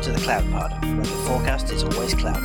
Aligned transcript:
Welcome 0.00 0.14
to 0.14 0.18
the 0.18 0.24
Cloud 0.24 0.50
Pod, 0.50 0.82
where 0.82 0.96
the 0.96 1.04
forecast 1.04 1.70
is 1.70 1.84
always 1.84 2.14
cloudy. 2.14 2.40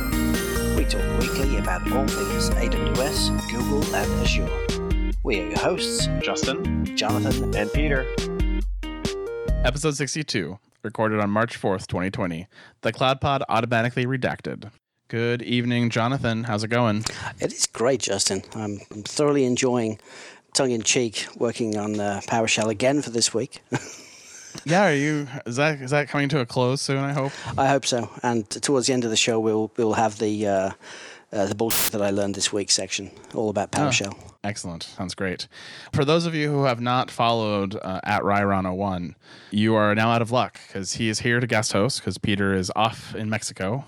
We 0.76 0.84
talk 0.84 1.20
weekly 1.22 1.56
about 1.56 1.90
all 1.90 2.06
things 2.06 2.50
AWS, 2.50 3.50
Google, 3.50 3.82
and 3.94 4.12
Azure. 4.20 5.14
We 5.22 5.40
are 5.40 5.48
your 5.48 5.58
hosts, 5.58 6.06
Justin, 6.20 6.94
Jonathan, 6.98 7.56
and 7.56 7.72
Peter. 7.72 8.06
Episode 9.64 9.96
62, 9.96 10.58
recorded 10.82 11.18
on 11.18 11.30
March 11.30 11.58
4th, 11.58 11.86
2020. 11.86 12.46
The 12.82 12.92
Cloud 12.92 13.22
Pod 13.22 13.42
automatically 13.48 14.04
redacted. 14.04 14.70
Good 15.08 15.40
evening, 15.40 15.88
Jonathan. 15.88 16.44
How's 16.44 16.62
it 16.62 16.68
going? 16.68 17.06
It 17.40 17.54
is 17.54 17.64
great, 17.64 18.00
Justin. 18.00 18.42
I'm 18.54 18.80
thoroughly 19.04 19.46
enjoying 19.46 19.98
tongue 20.52 20.72
in 20.72 20.82
cheek 20.82 21.26
working 21.38 21.78
on 21.78 21.98
uh, 21.98 22.20
PowerShell 22.26 22.68
again 22.68 23.00
for 23.00 23.08
this 23.08 23.32
week. 23.32 23.62
yeah, 24.64 24.88
are 24.90 24.94
you? 24.94 25.26
Is 25.46 25.56
that 25.56 25.80
is 25.80 25.90
that 25.90 26.08
coming 26.08 26.28
to 26.30 26.40
a 26.40 26.46
close 26.46 26.80
soon? 26.80 26.98
I 26.98 27.12
hope. 27.12 27.32
I 27.58 27.66
hope 27.68 27.84
so. 27.86 28.10
And 28.22 28.48
towards 28.48 28.86
the 28.86 28.92
end 28.92 29.04
of 29.04 29.10
the 29.10 29.16
show, 29.16 29.38
we'll 29.40 29.70
we'll 29.76 29.94
have 29.94 30.18
the 30.18 30.46
uh, 30.46 30.70
uh, 31.32 31.46
the 31.46 31.54
bullshit 31.54 31.92
that 31.92 32.02
I 32.02 32.10
learned 32.10 32.34
this 32.34 32.52
week 32.52 32.70
section, 32.70 33.10
all 33.34 33.48
about 33.50 33.70
Oh. 33.74 33.78
PowerShell. 33.78 34.16
Excellent. 34.44 34.84
Sounds 34.84 35.14
great. 35.16 35.48
For 35.92 36.04
those 36.04 36.24
of 36.24 36.34
you 36.34 36.50
who 36.50 36.64
have 36.64 36.80
not 36.80 37.10
followed 37.10 37.74
uh, 37.82 38.00
at 38.04 38.22
Ryron01, 38.22 39.14
you 39.50 39.74
are 39.74 39.92
now 39.96 40.10
out 40.12 40.22
of 40.22 40.30
luck 40.30 40.60
because 40.68 40.92
he 40.94 41.08
is 41.08 41.18
here 41.20 41.40
to 41.40 41.46
guest 41.48 41.72
host 41.72 42.00
because 42.00 42.16
Peter 42.16 42.54
is 42.54 42.70
off 42.76 43.12
in 43.16 43.28
Mexico. 43.28 43.84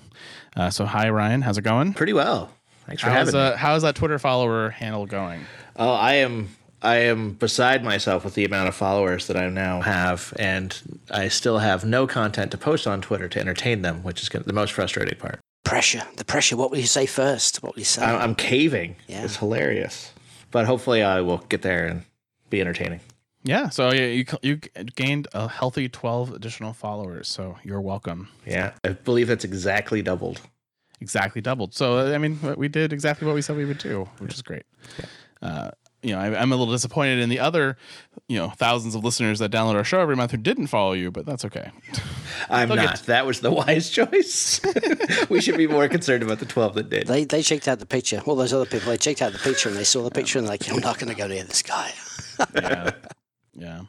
Uh, 0.56 0.68
so, 0.70 0.84
hi, 0.84 1.08
Ryan. 1.10 1.42
How's 1.42 1.58
it 1.58 1.62
going? 1.62 1.92
Pretty 1.94 2.12
well. 2.12 2.50
Thanks 2.86 3.02
for 3.02 3.08
How's, 3.10 3.28
having 3.32 3.34
me. 3.34 3.40
uh, 3.40 3.56
how's 3.56 3.82
that 3.82 3.94
Twitter 3.94 4.18
follower 4.18 4.70
handle 4.70 5.06
going? 5.06 5.42
Oh, 5.76 5.92
I 5.92 6.14
am 6.14 6.48
I 6.82 6.96
am 6.96 7.32
beside 7.32 7.82
myself 7.82 8.24
with 8.24 8.34
the 8.34 8.44
amount 8.44 8.68
of 8.68 8.74
followers 8.74 9.26
that 9.26 9.36
I 9.36 9.48
now 9.48 9.80
have, 9.80 10.32
and 10.38 10.76
I 11.10 11.28
still 11.28 11.58
have 11.58 11.84
no 11.84 12.06
content 12.06 12.50
to 12.52 12.58
post 12.58 12.86
on 12.86 13.00
Twitter 13.00 13.28
to 13.28 13.40
entertain 13.40 13.82
them, 13.82 14.02
which 14.02 14.22
is 14.22 14.28
the 14.28 14.52
most 14.52 14.72
frustrating 14.72 15.18
part. 15.18 15.40
Pressure, 15.64 16.02
the 16.16 16.24
pressure. 16.24 16.56
What 16.56 16.70
will 16.70 16.78
you 16.78 16.86
say 16.86 17.04
first? 17.06 17.62
What 17.62 17.74
will 17.74 17.80
you 17.80 17.84
say? 17.84 18.02
I- 18.02 18.22
I'm 18.22 18.34
caving. 18.34 18.96
Yeah. 19.06 19.24
It's 19.24 19.36
hilarious, 19.36 20.12
but 20.50 20.66
hopefully 20.66 21.02
I 21.02 21.20
will 21.20 21.38
get 21.48 21.62
there 21.62 21.86
and 21.86 22.02
be 22.48 22.60
entertaining. 22.60 23.00
Yeah, 23.44 23.68
so 23.68 23.92
yeah, 23.92 24.06
you 24.06 24.24
you 24.42 24.56
gained 24.96 25.28
a 25.32 25.48
healthy 25.48 25.88
12 25.88 26.32
additional 26.34 26.72
followers, 26.72 27.28
so 27.28 27.56
you're 27.62 27.80
welcome. 27.80 28.28
Yeah, 28.46 28.72
I 28.84 28.90
believe 28.90 29.28
that's 29.28 29.44
exactly 29.44 30.02
doubled. 30.02 30.40
Exactly 31.00 31.40
doubled. 31.40 31.74
So 31.74 32.12
I 32.14 32.18
mean, 32.18 32.38
we 32.56 32.68
did 32.68 32.92
exactly 32.92 33.26
what 33.26 33.34
we 33.34 33.42
said 33.42 33.56
we 33.56 33.64
would 33.64 33.78
do, 33.78 34.08
which 34.18 34.34
is 34.34 34.42
great. 34.42 34.64
Uh, 35.40 35.70
you 36.02 36.12
know, 36.14 36.20
I, 36.20 36.40
I'm 36.40 36.52
a 36.52 36.56
little 36.56 36.72
disappointed 36.72 37.18
in 37.18 37.28
the 37.28 37.40
other, 37.40 37.76
you 38.28 38.38
know, 38.38 38.50
thousands 38.50 38.94
of 38.94 39.02
listeners 39.04 39.38
that 39.40 39.50
download 39.50 39.74
our 39.74 39.84
show 39.84 40.00
every 40.00 40.14
month 40.16 40.30
who 40.30 40.36
didn't 40.36 40.68
follow 40.68 40.92
you, 40.92 41.10
but 41.10 41.26
that's 41.26 41.44
okay. 41.44 41.70
I'm 42.50 42.68
They'll 42.68 42.76
get- 42.76 42.84
not. 42.84 43.02
That 43.06 43.26
was 43.26 43.40
the 43.40 43.50
wise 43.62 43.90
choice. 43.90 44.60
we 45.28 45.40
should 45.40 45.56
be 45.56 45.66
more 45.66 45.88
concerned 45.88 46.22
about 46.22 46.38
the 46.38 46.46
12 46.46 46.74
that 46.74 46.90
did. 46.90 47.06
They 47.06 47.24
they 47.24 47.42
checked 47.42 47.66
out 47.66 47.78
the 47.80 47.86
picture. 47.86 48.22
All 48.26 48.36
those 48.36 48.52
other 48.52 48.66
people, 48.66 48.90
they 48.90 48.96
checked 48.96 49.22
out 49.22 49.32
the 49.32 49.38
picture 49.38 49.68
and 49.68 49.76
they 49.78 49.84
saw 49.84 50.02
the 50.02 50.10
picture 50.10 50.38
and 50.38 50.46
they're 50.46 50.52
like, 50.54 50.70
I'm 50.70 50.78
not 50.80 50.98
going 50.98 51.12
to 51.12 51.18
go 51.18 51.26
near 51.26 51.42
this 51.44 51.62
guy. 51.62 51.92
Yeah, 52.54 52.90
yeah. 53.54 53.80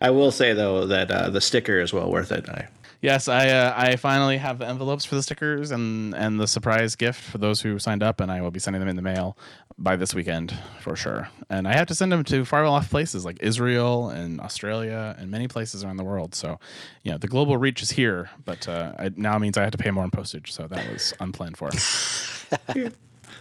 I 0.00 0.10
will 0.10 0.30
say 0.30 0.52
though 0.52 0.86
that 0.86 1.10
uh, 1.10 1.30
the 1.30 1.40
sticker 1.40 1.80
is 1.80 1.92
well 1.92 2.10
worth 2.10 2.32
it. 2.32 2.46
I, 2.50 2.68
Yes, 3.02 3.28
I 3.28 3.48
uh, 3.48 3.74
I 3.76 3.96
finally 3.96 4.38
have 4.38 4.58
the 4.58 4.66
envelopes 4.66 5.04
for 5.04 5.14
the 5.14 5.22
stickers 5.22 5.70
and 5.70 6.14
and 6.14 6.40
the 6.40 6.46
surprise 6.46 6.96
gift 6.96 7.20
for 7.20 7.38
those 7.38 7.60
who 7.60 7.78
signed 7.78 8.02
up, 8.02 8.20
and 8.20 8.30
I 8.32 8.40
will 8.40 8.50
be 8.50 8.58
sending 8.60 8.80
them 8.80 8.88
in 8.88 8.96
the 8.96 9.02
mail 9.02 9.36
by 9.78 9.96
this 9.96 10.14
weekend 10.14 10.54
for 10.80 10.96
sure. 10.96 11.28
And 11.50 11.68
I 11.68 11.74
have 11.74 11.86
to 11.88 11.94
send 11.94 12.10
them 12.10 12.24
to 12.24 12.44
far 12.44 12.64
off 12.64 12.90
places 12.90 13.24
like 13.24 13.36
Israel 13.40 14.08
and 14.08 14.40
Australia 14.40 15.14
and 15.18 15.30
many 15.30 15.48
places 15.48 15.84
around 15.84 15.98
the 15.98 16.04
world. 16.04 16.34
So, 16.34 16.58
you 17.02 17.12
know, 17.12 17.18
the 17.18 17.28
global 17.28 17.58
reach 17.58 17.82
is 17.82 17.90
here, 17.90 18.30
but 18.44 18.66
uh, 18.66 18.92
it 18.98 19.18
now 19.18 19.38
means 19.38 19.58
I 19.58 19.62
have 19.62 19.72
to 19.72 19.78
pay 19.78 19.90
more 19.90 20.04
in 20.04 20.10
postage. 20.10 20.52
So 20.52 20.66
that 20.66 20.90
was 20.90 21.12
unplanned 21.20 21.58
for. 21.58 21.68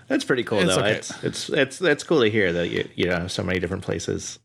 That's 0.08 0.24
pretty 0.24 0.44
cool, 0.44 0.60
It's 0.60 0.76
though. 0.76 0.82
okay. 0.82 0.96
It's 0.96 1.24
it's 1.24 1.50
it's 1.50 1.82
it's 1.82 2.04
cool 2.04 2.22
to 2.22 2.30
hear 2.30 2.52
that 2.54 2.70
you 2.70 2.88
you 2.96 3.06
know 3.08 3.28
so 3.28 3.42
many 3.44 3.60
different 3.60 3.84
places 3.84 4.40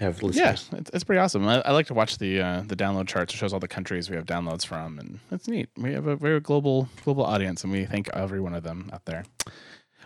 have 0.00 0.20
yeah, 0.20 0.26
listeners. 0.26 0.68
it's, 0.72 0.90
it's 0.92 1.04
pretty 1.04 1.20
awesome. 1.20 1.46
I, 1.46 1.60
I 1.62 1.72
like 1.72 1.86
to 1.86 1.94
watch 1.94 2.18
the 2.18 2.40
uh, 2.40 2.62
the 2.66 2.76
download 2.76 3.06
charts. 3.06 3.34
It 3.34 3.36
shows 3.36 3.52
all 3.52 3.60
the 3.60 3.68
countries 3.68 4.10
we 4.10 4.16
have 4.16 4.26
downloads 4.26 4.66
from, 4.66 4.98
and 4.98 5.20
it's 5.30 5.48
neat. 5.48 5.68
We 5.76 5.92
have 5.92 6.06
a 6.06 6.16
very 6.16 6.40
global 6.40 6.88
global 7.04 7.24
audience, 7.24 7.62
and 7.64 7.72
we 7.72 7.84
thank 7.84 8.08
every 8.10 8.40
one 8.40 8.54
of 8.54 8.62
them 8.62 8.90
out 8.92 9.04
there. 9.04 9.24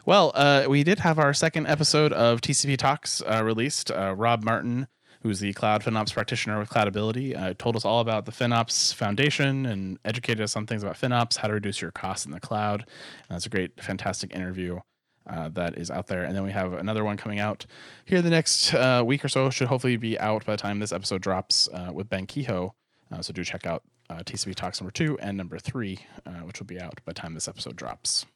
Well, 0.04 0.32
uh, 0.34 0.65
we 0.69 0.84
did 0.84 1.00
have 1.00 1.19
our 1.19 1.34
second 1.34 1.66
episode 1.66 2.12
of 2.12 2.41
TCP 2.41 2.78
Talks 2.78 3.22
uh, 3.22 3.43
released. 3.44 3.91
Uh, 3.91 4.15
Rob 4.16 4.43
Martin, 4.43 4.88
who's 5.22 5.41
the 5.41 5.53
cloud 5.53 5.82
FinOps 5.82 6.15
practitioner 6.15 6.59
with 6.59 6.70
Cloudability, 6.70 7.37
uh, 7.37 7.55
told 7.59 7.76
us 7.76 7.84
all 7.84 8.00
about 8.00 8.25
the 8.25 8.32
FinOps 8.32 8.94
foundation 8.94 9.66
and 9.66 9.99
educated 10.06 10.43
us 10.43 10.56
on 10.56 10.66
things 10.66 10.82
about 10.82 10.97
FinOps, 10.97 11.37
how 11.37 11.49
to 11.49 11.55
reduce 11.55 11.82
your 11.82 11.91
costs 11.91 12.25
in 12.25 12.32
the 12.32 12.41
cloud. 12.41 12.81
And 13.28 13.37
that's 13.37 13.44
a 13.44 13.50
great, 13.50 13.82
fantastic 13.82 14.34
interview 14.34 14.81
uh, 15.28 15.49
that 15.50 15.77
is 15.77 15.91
out 15.91 16.06
there. 16.06 16.25
And 16.25 16.34
then 16.34 16.44
we 16.44 16.53
have 16.53 16.72
another 16.72 17.05
one 17.05 17.16
coming 17.16 17.39
out 17.39 17.66
here 18.05 18.22
the 18.22 18.31
next 18.31 18.75
uh, 18.75 19.03
week 19.05 19.25
or 19.25 19.28
so. 19.28 19.50
Should 19.50 19.69
hopefully 19.69 19.97
be 19.97 20.19
out 20.19 20.44
by 20.44 20.53
the 20.53 20.62
time 20.62 20.78
this 20.78 20.93
episode 20.93 21.22
drops 21.22 21.69
uh, 21.72 21.91
with 21.93 22.09
Ben 22.09 22.27
Kehoe. 22.27 22.75
Uh, 23.12 23.22
so 23.22 23.33
do 23.33 23.44
check 23.44 23.67
out 23.67 23.83
uh, 24.11 24.19
TCP 24.19 24.55
Talks 24.55 24.81
number 24.81 24.91
two 24.91 25.19
and 25.21 25.37
number 25.37 25.59
three, 25.59 25.99
uh, 26.27 26.41
which 26.41 26.59
will 26.59 26.67
be 26.67 26.81
out 26.81 27.00
by 27.05 27.12
the 27.12 27.21
time 27.21 27.34
this 27.34 27.49
episode 27.49 27.77
drops. 27.77 28.27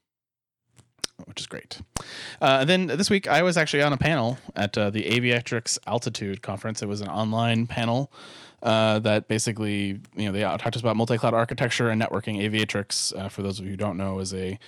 Which 1.27 1.41
is 1.41 1.47
great. 1.47 1.81
And 2.41 2.69
then 2.69 2.87
this 2.87 3.09
week, 3.09 3.29
I 3.29 3.43
was 3.43 3.57
actually 3.57 3.83
on 3.83 3.93
a 3.93 3.97
panel 3.97 4.39
at 4.57 4.73
the 4.73 4.91
Aviatrix 4.91 5.79
Altitude 5.87 6.43
conference. 6.43 6.83
It 6.83 6.89
was 6.89 7.01
an 7.01 7.09
online 7.09 7.69
panel 7.69 8.11
uh, 8.63 9.01
that 9.01 9.29
basically, 9.29 10.01
you 10.15 10.27
know, 10.27 10.33
they 10.33 10.43
talked 10.43 10.73
to 10.73 10.79
us 10.79 10.81
about 10.81 10.97
multi-cloud 10.97 11.35
architecture 11.35 11.91
and 11.91 12.01
networking. 12.01 12.39
Aviatrix, 12.39 13.17
uh, 13.19 13.29
for 13.29 13.43
those 13.43 13.59
of 13.59 13.65
you 13.65 13.73
who 13.73 13.77
don't 13.77 13.97
know, 13.97 14.21
is 14.21 14.33
a, 14.33 14.59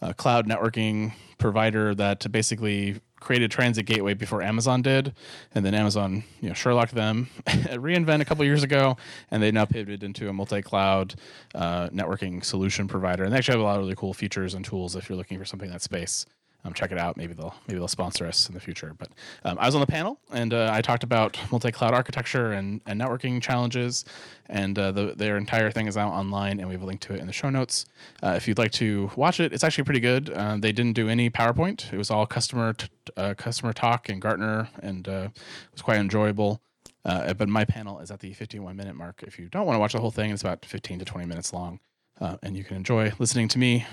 a 0.00 0.14
cloud 0.14 0.46
networking 0.46 1.12
provider 1.38 1.94
that 1.94 2.30
basically 2.30 3.00
created 3.20 3.50
Transit 3.50 3.86
Gateway 3.86 4.14
before 4.14 4.42
Amazon 4.42 4.82
did, 4.82 5.12
and 5.54 5.64
then 5.64 5.74
Amazon, 5.74 6.22
you 6.40 6.48
know, 6.48 6.54
Sherlocked 6.54 6.92
them, 6.92 7.28
reinvent 7.46 8.20
a 8.20 8.24
couple 8.24 8.44
years 8.44 8.62
ago, 8.62 8.96
and 9.30 9.42
they 9.42 9.50
now 9.50 9.64
pivoted 9.64 10.02
into 10.02 10.28
a 10.28 10.32
multi-cloud 10.32 11.14
uh, 11.54 11.88
networking 11.88 12.44
solution 12.44 12.86
provider. 12.86 13.24
And 13.24 13.32
they 13.32 13.38
actually 13.38 13.54
have 13.54 13.60
a 13.60 13.64
lot 13.64 13.76
of 13.76 13.82
really 13.82 13.96
cool 13.96 14.14
features 14.14 14.54
and 14.54 14.64
tools 14.64 14.94
if 14.96 15.08
you're 15.08 15.18
looking 15.18 15.38
for 15.38 15.44
something 15.44 15.68
in 15.68 15.72
that 15.72 15.82
space. 15.82 16.26
Um, 16.66 16.74
check 16.74 16.90
it 16.90 16.98
out. 16.98 17.16
Maybe 17.16 17.32
they'll 17.32 17.54
maybe 17.68 17.78
they'll 17.78 17.88
sponsor 17.88 18.26
us 18.26 18.48
in 18.48 18.54
the 18.54 18.60
future. 18.60 18.94
But 18.98 19.08
um, 19.44 19.56
I 19.60 19.66
was 19.66 19.74
on 19.74 19.80
the 19.80 19.86
panel 19.86 20.18
and 20.32 20.52
uh, 20.52 20.70
I 20.72 20.80
talked 20.80 21.04
about 21.04 21.38
multi-cloud 21.52 21.94
architecture 21.94 22.52
and, 22.52 22.80
and 22.86 23.00
networking 23.00 23.40
challenges. 23.40 24.04
And 24.48 24.78
uh, 24.78 24.92
the, 24.92 25.14
their 25.16 25.36
entire 25.36 25.70
thing 25.70 25.86
is 25.86 25.96
out 25.96 26.12
online, 26.12 26.60
and 26.60 26.68
we 26.68 26.74
have 26.74 26.82
a 26.82 26.86
link 26.86 27.00
to 27.02 27.14
it 27.14 27.20
in 27.20 27.26
the 27.26 27.32
show 27.32 27.50
notes. 27.50 27.86
Uh, 28.22 28.34
if 28.36 28.46
you'd 28.46 28.58
like 28.58 28.70
to 28.72 29.10
watch 29.16 29.40
it, 29.40 29.52
it's 29.52 29.64
actually 29.64 29.84
pretty 29.84 30.00
good. 30.00 30.30
Uh, 30.30 30.56
they 30.56 30.70
didn't 30.70 30.92
do 30.94 31.08
any 31.08 31.30
PowerPoint. 31.30 31.92
It 31.92 31.96
was 31.96 32.10
all 32.10 32.26
customer 32.26 32.72
t- 32.72 32.88
uh, 33.16 33.34
customer 33.34 33.72
talk 33.72 34.08
and 34.08 34.22
Gartner, 34.22 34.68
and 34.80 35.08
uh, 35.08 35.28
it 35.32 35.72
was 35.72 35.82
quite 35.82 35.98
enjoyable. 35.98 36.60
Uh, 37.04 37.34
but 37.34 37.48
my 37.48 37.64
panel 37.64 38.00
is 38.00 38.10
at 38.10 38.20
the 38.20 38.32
51 38.32 38.76
minute 38.76 38.94
mark. 38.94 39.24
If 39.26 39.38
you 39.38 39.48
don't 39.48 39.66
want 39.66 39.76
to 39.76 39.80
watch 39.80 39.92
the 39.92 40.00
whole 40.00 40.10
thing, 40.10 40.30
it's 40.30 40.42
about 40.42 40.64
15 40.64 41.00
to 41.00 41.04
20 41.04 41.26
minutes 41.26 41.52
long. 41.52 41.80
And 42.20 42.56
you 42.56 42.64
can 42.64 42.76
enjoy 42.76 43.12
listening 43.18 43.46
to 43.48 43.58
me 43.58 43.86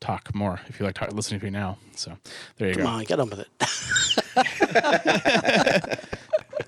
talk 0.00 0.34
more 0.34 0.60
if 0.68 0.78
you 0.78 0.86
like 0.86 0.94
talk, 0.94 1.12
listening 1.12 1.40
to 1.40 1.46
me 1.46 1.50
now. 1.50 1.78
So 1.94 2.16
there 2.56 2.68
you 2.68 2.74
Come 2.74 2.84
go. 2.84 2.88
on, 2.88 3.04
get 3.04 3.20
on 3.20 3.30
with 3.30 3.40
it. 3.40 3.48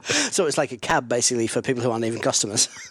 so 0.33 0.47
it's 0.47 0.59
like 0.59 0.73
a 0.73 0.77
cab 0.77 1.09
basically 1.09 1.47
for 1.47 1.63
people 1.63 1.83
who 1.83 1.91
aren't 1.91 2.05
even 2.05 2.21
customers. 2.21 2.69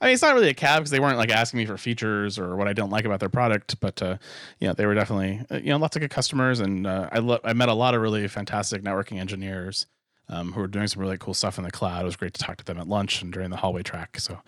I 0.00 0.06
mean, 0.06 0.14
it's 0.14 0.22
not 0.22 0.34
really 0.34 0.48
a 0.50 0.54
cab 0.54 0.80
because 0.80 0.90
they 0.90 1.00
weren't 1.00 1.16
like 1.16 1.30
asking 1.30 1.58
me 1.58 1.66
for 1.66 1.78
features 1.78 2.38
or 2.38 2.56
what 2.56 2.68
I 2.68 2.72
don't 2.74 2.90
like 2.90 3.04
about 3.06 3.20
their 3.20 3.28
product, 3.30 3.80
but 3.80 4.02
uh, 4.02 4.18
yeah, 4.58 4.72
they 4.74 4.84
were 4.84 4.94
definitely 4.94 5.40
uh, 5.50 5.56
you 5.56 5.70
know 5.70 5.78
lots 5.78 5.96
of 5.96 6.00
good 6.00 6.10
customers, 6.10 6.60
and 6.60 6.86
uh, 6.86 7.08
I 7.12 7.18
lo- 7.18 7.40
I 7.44 7.52
met 7.54 7.68
a 7.70 7.74
lot 7.74 7.94
of 7.94 8.02
really 8.02 8.26
fantastic 8.28 8.82
networking 8.82 9.18
engineers 9.18 9.86
um, 10.28 10.52
who 10.52 10.60
are 10.60 10.66
doing 10.66 10.86
some 10.88 11.00
really 11.02 11.18
cool 11.18 11.34
stuff 11.34 11.58
in 11.58 11.64
the 11.64 11.70
cloud. 11.70 12.02
It 12.02 12.04
was 12.04 12.16
great 12.16 12.34
to 12.34 12.42
talk 12.42 12.56
to 12.58 12.64
them 12.64 12.78
at 12.78 12.88
lunch 12.88 13.22
and 13.22 13.32
during 13.32 13.50
the 13.50 13.56
hallway 13.56 13.82
track. 13.82 14.18
So 14.18 14.38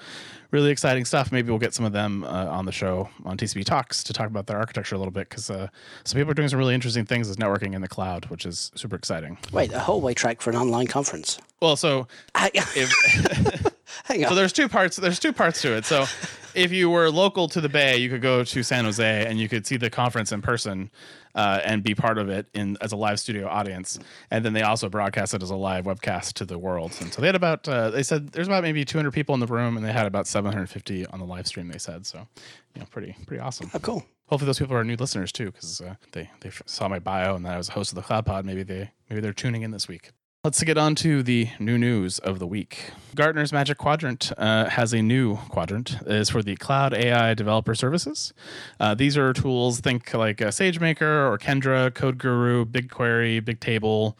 really 0.50 0.70
exciting 0.70 1.04
stuff. 1.04 1.30
Maybe 1.30 1.50
we'll 1.50 1.58
get 1.58 1.74
some 1.74 1.84
of 1.84 1.92
them 1.92 2.24
uh, 2.24 2.46
on 2.46 2.64
the 2.64 2.72
show 2.72 3.08
on 3.24 3.36
TCP 3.36 3.64
Talks 3.64 4.02
to 4.04 4.12
talk 4.12 4.26
about 4.26 4.46
their 4.46 4.58
architecture 4.58 4.94
a 4.94 4.98
little 4.98 5.12
bit 5.12 5.28
because 5.28 5.50
uh, 5.50 5.68
some 6.04 6.18
people 6.18 6.30
are 6.30 6.34
doing 6.34 6.48
some 6.48 6.58
really 6.58 6.74
interesting 6.74 7.04
things 7.04 7.28
with 7.28 7.38
networking 7.38 7.74
in 7.74 7.80
the 7.80 7.88
cloud, 7.88 8.26
which 8.26 8.44
is 8.46 8.72
super 8.74 8.96
exciting. 8.96 9.38
Wait, 9.52 9.72
a 9.72 9.78
hallway 9.78 10.14
track 10.14 10.40
for 10.40 10.50
an 10.50 10.56
online 10.56 10.86
conference. 10.86 11.38
Well, 11.60 11.76
so 11.76 12.08
I- 12.34 12.50
if 12.54 13.72
Hang 14.04 14.24
on. 14.24 14.30
so 14.30 14.34
there's 14.34 14.52
two 14.52 14.68
parts 14.68 14.96
there's 14.96 15.18
two 15.18 15.32
parts 15.32 15.60
to 15.62 15.74
it 15.74 15.84
so 15.84 16.04
if 16.54 16.72
you 16.72 16.88
were 16.90 17.10
local 17.10 17.48
to 17.48 17.60
the 17.60 17.68
bay 17.68 17.96
you 17.96 18.08
could 18.08 18.20
go 18.22 18.44
to 18.44 18.62
san 18.62 18.84
jose 18.84 19.26
and 19.26 19.38
you 19.38 19.48
could 19.48 19.66
see 19.66 19.76
the 19.76 19.88
conference 19.90 20.30
in 20.30 20.40
person 20.42 20.90
uh, 21.38 21.60
and 21.64 21.84
be 21.84 21.94
part 21.94 22.18
of 22.18 22.28
it 22.28 22.48
in 22.52 22.76
as 22.80 22.90
a 22.90 22.96
live 22.96 23.20
studio 23.20 23.46
audience. 23.46 23.96
And 24.28 24.44
then 24.44 24.54
they 24.54 24.62
also 24.62 24.88
broadcast 24.88 25.34
it 25.34 25.42
as 25.42 25.50
a 25.50 25.56
live 25.56 25.84
webcast 25.84 26.32
to 26.34 26.44
the 26.44 26.58
world. 26.58 26.96
And 27.00 27.12
so 27.12 27.20
they 27.20 27.28
had 27.28 27.36
about 27.36 27.68
uh, 27.68 27.90
they 27.90 28.02
said 28.02 28.32
there's 28.32 28.48
about 28.48 28.64
maybe 28.64 28.84
200 28.84 29.12
people 29.12 29.34
in 29.34 29.40
the 29.40 29.46
room 29.46 29.76
and 29.76 29.86
they 29.86 29.92
had 29.92 30.06
about 30.06 30.26
750 30.26 31.06
on 31.06 31.20
the 31.20 31.24
live 31.24 31.46
stream 31.46 31.68
they 31.68 31.78
said. 31.78 32.06
So 32.06 32.26
you 32.74 32.80
know 32.80 32.86
pretty 32.90 33.14
pretty 33.26 33.40
awesome. 33.40 33.70
Oh, 33.72 33.78
cool. 33.78 34.04
hopefully 34.26 34.46
those 34.46 34.58
people 34.58 34.76
are 34.76 34.82
new 34.82 34.96
listeners 34.96 35.30
too 35.30 35.52
because 35.52 35.80
uh, 35.80 35.94
they 36.10 36.28
they 36.40 36.50
saw 36.66 36.88
my 36.88 36.98
bio 36.98 37.36
and 37.36 37.46
that 37.46 37.54
I 37.54 37.56
was 37.56 37.68
a 37.68 37.72
host 37.72 37.92
of 37.92 37.96
the 37.96 38.02
cloud 38.02 38.26
pod. 38.26 38.44
Maybe 38.44 38.64
they 38.64 38.90
maybe 39.08 39.20
they're 39.20 39.32
tuning 39.32 39.62
in 39.62 39.70
this 39.70 39.86
week 39.86 40.10
Let's 40.48 40.62
get 40.62 40.78
on 40.78 40.94
to 40.94 41.22
the 41.22 41.50
new 41.58 41.76
news 41.76 42.18
of 42.18 42.38
the 42.38 42.46
week. 42.46 42.92
Gartner's 43.14 43.52
Magic 43.52 43.76
Quadrant 43.76 44.32
uh, 44.38 44.70
has 44.70 44.94
a 44.94 45.02
new 45.02 45.36
quadrant. 45.36 45.98
It 46.00 46.08
is 46.08 46.30
for 46.30 46.42
the 46.42 46.56
Cloud 46.56 46.94
AI 46.94 47.34
Developer 47.34 47.74
Services. 47.74 48.32
Uh, 48.80 48.94
these 48.94 49.18
are 49.18 49.34
tools, 49.34 49.80
think 49.80 50.14
like 50.14 50.40
uh, 50.40 50.46
SageMaker 50.46 51.02
or 51.02 51.36
Kendra, 51.36 51.90
CodeGuru, 51.90 52.64
BigQuery, 52.64 53.42
Bigtable, 53.42 54.14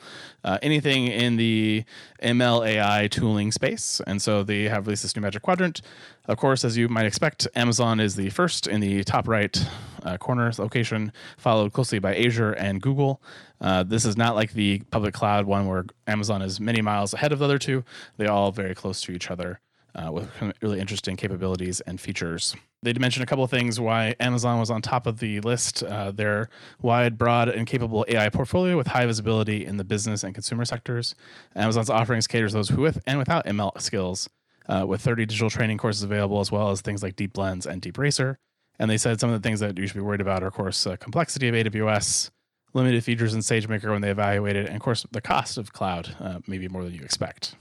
uh, 0.45 0.59
anything 0.61 1.07
in 1.07 1.37
the 1.37 1.85
ML 2.23 2.67
AI 2.67 3.09
tooling 3.09 3.51
space. 3.51 4.03
And 4.07 4.21
so 4.21 4.43
they 4.43 4.65
have 4.65 4.87
released 4.87 5.05
this 5.05 5.17
new 5.17 5.23
Magic 5.23 5.41
Quadrant. 5.41 5.81
Of 6.27 6.37
course, 6.37 6.63
as 6.63 6.77
you 6.77 6.91
might 6.91 7.07
expect, 7.07 7.49
Amazon 7.55 8.01
is 8.01 8.17
the 8.17 8.29
first 8.29 8.67
in 8.67 8.81
the 8.81 9.03
top 9.03 9.27
right 9.29 9.67
uh, 10.03 10.19
corner 10.19 10.53
location, 10.59 11.13
followed 11.39 11.73
closely 11.73 11.99
by 11.99 12.15
Azure 12.15 12.53
and 12.53 12.83
Google. 12.83 13.23
Uh, 13.61 13.83
this 13.83 14.05
is 14.05 14.17
not 14.17 14.35
like 14.35 14.53
the 14.53 14.81
public 14.91 15.15
cloud 15.15 15.47
one 15.47 15.67
where 15.67 15.85
Amazon 16.07 16.43
is 16.43 16.61
many 16.61 16.81
miles 16.81 17.15
ahead 17.15 17.33
of 17.33 17.39
the 17.39 17.45
other 17.45 17.59
two. 17.59 17.85
They 18.17 18.27
all 18.27 18.53
very 18.53 18.75
close 18.75 19.01
to 19.03 19.13
each 19.13 19.31
other 19.31 19.61
uh, 19.95 20.13
with 20.13 20.31
really 20.63 20.81
interesting 20.81 21.17
capabilities 21.17 21.81
and 21.81 22.01
features. 22.01 22.55
They 22.83 22.93
mentioned 22.93 23.25
a 23.25 23.27
couple 23.27 23.43
of 23.43 23.51
things 23.51 23.81
why 23.81 24.15
Amazon 24.21 24.61
was 24.61 24.71
on 24.71 24.83
top 24.83 25.07
of 25.07 25.19
the 25.19 25.41
list. 25.41 25.83
Uh, 25.83 26.13
their 26.13 26.49
wide, 26.81 27.19
broad, 27.19 27.49
and 27.49 27.67
capable 27.67 28.05
AI 28.09 28.29
portfolio 28.29 28.77
with 28.77 28.89
high 28.89 29.07
visibility 29.07 29.67
in 29.67 29.77
the 29.77 29.85
business 29.85 30.23
and 30.23 30.35
consumer 30.35 30.65
sectors. 30.65 31.15
Amazon's 31.57 31.91
offerings 31.91 32.29
caters 32.29 32.53
those 32.53 32.69
who 32.69 32.83
with 32.83 33.03
and 33.07 33.19
without 33.19 33.45
ML 33.47 33.81
skills, 33.81 34.29
uh, 34.69 34.85
with 34.87 35.01
30 35.01 35.27
digital 35.27 35.51
training 35.51 35.79
courses 35.79 36.05
available, 36.05 36.39
as 36.39 36.53
well 36.53 36.71
as 36.71 36.81
things 36.81 37.03
like 37.03 37.17
DeepLens 37.17 37.67
and 37.67 37.83
DeepRacer. 37.83 38.37
And 38.79 38.89
they 38.89 38.99
said 38.99 39.19
some 39.19 39.31
of 39.31 39.43
the 39.43 39.47
things 39.47 39.59
that 39.59 39.77
you 39.77 39.89
should 39.89 39.97
be 39.97 40.01
worried 40.01 40.21
about 40.21 40.45
are, 40.45 40.47
of 40.47 40.55
course, 40.55 40.87
complexity 41.01 41.49
of 41.49 41.55
AWS, 41.57 42.31
limited 42.75 43.05
features 43.05 43.35
in 43.35 43.41
SageMaker 43.41 43.91
when 43.91 44.03
they 44.03 44.11
evaluate 44.11 44.57
it, 44.57 44.67
and 44.67 44.77
of 44.77 44.83
course, 44.83 45.07
the 45.11 45.21
cost 45.21 45.59
of 45.59 45.73
cloud, 45.73 46.15
uh, 46.21 46.41
maybe 46.47 46.69
more 46.69 46.85
than 46.85 46.95
you 46.95 47.03
expect. 47.03 47.55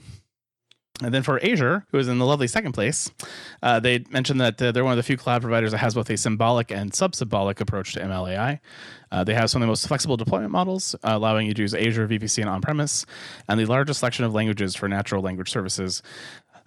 And 1.00 1.14
then 1.14 1.22
for 1.22 1.42
Azure, 1.44 1.86
who 1.90 1.98
is 1.98 2.08
in 2.08 2.18
the 2.18 2.26
lovely 2.26 2.48
second 2.48 2.72
place, 2.72 3.08
uh, 3.62 3.78
they 3.78 4.04
mentioned 4.10 4.40
that 4.40 4.60
uh, 4.60 4.72
they're 4.72 4.82
one 4.82 4.92
of 4.92 4.96
the 4.96 5.04
few 5.04 5.16
cloud 5.16 5.42
providers 5.42 5.70
that 5.70 5.78
has 5.78 5.94
both 5.94 6.10
a 6.10 6.16
symbolic 6.16 6.72
and 6.72 6.92
sub 6.92 7.14
symbolic 7.14 7.60
approach 7.60 7.92
to 7.92 8.00
MLAI. 8.00 8.58
Uh, 9.12 9.22
they 9.22 9.34
have 9.34 9.48
some 9.48 9.62
of 9.62 9.66
the 9.66 9.70
most 9.70 9.86
flexible 9.86 10.16
deployment 10.16 10.50
models, 10.50 10.96
uh, 11.04 11.10
allowing 11.12 11.46
you 11.46 11.54
to 11.54 11.62
use 11.62 11.72
Azure 11.72 12.08
VPC 12.08 12.38
and 12.40 12.50
on 12.50 12.60
premise, 12.60 13.06
and 13.48 13.60
the 13.60 13.64
largest 13.66 14.00
selection 14.00 14.24
of 14.24 14.34
languages 14.34 14.74
for 14.74 14.88
natural 14.88 15.22
language 15.22 15.50
services. 15.50 16.02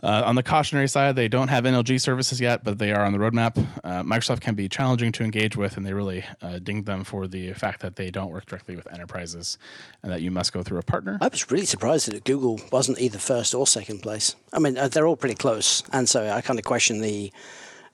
Uh, 0.04 0.24
on 0.26 0.36
the 0.36 0.44
cautionary 0.44 0.88
side, 0.88 1.16
they 1.16 1.28
don't 1.28 1.50
have 1.50 1.64
NLG 1.64 2.02
services 2.02 2.42
yet, 2.42 2.64
but 2.64 2.80
they 2.80 2.92
are 2.92 3.06
on 3.06 3.14
the 3.14 3.20
roadmap. 3.20 3.58
Uh, 3.84 4.02
Microsoft 4.04 4.42
can 4.42 4.56
be 4.56 4.68
challenging 4.68 5.12
to 5.12 5.24
engage 5.24 5.56
with, 5.56 5.78
and 5.78 5.86
they 5.86 5.94
really 5.94 6.24
uh, 6.42 6.60
them 6.62 7.04
for 7.04 7.28
the 7.28 7.54
fact 7.54 7.82
that 7.82 7.96
they 7.96 8.10
don't 8.10 8.32
work 8.32 8.46
directly 8.46 8.76
with 8.76 8.92
enterprises 8.92 9.58
and 10.02 10.12
that 10.12 10.22
you 10.22 10.32
must 10.32 10.54
go 10.54 10.64
through 10.64 10.80
a 10.80 10.84
partner. 10.84 11.18
I 11.22 11.28
was 11.28 11.52
really 11.52 11.66
surprised 11.66 12.12
that 12.12 12.24
Google 12.24 12.60
wasn't 12.72 13.00
either 13.00 13.20
first 13.20 13.54
or 13.54 13.68
second 13.68 14.00
place. 14.00 14.36
I 14.54 14.60
mean, 14.60 14.78
uh, 14.78 14.88
they're 14.88 15.08
all 15.08 15.18
pretty 15.18 15.36
close, 15.36 15.84
and 15.92 16.10
so 16.10 16.30
I 16.30 16.42
kind 16.42 16.58
of 16.58 16.66
question 16.66 17.02
the 17.02 17.32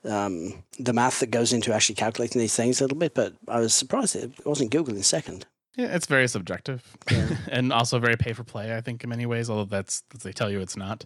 um, 0.05 0.63
the 0.79 0.93
math 0.93 1.19
that 1.19 1.31
goes 1.31 1.51
into 1.51 1.73
actually 1.73 1.95
calculating 1.95 2.39
these 2.39 2.55
things 2.55 2.79
a 2.79 2.83
little 2.83 2.97
bit. 2.97 3.13
But 3.13 3.33
I 3.47 3.59
was 3.59 3.73
surprised 3.73 4.15
it 4.15 4.45
wasn't 4.45 4.71
Google 4.71 4.95
in 4.95 5.03
second. 5.03 5.45
Yeah, 5.77 5.95
it's 5.95 6.07
very 6.07 6.27
subjective, 6.27 6.97
yeah. 7.11 7.37
and 7.51 7.71
also 7.71 7.99
very 7.99 8.17
pay 8.17 8.33
for 8.33 8.43
play. 8.43 8.75
I 8.75 8.81
think 8.81 9.03
in 9.03 9.11
many 9.11 9.27
ways, 9.27 9.47
although 9.47 9.65
that's 9.65 10.01
they 10.23 10.31
tell 10.31 10.49
you 10.49 10.59
it's 10.59 10.75
not. 10.75 11.05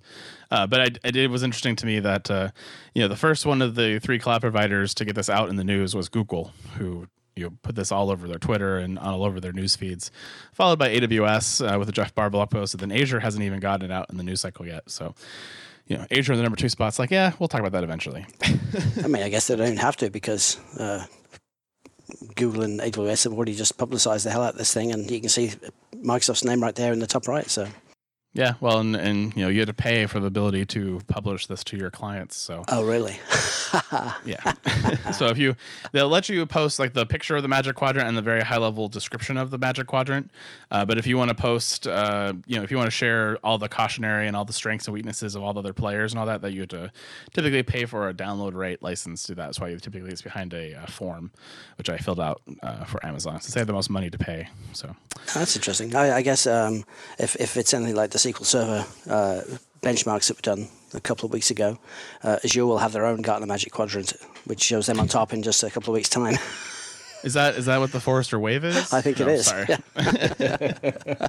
Uh, 0.49 0.65
but 0.65 0.79
I, 0.79 0.85
I, 1.03 1.11
it 1.13 1.29
was 1.29 1.43
interesting 1.43 1.75
to 1.75 1.85
me 1.85 1.99
that 1.99 2.31
uh, 2.31 2.51
you 2.95 3.01
know 3.01 3.09
the 3.09 3.17
first 3.17 3.45
one 3.45 3.61
of 3.61 3.75
the 3.75 3.99
three 3.99 4.17
cloud 4.17 4.39
providers 4.39 4.93
to 4.95 5.05
get 5.05 5.15
this 5.15 5.29
out 5.29 5.49
in 5.49 5.57
the 5.57 5.65
news 5.65 5.93
was 5.93 6.07
Google, 6.07 6.53
who 6.77 7.07
you 7.35 7.43
know, 7.43 7.53
put 7.63 7.75
this 7.75 7.91
all 7.91 8.09
over 8.09 8.27
their 8.29 8.39
Twitter 8.39 8.77
and 8.77 8.97
all 8.97 9.25
over 9.25 9.41
their 9.41 9.53
news 9.53 9.75
feeds, 9.75 10.09
followed 10.53 10.79
by 10.79 10.89
AWS 10.89 11.75
uh, 11.75 11.77
with 11.77 11.87
the 11.87 11.93
Jeff 11.93 12.15
Barr 12.15 12.29
blog 12.29 12.49
post. 12.49 12.73
And 12.73 12.81
then 12.81 12.97
Azure 12.97 13.19
hasn't 13.19 13.43
even 13.43 13.59
gotten 13.59 13.89
it 13.89 13.93
out 13.93 14.09
in 14.09 14.17
the 14.17 14.23
news 14.23 14.41
cycle 14.41 14.65
yet. 14.65 14.89
So 14.89 15.15
you 15.87 15.97
know, 15.97 16.05
Azure 16.09 16.31
in 16.31 16.37
the 16.37 16.43
number 16.43 16.55
two 16.55 16.69
spot's 16.69 16.97
like, 16.97 17.11
yeah, 17.11 17.33
we'll 17.39 17.49
talk 17.49 17.59
about 17.59 17.73
that 17.73 17.83
eventually. 17.83 18.25
I 19.03 19.07
mean, 19.07 19.23
I 19.23 19.27
guess 19.27 19.47
they 19.47 19.57
don't 19.57 19.75
have 19.75 19.97
to 19.97 20.09
because 20.09 20.57
uh, 20.77 21.05
Google 22.35 22.63
and 22.63 22.79
AWS 22.79 23.25
have 23.25 23.33
already 23.33 23.55
just 23.55 23.77
publicized 23.77 24.25
the 24.25 24.31
hell 24.31 24.43
out 24.43 24.53
of 24.53 24.57
this 24.57 24.73
thing, 24.73 24.91
and 24.91 25.09
you 25.09 25.19
can 25.19 25.29
see 25.29 25.53
Microsoft's 25.95 26.43
name 26.43 26.61
right 26.61 26.75
there 26.75 26.93
in 26.93 26.99
the 26.99 27.07
top 27.07 27.27
right. 27.27 27.49
So. 27.49 27.67
Yeah, 28.33 28.53
well, 28.61 28.79
and, 28.79 28.95
and 28.95 29.35
you 29.35 29.43
know 29.43 29.49
you 29.49 29.59
had 29.59 29.67
to 29.67 29.73
pay 29.73 30.05
for 30.05 30.21
the 30.21 30.27
ability 30.27 30.65
to 30.67 31.01
publish 31.07 31.47
this 31.47 31.65
to 31.65 31.77
your 31.77 31.91
clients. 31.91 32.37
So 32.37 32.63
oh, 32.69 32.85
really? 32.85 33.19
yeah. 34.25 34.53
so 35.11 35.27
if 35.27 35.37
you 35.37 35.55
they'll 35.91 36.07
let 36.07 36.29
you 36.29 36.45
post 36.45 36.79
like 36.79 36.93
the 36.93 37.05
picture 37.05 37.35
of 37.35 37.41
the 37.41 37.49
Magic 37.49 37.75
Quadrant 37.75 38.07
and 38.07 38.17
the 38.17 38.21
very 38.21 38.41
high 38.41 38.57
level 38.57 38.87
description 38.87 39.35
of 39.35 39.51
the 39.51 39.57
Magic 39.57 39.85
Quadrant. 39.85 40.31
Uh, 40.71 40.85
but 40.85 40.97
if 40.97 41.05
you 41.05 41.17
want 41.17 41.27
to 41.27 41.35
post, 41.35 41.87
uh, 41.87 42.31
you 42.45 42.55
know, 42.55 42.63
if 42.63 42.71
you 42.71 42.77
want 42.77 42.87
to 42.87 42.91
share 42.91 43.37
all 43.43 43.57
the 43.57 43.67
cautionary 43.67 44.27
and 44.27 44.37
all 44.37 44.45
the 44.45 44.53
strengths 44.53 44.87
and 44.87 44.93
weaknesses 44.93 45.35
of 45.35 45.43
all 45.43 45.51
the 45.51 45.59
other 45.59 45.73
players 45.73 46.13
and 46.13 46.19
all 46.19 46.25
that, 46.25 46.41
that 46.41 46.53
you 46.53 46.61
have 46.61 46.69
to 46.69 46.89
typically 47.33 47.63
pay 47.63 47.83
for 47.83 48.07
a 48.07 48.13
download 48.13 48.53
rate 48.53 48.81
license 48.81 49.23
to 49.23 49.35
that. 49.35 49.47
That's 49.47 49.59
why 49.59 49.67
you 49.69 49.77
typically 49.77 50.09
it's 50.09 50.21
behind 50.21 50.53
a, 50.53 50.71
form, 50.87 51.31
which 51.77 51.89
I 51.89 51.97
filled 51.97 52.19
out 52.19 52.41
uh, 52.63 52.85
for 52.85 53.05
Amazon 53.05 53.41
since 53.41 53.53
they 53.53 53.59
have 53.59 53.67
the 53.67 53.73
most 53.73 53.89
money 53.89 54.09
to 54.09 54.17
pay. 54.17 54.47
So 54.71 54.95
that's 55.33 55.55
interesting. 55.55 55.95
I, 55.95 56.17
I 56.17 56.21
guess 56.21 56.47
um, 56.47 56.85
if 57.19 57.35
if 57.35 57.57
it's 57.57 57.73
anything 57.73 57.95
like 57.95 58.11
the 58.11 58.20
SQL 58.21 58.45
Server 58.45 58.85
uh, 59.09 59.41
benchmarks 59.81 60.27
that 60.27 60.37
were 60.37 60.41
done 60.41 60.67
a 60.93 60.99
couple 60.99 61.25
of 61.25 61.33
weeks 61.33 61.51
ago, 61.51 61.77
uh, 62.23 62.37
Azure 62.43 62.65
will 62.65 62.77
have 62.77 62.93
their 62.93 63.05
own 63.05 63.21
Gartner 63.21 63.47
Magic 63.47 63.71
Quadrant, 63.71 64.13
which 64.45 64.61
shows 64.61 64.85
them 64.85 64.99
on 64.99 65.07
top 65.07 65.33
in 65.33 65.41
just 65.41 65.63
a 65.63 65.69
couple 65.69 65.93
of 65.93 65.95
weeks' 65.95 66.09
time. 66.09 66.37
Is 67.23 67.35
that 67.35 67.53
is 67.53 67.67
that 67.67 67.79
what 67.79 67.91
the 67.91 67.99
Forrester 67.99 68.39
Wave 68.39 68.65
is? 68.65 68.91
I 68.91 69.01
think 69.01 69.19
no, 69.19 69.27
it 69.27 69.33
is. 69.33 69.45
Sorry. 69.45 69.67
Yeah. 70.39 71.27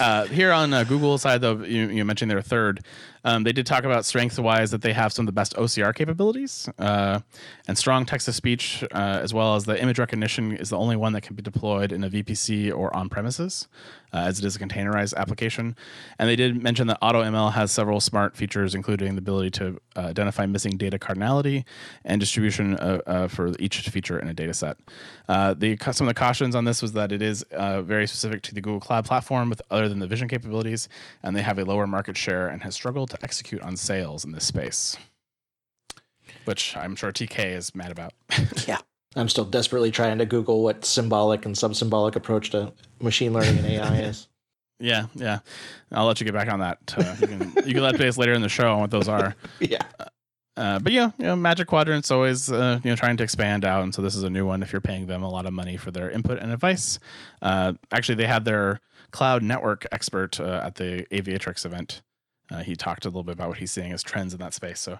uh, 0.00 0.24
here 0.24 0.50
on 0.50 0.74
uh, 0.74 0.82
Google 0.82 1.18
side, 1.18 1.40
though, 1.40 1.62
you, 1.62 1.88
you 1.88 2.04
mentioned 2.04 2.32
they're 2.32 2.42
third. 2.42 2.84
Um, 3.26 3.42
they 3.42 3.52
did 3.52 3.66
talk 3.66 3.82
about 3.82 4.04
strength 4.04 4.38
wise 4.38 4.70
that 4.70 4.82
they 4.82 4.92
have 4.92 5.12
some 5.12 5.24
of 5.24 5.26
the 5.26 5.32
best 5.32 5.56
OCR 5.56 5.92
capabilities 5.92 6.68
uh, 6.78 7.18
and 7.66 7.76
strong 7.76 8.06
text 8.06 8.26
to 8.26 8.32
speech, 8.32 8.84
uh, 8.92 9.18
as 9.20 9.34
well 9.34 9.56
as 9.56 9.64
the 9.64 9.82
image 9.82 9.98
recognition 9.98 10.56
is 10.56 10.70
the 10.70 10.78
only 10.78 10.94
one 10.94 11.12
that 11.12 11.22
can 11.22 11.34
be 11.34 11.42
deployed 11.42 11.90
in 11.90 12.04
a 12.04 12.08
VPC 12.08 12.72
or 12.72 12.94
on 12.94 13.08
premises, 13.08 13.66
uh, 14.12 14.18
as 14.18 14.38
it 14.38 14.44
is 14.44 14.54
a 14.54 14.60
containerized 14.60 15.12
application. 15.16 15.74
And 16.20 16.28
they 16.28 16.36
did 16.36 16.62
mention 16.62 16.86
that 16.86 17.00
AutoML 17.00 17.52
has 17.54 17.72
several 17.72 17.98
smart 17.98 18.36
features, 18.36 18.76
including 18.76 19.16
the 19.16 19.18
ability 19.18 19.50
to 19.50 19.80
uh, 19.96 20.02
identify 20.02 20.46
missing 20.46 20.76
data 20.76 20.96
cardinality 20.96 21.64
and 22.04 22.20
distribution 22.20 22.76
uh, 22.76 23.00
uh, 23.08 23.26
for 23.26 23.54
each 23.58 23.80
feature 23.88 24.20
in 24.20 24.28
a 24.28 24.34
data 24.34 24.54
set. 24.54 24.78
the, 25.26 25.76
some 25.90 26.06
of 26.06 26.14
the 26.14 26.18
cautions 26.18 26.54
on 26.54 26.64
this 26.64 26.80
was 26.80 26.92
that 26.92 27.10
it 27.10 27.22
is 27.22 27.44
very 27.50 28.06
specific 28.06 28.42
to 28.42 28.54
the 28.54 28.60
Google 28.60 28.78
Cloud 28.78 29.04
platform, 29.04 29.50
with 29.50 29.60
other 29.68 29.88
than 29.88 29.98
the 29.98 30.06
vision 30.06 30.28
capabilities, 30.28 30.88
and 31.24 31.34
they 31.34 31.42
have 31.42 31.58
a 31.58 31.64
lower 31.64 31.88
market 31.88 32.16
share 32.16 32.46
and 32.46 32.62
has 32.62 32.76
struggled 32.76 33.15
to 33.16 33.24
execute 33.24 33.62
on 33.62 33.76
sales 33.76 34.24
in 34.24 34.32
this 34.32 34.44
space, 34.44 34.96
which 36.44 36.76
I'm 36.76 36.96
sure 36.96 37.12
TK 37.12 37.56
is 37.56 37.74
mad 37.74 37.90
about. 37.90 38.12
yeah. 38.66 38.78
I'm 39.16 39.28
still 39.28 39.46
desperately 39.46 39.90
trying 39.90 40.18
to 40.18 40.26
Google 40.26 40.62
what 40.62 40.84
symbolic 40.84 41.46
and 41.46 41.56
sub-symbolic 41.56 42.16
approach 42.16 42.50
to 42.50 42.72
machine 43.00 43.32
learning 43.32 43.58
and 43.58 43.66
AI 43.66 43.96
is. 44.00 44.28
Yeah, 44.78 45.06
yeah. 45.14 45.38
I'll 45.90 46.04
let 46.04 46.20
you 46.20 46.26
get 46.26 46.34
back 46.34 46.52
on 46.52 46.60
that. 46.60 46.78
Uh, 46.94 47.16
you 47.18 47.26
can 47.26 47.40
you 47.66 47.72
can 47.72 47.82
let 47.82 47.96
base 47.96 48.18
later 48.18 48.34
in 48.34 48.42
the 48.42 48.48
show 48.50 48.74
on 48.74 48.80
what 48.80 48.90
those 48.90 49.08
are. 49.08 49.34
yeah. 49.58 49.80
Uh, 50.54 50.78
but 50.78 50.92
yeah, 50.92 51.12
you 51.16 51.24
know, 51.24 51.34
Magic 51.34 51.66
Quadrant's 51.66 52.10
always 52.10 52.52
uh, 52.52 52.78
you 52.84 52.90
know 52.90 52.94
trying 52.94 53.16
to 53.16 53.24
expand 53.24 53.64
out, 53.64 53.84
and 53.84 53.94
so 53.94 54.02
this 54.02 54.14
is 54.14 54.22
a 54.22 54.28
new 54.28 54.44
one. 54.44 54.62
If 54.62 54.72
you're 54.72 54.82
paying 54.82 55.06
them 55.06 55.22
a 55.22 55.30
lot 55.30 55.46
of 55.46 55.54
money 55.54 55.78
for 55.78 55.90
their 55.92 56.10
input 56.10 56.38
and 56.38 56.52
advice, 56.52 56.98
uh, 57.40 57.72
actually 57.90 58.16
they 58.16 58.26
had 58.26 58.44
their 58.44 58.80
cloud 59.12 59.42
network 59.42 59.86
expert 59.92 60.38
uh, 60.38 60.60
at 60.62 60.74
the 60.74 61.06
Aviatrix 61.10 61.64
event 61.64 62.02
uh, 62.50 62.62
he 62.62 62.76
talked 62.76 63.04
a 63.04 63.08
little 63.08 63.24
bit 63.24 63.32
about 63.32 63.48
what 63.48 63.58
he's 63.58 63.72
seeing 63.72 63.92
as 63.92 64.02
trends 64.02 64.32
in 64.32 64.38
that 64.38 64.54
space. 64.54 64.80
So 64.80 64.98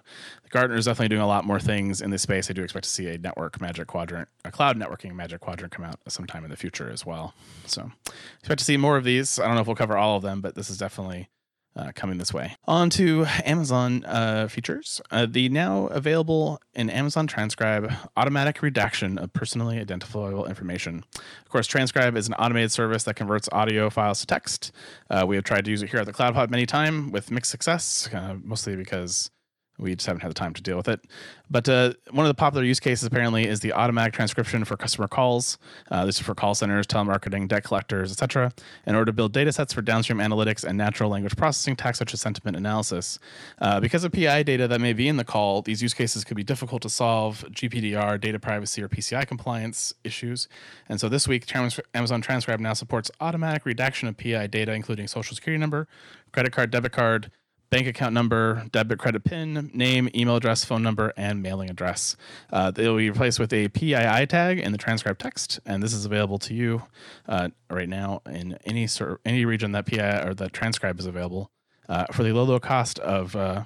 Gartner 0.49 0.75
is 0.75 0.85
definitely 0.85 1.09
doing 1.09 1.21
a 1.21 1.27
lot 1.27 1.45
more 1.45 1.59
things 1.59 2.01
in 2.01 2.09
this 2.09 2.21
space. 2.21 2.49
I 2.49 2.53
do 2.53 2.63
expect 2.63 2.83
to 2.83 2.89
see 2.89 3.07
a 3.07 3.17
network 3.17 3.61
magic 3.61 3.87
quadrant, 3.87 4.27
a 4.43 4.51
cloud 4.51 4.77
networking 4.77 5.13
magic 5.13 5.41
quadrant 5.41 5.71
come 5.71 5.85
out 5.85 5.99
sometime 6.07 6.43
in 6.43 6.49
the 6.49 6.57
future 6.57 6.89
as 6.91 7.05
well. 7.05 7.33
So 7.65 7.91
expect 8.39 8.59
to 8.59 8.65
see 8.65 8.77
more 8.77 8.97
of 8.97 9.03
these. 9.03 9.39
I 9.39 9.45
don't 9.45 9.55
know 9.55 9.61
if 9.61 9.67
we'll 9.67 9.75
cover 9.75 9.97
all 9.97 10.17
of 10.17 10.23
them, 10.23 10.41
but 10.41 10.55
this 10.55 10.69
is 10.69 10.77
definitely 10.77 11.29
uh, 11.77 11.91
coming 11.95 12.17
this 12.17 12.33
way. 12.33 12.55
On 12.65 12.89
to 12.91 13.25
Amazon 13.45 14.03
uh, 14.05 14.47
features. 14.47 15.01
Uh, 15.11 15.25
the 15.29 15.49
now 15.49 15.87
available 15.87 16.59
in 16.73 16.89
Amazon 16.89 17.27
Transcribe 17.27 17.91
automatic 18.15 18.61
redaction 18.61 19.17
of 19.17 19.33
personally 19.33 19.79
identifiable 19.79 20.45
information. 20.45 21.03
Of 21.15 21.49
course, 21.49 21.67
Transcribe 21.67 22.15
is 22.15 22.27
an 22.27 22.33
automated 22.35 22.71
service 22.71 23.03
that 23.03 23.15
converts 23.15 23.49
audio 23.51 23.89
files 23.89 24.19
to 24.19 24.27
text. 24.27 24.71
Uh, 25.09 25.25
we 25.27 25.35
have 25.35 25.45
tried 25.45 25.65
to 25.65 25.71
use 25.71 25.81
it 25.81 25.89
here 25.89 25.99
at 25.99 26.05
the 26.05 26.13
Cloud 26.13 26.27
CloudPod 26.27 26.49
many 26.49 26.65
times 26.65 27.11
with 27.11 27.31
mixed 27.31 27.51
success, 27.51 28.09
uh, 28.13 28.35
mostly 28.43 28.75
because 28.75 29.31
We 29.79 29.93
just 29.93 30.07
haven't 30.07 30.21
had 30.21 30.31
the 30.31 30.35
time 30.35 30.53
to 30.53 30.61
deal 30.61 30.75
with 30.75 30.87
it. 30.87 31.01
But 31.49 31.69
uh, 31.69 31.93
one 32.09 32.25
of 32.25 32.29
the 32.29 32.33
popular 32.33 32.65
use 32.65 32.79
cases 32.79 33.05
apparently 33.05 33.47
is 33.47 33.59
the 33.59 33.73
automatic 33.73 34.13
transcription 34.13 34.65
for 34.65 34.75
customer 34.75 35.07
calls. 35.07 35.59
Uh, 35.91 36.05
this 36.05 36.15
is 36.15 36.21
for 36.21 36.33
call 36.33 36.55
centers, 36.55 36.87
telemarketing, 36.87 37.47
debt 37.47 37.63
collectors, 37.63 38.11
etc. 38.11 38.51
In 38.87 38.95
order 38.95 39.05
to 39.05 39.13
build 39.13 39.33
data 39.33 39.51
sets 39.51 39.73
for 39.73 39.83
downstream 39.83 40.17
analytics 40.17 40.63
and 40.63 40.77
natural 40.77 41.11
language 41.11 41.35
processing 41.35 41.75
tasks 41.75 41.99
such 41.99 42.13
as 42.13 42.21
sentiment 42.21 42.57
analysis. 42.57 43.19
Uh, 43.59 43.79
because 43.79 44.03
of 44.03 44.11
PI 44.11 44.43
data 44.43 44.67
that 44.67 44.81
may 44.81 44.93
be 44.93 45.07
in 45.07 45.17
the 45.17 45.23
call, 45.23 45.61
these 45.61 45.81
use 45.81 45.93
cases 45.93 46.23
could 46.23 46.37
be 46.37 46.43
difficult 46.43 46.81
to 46.81 46.89
solve 46.89 47.45
GPDR, 47.51 48.19
data 48.19 48.39
privacy, 48.39 48.81
or 48.81 48.89
PCI 48.89 49.27
compliance 49.27 49.93
issues. 50.03 50.47
And 50.89 50.99
so 50.99 51.07
this 51.07 51.27
week, 51.27 51.45
Trans- 51.45 51.79
Amazon 51.93 52.21
Transcribe 52.21 52.59
now 52.59 52.73
supports 52.73 53.11
automatic 53.21 53.65
redaction 53.65 54.07
of 54.07 54.17
PI 54.17 54.47
data, 54.47 54.73
including 54.73 55.07
social 55.07 55.35
security 55.35 55.59
number, 55.59 55.87
credit 56.31 56.51
card, 56.51 56.71
debit 56.71 56.91
card, 56.91 57.31
bank 57.69 57.87
account 57.87 58.13
number, 58.13 58.65
debit 58.71 58.99
credit 58.99 59.23
PIN, 59.23 59.71
name, 59.73 60.09
email 60.15 60.35
address, 60.35 60.63
phone 60.63 60.83
number, 60.83 61.13
and 61.17 61.41
mailing 61.41 61.69
address. 61.69 62.15
Uh, 62.51 62.71
they'll 62.71 62.97
be 62.97 63.09
replaced 63.09 63.39
with 63.39 63.53
a 63.53 63.67
PII 63.69 64.25
tag 64.27 64.59
in 64.59 64.71
the 64.71 64.77
transcribed 64.77 65.19
text, 65.19 65.59
and 65.65 65.83
this 65.83 65.93
is 65.93 66.05
available 66.05 66.39
to 66.39 66.53
you 66.53 66.83
uh, 67.27 67.49
right 67.69 67.89
now 67.89 68.21
in 68.29 68.57
any 68.65 68.87
sort 68.87 69.21
any 69.25 69.45
region 69.45 69.71
that 69.73 69.85
PII 69.85 69.99
or 69.99 70.33
that 70.35 70.53
transcribe 70.53 70.99
is 70.99 71.05
available 71.05 71.51
uh, 71.89 72.05
for 72.11 72.23
the 72.23 72.33
low 72.33 72.43
low 72.43 72.59
cost 72.59 72.99
of. 72.99 73.35
Uh, 73.35 73.63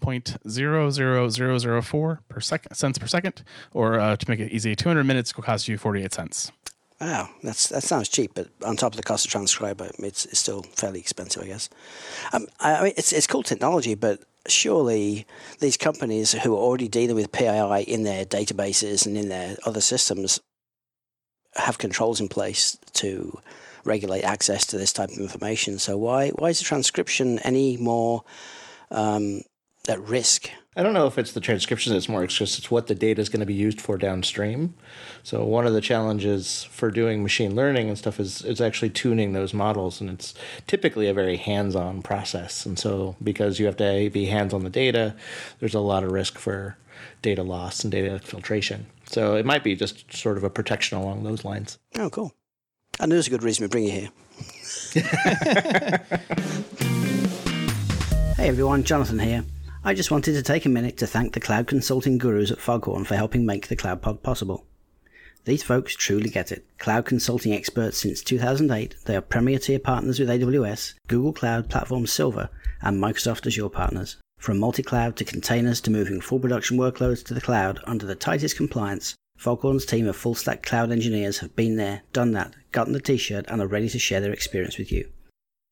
0.00004 0.00 2.18
per 2.28 2.40
second 2.40 2.74
cents 2.74 2.98
per 2.98 3.06
second, 3.06 3.42
or 3.72 3.98
uh, 3.98 4.16
to 4.16 4.28
make 4.28 4.38
it 4.38 4.52
easy, 4.52 4.76
200 4.76 5.02
minutes 5.04 5.34
will 5.34 5.42
cost 5.42 5.66
you 5.66 5.78
48 5.78 6.12
cents. 6.12 6.52
Wow, 7.04 7.28
that's 7.42 7.68
that 7.68 7.82
sounds 7.82 8.08
cheap, 8.08 8.30
but 8.34 8.48
on 8.64 8.78
top 8.78 8.94
of 8.94 8.96
the 8.96 9.02
cost 9.02 9.26
of 9.26 9.30
transcribe, 9.30 9.78
it's, 9.98 10.24
it's 10.24 10.38
still 10.38 10.62
fairly 10.62 11.00
expensive, 11.00 11.42
I 11.42 11.46
guess. 11.48 11.68
Um, 12.32 12.46
I, 12.60 12.76
I 12.76 12.82
mean, 12.82 12.92
it's 12.96 13.12
it's 13.12 13.26
cool 13.26 13.42
technology, 13.42 13.94
but 13.94 14.22
surely 14.46 15.26
these 15.60 15.76
companies 15.76 16.32
who 16.32 16.54
are 16.54 16.58
already 16.58 16.88
dealing 16.88 17.14
with 17.14 17.30
PII 17.30 17.82
in 17.82 18.04
their 18.04 18.24
databases 18.24 19.04
and 19.04 19.18
in 19.18 19.28
their 19.28 19.58
other 19.66 19.82
systems 19.82 20.40
have 21.56 21.76
controls 21.76 22.22
in 22.22 22.28
place 22.28 22.78
to 22.94 23.38
regulate 23.84 24.22
access 24.22 24.64
to 24.64 24.78
this 24.78 24.94
type 24.94 25.10
of 25.10 25.18
information. 25.18 25.78
So 25.78 25.98
why 25.98 26.30
why 26.30 26.48
is 26.48 26.60
the 26.60 26.64
transcription 26.64 27.38
any 27.40 27.76
more 27.76 28.24
um, 28.90 29.42
at 29.86 30.00
risk? 30.00 30.48
I 30.76 30.82
don't 30.82 30.92
know 30.92 31.06
if 31.06 31.18
it's 31.18 31.32
the 31.32 31.40
transcription 31.40 31.92
that's 31.92 32.08
more, 32.08 32.24
it's 32.24 32.36
just 32.36 32.58
it's 32.58 32.70
what 32.70 32.88
the 32.88 32.96
data 32.96 33.20
is 33.20 33.28
going 33.28 33.40
to 33.40 33.46
be 33.46 33.54
used 33.54 33.80
for 33.80 33.96
downstream. 33.96 34.74
So 35.22 35.44
one 35.44 35.66
of 35.66 35.72
the 35.72 35.80
challenges 35.80 36.64
for 36.64 36.90
doing 36.90 37.22
machine 37.22 37.54
learning 37.54 37.88
and 37.88 37.96
stuff 37.96 38.18
is 38.18 38.42
is 38.42 38.60
actually 38.60 38.90
tuning 38.90 39.32
those 39.32 39.54
models, 39.54 40.00
and 40.00 40.10
it's 40.10 40.34
typically 40.66 41.08
a 41.08 41.14
very 41.14 41.36
hands-on 41.36 42.02
process. 42.02 42.66
And 42.66 42.76
so 42.78 43.14
because 43.22 43.60
you 43.60 43.66
have 43.66 43.76
to 43.76 44.10
be 44.10 44.26
hands 44.26 44.52
on 44.52 44.64
the 44.64 44.70
data, 44.70 45.14
there's 45.60 45.74
a 45.74 45.80
lot 45.80 46.02
of 46.02 46.10
risk 46.10 46.38
for 46.38 46.76
data 47.22 47.44
loss 47.44 47.84
and 47.84 47.92
data 47.92 48.18
filtration. 48.18 48.86
So 49.06 49.36
it 49.36 49.46
might 49.46 49.62
be 49.62 49.76
just 49.76 50.12
sort 50.12 50.36
of 50.36 50.44
a 50.44 50.50
protection 50.50 50.98
along 50.98 51.22
those 51.22 51.44
lines. 51.44 51.78
Oh, 51.96 52.10
cool. 52.10 52.32
I 52.98 53.06
know 53.06 53.14
there's 53.14 53.28
a 53.28 53.30
good 53.30 53.42
reason 53.42 53.64
we 53.64 53.68
bring 53.68 53.84
you 53.84 53.92
here. 53.92 54.10
hey 58.36 58.48
everyone, 58.48 58.82
Jonathan 58.82 59.18
here. 59.20 59.44
I 59.86 59.92
just 59.92 60.10
wanted 60.10 60.32
to 60.32 60.42
take 60.42 60.64
a 60.64 60.70
minute 60.70 60.96
to 60.96 61.06
thank 61.06 61.34
the 61.34 61.40
cloud 61.40 61.66
consulting 61.66 62.16
gurus 62.16 62.50
at 62.50 62.58
Foghorn 62.58 63.04
for 63.04 63.16
helping 63.16 63.44
make 63.44 63.68
the 63.68 63.76
Cloud 63.76 64.00
Pod 64.00 64.22
possible. 64.22 64.64
These 65.44 65.62
folks 65.62 65.94
truly 65.94 66.30
get 66.30 66.50
it. 66.50 66.64
Cloud 66.78 67.04
consulting 67.04 67.52
experts 67.52 67.98
since 67.98 68.22
2008, 68.22 68.96
they 69.04 69.14
are 69.14 69.20
premier 69.20 69.58
tier 69.58 69.78
partners 69.78 70.18
with 70.18 70.30
AWS, 70.30 70.94
Google 71.06 71.34
Cloud 71.34 71.68
Platform 71.68 72.06
Silver, 72.06 72.48
and 72.80 72.98
Microsoft 72.98 73.46
Azure 73.46 73.68
partners. 73.68 74.16
From 74.38 74.58
multi-cloud 74.58 75.16
to 75.16 75.24
containers 75.26 75.82
to 75.82 75.90
moving 75.90 76.22
full 76.22 76.40
production 76.40 76.78
workloads 76.78 77.22
to 77.26 77.34
the 77.34 77.42
cloud 77.42 77.78
under 77.86 78.06
the 78.06 78.14
tightest 78.14 78.56
compliance, 78.56 79.14
Foghorn's 79.36 79.84
team 79.84 80.08
of 80.08 80.16
full 80.16 80.34
stack 80.34 80.62
cloud 80.62 80.92
engineers 80.92 81.40
have 81.40 81.54
been 81.54 81.76
there, 81.76 82.04
done 82.14 82.32
that, 82.32 82.54
gotten 82.72 82.94
the 82.94 83.00
t-shirt, 83.00 83.44
and 83.48 83.60
are 83.60 83.66
ready 83.66 83.90
to 83.90 83.98
share 83.98 84.22
their 84.22 84.32
experience 84.32 84.78
with 84.78 84.90
you. 84.90 85.10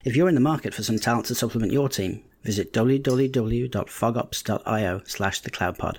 If 0.04 0.16
you're 0.16 0.28
in 0.28 0.35
the 0.35 0.40
market 0.42 0.75
for 0.75 0.83
some 0.83 0.99
talent 0.99 1.25
to 1.26 1.35
supplement 1.35 1.73
your 1.73 1.88
team, 1.88 2.25
visit 2.43 2.73
www.fogops.io 2.73 5.03
slash 5.05 5.43
thecloudpod. 5.43 5.99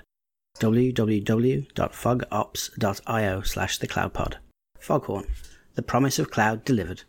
www.fogops.io 0.59 3.41
slash 3.41 3.79
thecloudpod. 3.79 4.35
Foghorn, 4.79 5.27
the 5.75 5.81
promise 5.81 6.19
of 6.19 6.29
cloud 6.29 6.65
delivered. 6.65 7.03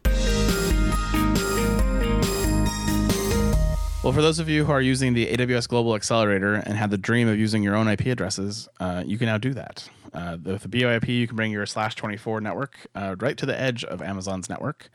Well, 4.04 4.12
for 4.12 4.20
those 4.20 4.38
of 4.38 4.50
you 4.50 4.66
who 4.66 4.72
are 4.72 4.82
using 4.82 5.14
the 5.14 5.28
AWS 5.28 5.66
Global 5.66 5.94
Accelerator 5.94 6.56
and 6.56 6.76
had 6.76 6.90
the 6.90 6.98
dream 6.98 7.26
of 7.26 7.38
using 7.38 7.62
your 7.62 7.74
own 7.74 7.88
IP 7.88 8.04
addresses, 8.04 8.68
uh, 8.78 9.02
you 9.06 9.16
can 9.16 9.24
now 9.24 9.38
do 9.38 9.54
that. 9.54 9.88
Uh, 10.12 10.36
with 10.44 10.60
the 10.60 10.68
BYOIP, 10.68 11.08
you 11.08 11.26
can 11.26 11.36
bring 11.36 11.50
your 11.50 11.64
slash 11.64 11.94
24 11.94 12.42
network 12.42 12.86
uh, 12.94 13.16
right 13.18 13.38
to 13.38 13.46
the 13.46 13.58
edge 13.58 13.82
of 13.82 14.02
Amazon's 14.02 14.50
network. 14.50 14.90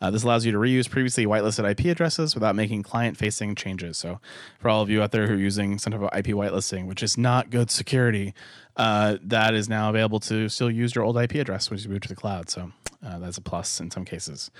Uh, 0.00 0.10
this 0.10 0.22
allows 0.22 0.46
you 0.46 0.52
to 0.52 0.56
reuse 0.56 0.88
previously 0.88 1.26
whitelisted 1.26 1.70
IP 1.70 1.84
addresses 1.84 2.34
without 2.34 2.56
making 2.56 2.82
client 2.82 3.18
facing 3.18 3.54
changes. 3.54 3.98
So, 3.98 4.18
for 4.60 4.70
all 4.70 4.80
of 4.80 4.88
you 4.88 5.02
out 5.02 5.12
there 5.12 5.26
who 5.26 5.34
are 5.34 5.36
using 5.36 5.78
some 5.78 5.92
type 5.92 6.00
of 6.00 6.18
IP 6.18 6.34
whitelisting, 6.34 6.86
which 6.86 7.02
is 7.02 7.18
not 7.18 7.50
good 7.50 7.70
security, 7.70 8.32
uh, 8.78 9.18
that 9.24 9.52
is 9.52 9.68
now 9.68 9.90
available 9.90 10.20
to 10.20 10.48
still 10.48 10.70
use 10.70 10.94
your 10.94 11.04
old 11.04 11.18
IP 11.18 11.34
address 11.34 11.70
when 11.70 11.78
you 11.78 11.88
move 11.90 12.00
to 12.00 12.08
the 12.08 12.16
cloud. 12.16 12.48
So, 12.48 12.72
uh, 13.04 13.18
that's 13.18 13.36
a 13.36 13.42
plus 13.42 13.78
in 13.78 13.90
some 13.90 14.06
cases. 14.06 14.50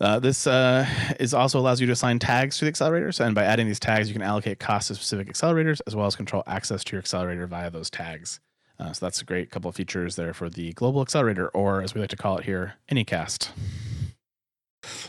Uh, 0.00 0.18
this 0.18 0.46
uh, 0.46 0.86
is 1.18 1.32
also 1.32 1.58
allows 1.58 1.80
you 1.80 1.86
to 1.86 1.92
assign 1.92 2.18
tags 2.18 2.58
to 2.58 2.64
the 2.64 2.72
accelerators, 2.72 3.18
and 3.18 3.34
by 3.34 3.44
adding 3.44 3.66
these 3.66 3.80
tags, 3.80 4.08
you 4.08 4.12
can 4.12 4.22
allocate 4.22 4.58
costs 4.58 4.88
to 4.88 4.94
specific 4.94 5.28
accelerators 5.28 5.80
as 5.86 5.96
well 5.96 6.06
as 6.06 6.14
control 6.14 6.42
access 6.46 6.84
to 6.84 6.92
your 6.92 7.00
accelerator 7.00 7.46
via 7.46 7.70
those 7.70 7.88
tags. 7.88 8.40
Uh, 8.78 8.92
so 8.92 9.06
that's 9.06 9.22
a 9.22 9.24
great 9.24 9.50
couple 9.50 9.70
of 9.70 9.74
features 9.74 10.16
there 10.16 10.34
for 10.34 10.50
the 10.50 10.72
global 10.74 11.00
accelerator, 11.00 11.48
or 11.48 11.82
as 11.82 11.94
we 11.94 12.00
like 12.00 12.10
to 12.10 12.16
call 12.16 12.36
it 12.36 12.44
here, 12.44 12.74
Anycast. 12.90 13.48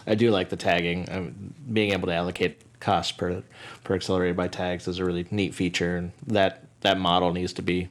I 0.08 0.16
do 0.16 0.32
like 0.32 0.50
the 0.50 0.56
tagging. 0.56 1.08
Um, 1.12 1.54
being 1.72 1.92
able 1.92 2.08
to 2.08 2.14
allocate 2.14 2.62
costs 2.80 3.12
per 3.12 3.44
per 3.84 3.96
accelerator 3.96 4.34
by 4.34 4.48
tags 4.48 4.88
is 4.88 5.00
a 5.00 5.06
really 5.06 5.28
neat 5.32 5.54
feature, 5.54 5.98
and 5.98 6.14
that 6.28 6.64
that 6.82 6.98
model 6.98 7.34
needs 7.34 7.52
to 7.54 7.62
be 7.62 7.90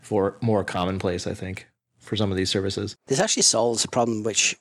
for 0.00 0.38
more 0.40 0.64
commonplace. 0.64 1.26
I 1.26 1.34
think 1.34 1.68
for 1.98 2.16
some 2.16 2.30
of 2.30 2.36
these 2.36 2.50
services. 2.50 2.96
This 3.06 3.20
actually 3.20 3.44
solves 3.44 3.84
a 3.84 3.88
problem 3.88 4.24
which 4.24 4.56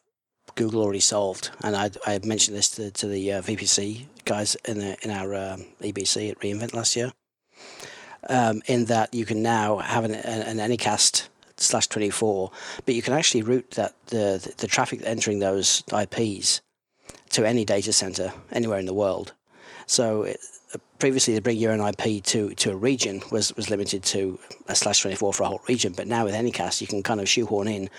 Google 0.56 0.82
already 0.82 1.00
solved, 1.00 1.52
and 1.64 1.76
I, 1.76 1.92
I 2.06 2.20
mentioned 2.24 2.58
this 2.58 2.70
to, 2.72 2.92
to 2.92 3.08
the 3.08 3.34
uh, 3.34 3.42
VPC 3.42 4.06
guys 4.26 4.56
in 4.66 4.80
the, 4.80 4.98
in 5.04 5.12
our 5.12 5.34
um, 5.36 5.66
EBC 5.82 6.32
at 6.32 6.40
reInvent 6.40 6.74
last 6.74 6.96
year. 6.96 7.12
Um, 8.30 8.62
in 8.68 8.86
that 8.86 9.14
you 9.16 9.26
can 9.26 9.42
now 9.42 9.78
have 9.78 10.04
an, 10.04 10.14
an, 10.14 10.60
an 10.60 10.72
Anycast 10.72 11.28
slash 11.58 11.88
24, 11.88 12.52
but 12.86 12.94
you 12.96 13.02
can 13.02 13.14
actually 13.14 13.42
route 13.42 13.72
that 13.72 13.96
the, 14.08 14.40
the, 14.44 14.54
the 14.58 14.68
traffic 14.68 15.02
entering 15.04 15.40
those 15.40 15.84
IPs 15.92 16.62
to 17.30 17.46
any 17.46 17.66
data 17.66 17.92
center 17.92 18.32
anywhere 18.52 18.80
in 18.80 18.86
the 18.86 18.94
world. 18.94 19.34
So 19.88 20.24
it, 20.24 20.40
previously, 21.00 21.36
to 21.36 21.42
bring 21.42 21.58
your 21.58 21.74
own 21.74 21.82
IP 21.82 22.24
to, 22.24 22.54
to 22.56 22.72
a 22.72 22.76
region 22.76 23.22
was, 23.32 23.56
was 23.56 23.70
limited 23.70 24.04
to 24.04 24.40
a 24.68 24.76
slash 24.76 25.02
24 25.02 25.34
for 25.34 25.44
a 25.44 25.48
whole 25.48 25.62
region, 25.68 25.94
but 25.94 26.08
now 26.08 26.26
with 26.26 26.36
Anycast, 26.36 26.82
you 26.82 26.88
can 26.88 27.04
kind 27.04 27.20
of 27.20 27.28
shoehorn 27.28 27.68
in 27.68 27.90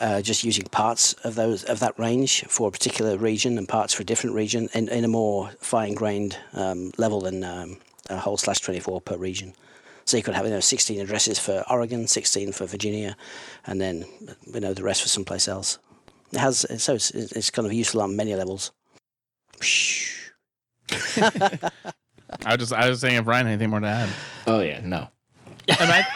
uh, 0.00 0.22
just 0.22 0.44
using 0.44 0.64
parts 0.66 1.12
of 1.24 1.34
those 1.34 1.64
of 1.64 1.80
that 1.80 1.98
range 1.98 2.44
for 2.44 2.68
a 2.68 2.70
particular 2.70 3.16
region 3.16 3.58
and 3.58 3.68
parts 3.68 3.94
for 3.94 4.02
a 4.02 4.06
different 4.06 4.36
region 4.36 4.68
in, 4.74 4.88
in 4.88 5.04
a 5.04 5.08
more 5.08 5.50
fine 5.60 5.94
grained 5.94 6.38
um, 6.52 6.92
level 6.98 7.20
than 7.20 7.44
um, 7.44 7.78
a 8.10 8.18
whole 8.18 8.36
slash 8.36 8.60
24 8.60 9.00
per 9.00 9.16
region. 9.16 9.54
So 10.04 10.16
you 10.16 10.22
could 10.22 10.34
have 10.34 10.44
you 10.44 10.52
know 10.52 10.60
16 10.60 11.00
addresses 11.00 11.38
for 11.38 11.64
Oregon, 11.68 12.06
16 12.06 12.52
for 12.52 12.66
Virginia, 12.66 13.16
and 13.66 13.80
then 13.80 14.04
you 14.52 14.60
know 14.60 14.74
the 14.74 14.84
rest 14.84 15.02
for 15.02 15.08
someplace 15.08 15.48
else. 15.48 15.78
It 16.32 16.38
has 16.38 16.66
so 16.82 16.94
it's, 16.94 17.10
it's 17.10 17.50
kind 17.50 17.66
of 17.66 17.72
useful 17.72 18.02
on 18.02 18.16
many 18.16 18.34
levels. 18.34 18.72
I 22.44 22.56
was 22.56 22.58
just 22.58 22.72
I 22.72 22.88
was 22.88 23.00
saying 23.00 23.16
if 23.16 23.26
Ryan 23.26 23.46
had 23.46 23.52
anything 23.52 23.70
more 23.70 23.80
to 23.80 23.86
add. 23.86 24.08
Oh 24.46 24.60
yeah, 24.60 24.80
no. 24.84 25.08
I 25.68 26.06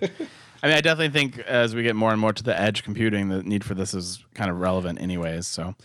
I, 0.66 0.68
mean, 0.70 0.78
I 0.78 0.80
definitely 0.80 1.16
think 1.16 1.38
as 1.46 1.76
we 1.76 1.84
get 1.84 1.94
more 1.94 2.10
and 2.10 2.20
more 2.20 2.32
to 2.32 2.42
the 2.42 2.58
edge 2.58 2.82
computing, 2.82 3.28
the 3.28 3.40
need 3.44 3.62
for 3.62 3.74
this 3.74 3.94
is 3.94 4.24
kind 4.34 4.50
of 4.50 4.58
relevant, 4.58 5.00
anyways. 5.00 5.46
So, 5.46 5.76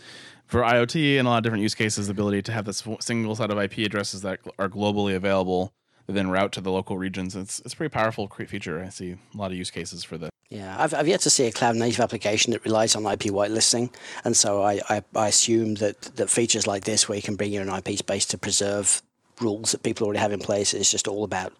for 0.46 0.62
IoT 0.62 1.18
and 1.20 1.28
a 1.28 1.30
lot 1.30 1.36
of 1.36 1.44
different 1.44 1.62
use 1.62 1.76
cases, 1.76 2.08
the 2.08 2.10
ability 2.10 2.42
to 2.42 2.52
have 2.52 2.64
this 2.64 2.82
single 2.98 3.36
set 3.36 3.52
of 3.52 3.58
IP 3.58 3.78
addresses 3.78 4.22
that 4.22 4.40
are 4.58 4.68
globally 4.68 5.14
available 5.14 5.72
then 6.08 6.28
route 6.28 6.50
to 6.52 6.60
the 6.60 6.72
local 6.72 6.98
regions, 6.98 7.36
it's 7.36 7.60
it's 7.60 7.74
a 7.74 7.76
pretty 7.76 7.92
powerful 7.92 8.26
feature. 8.26 8.82
I 8.82 8.88
see 8.88 9.12
a 9.12 9.36
lot 9.36 9.52
of 9.52 9.56
use 9.56 9.70
cases 9.70 10.02
for 10.02 10.18
this. 10.18 10.30
Yeah, 10.48 10.74
I've, 10.76 10.92
I've 10.92 11.06
yet 11.06 11.20
to 11.20 11.30
see 11.30 11.46
a 11.46 11.52
cloud 11.52 11.76
native 11.76 12.00
application 12.00 12.52
that 12.52 12.64
relies 12.64 12.96
on 12.96 13.06
IP 13.06 13.30
whitelisting, 13.30 13.94
and 14.24 14.36
so 14.36 14.62
I, 14.62 14.80
I, 14.90 15.02
I 15.14 15.28
assume 15.28 15.76
that, 15.76 16.02
that 16.16 16.28
features 16.28 16.66
like 16.66 16.82
this, 16.82 17.08
where 17.08 17.16
you 17.16 17.22
can 17.22 17.36
bring 17.36 17.52
your 17.52 17.62
own 17.62 17.78
IP 17.78 17.96
space 17.98 18.26
to 18.26 18.36
preserve 18.36 19.00
rules 19.40 19.72
that 19.72 19.84
people 19.84 20.06
already 20.06 20.18
have 20.18 20.32
in 20.32 20.40
place, 20.40 20.74
is 20.74 20.90
just 20.90 21.08
all 21.08 21.22
about 21.22 21.52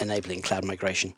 enabling 0.00 0.40
cloud 0.40 0.64
migration. 0.64 1.14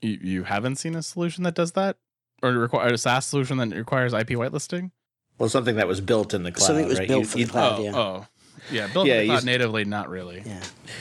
You, 0.00 0.18
you 0.22 0.42
haven't 0.44 0.76
seen 0.76 0.94
a 0.94 1.02
solution 1.02 1.44
that 1.44 1.54
does 1.54 1.72
that, 1.72 1.96
or 2.42 2.52
require 2.52 2.92
a 2.92 2.98
SaaS 2.98 3.26
solution 3.26 3.56
that 3.58 3.74
requires 3.74 4.12
IP 4.12 4.28
whitelisting? 4.30 4.90
Well, 5.38 5.48
something 5.48 5.76
that 5.76 5.88
was 5.88 6.00
built 6.00 6.34
in 6.34 6.42
the 6.42 6.52
cloud. 6.52 6.66
Something 6.66 6.84
that 6.84 6.90
was 6.90 6.98
right? 7.00 7.08
built 7.08 7.20
You- 7.22 7.26
for 7.28 7.38
you- 7.38 7.46
the 7.46 7.52
cloud. 7.52 7.80
oh, 7.80 7.82
yeah. 7.84 7.96
oh, 7.96 8.26
Yeah, 8.72 8.86
built 8.92 9.06
Yeah, 9.06 9.20
yeah, 9.20 9.38
you- 9.38 9.44
natively, 9.46 9.84
not 9.84 10.08
really. 10.10 10.42
Yeah. 10.44 10.60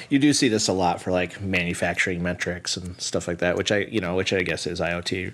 You 0.09 0.19
do 0.19 0.31
see 0.31 0.47
this 0.47 0.67
a 0.67 0.73
lot 0.73 1.01
for 1.01 1.11
like 1.11 1.41
manufacturing 1.41 2.21
metrics 2.23 2.77
and 2.77 2.99
stuff 3.01 3.27
like 3.27 3.39
that, 3.39 3.57
which 3.57 3.71
I, 3.71 3.79
you 3.79 3.99
know, 3.99 4.15
which 4.15 4.31
I 4.31 4.43
guess 4.43 4.67
is 4.67 4.79
IoT. 4.79 5.33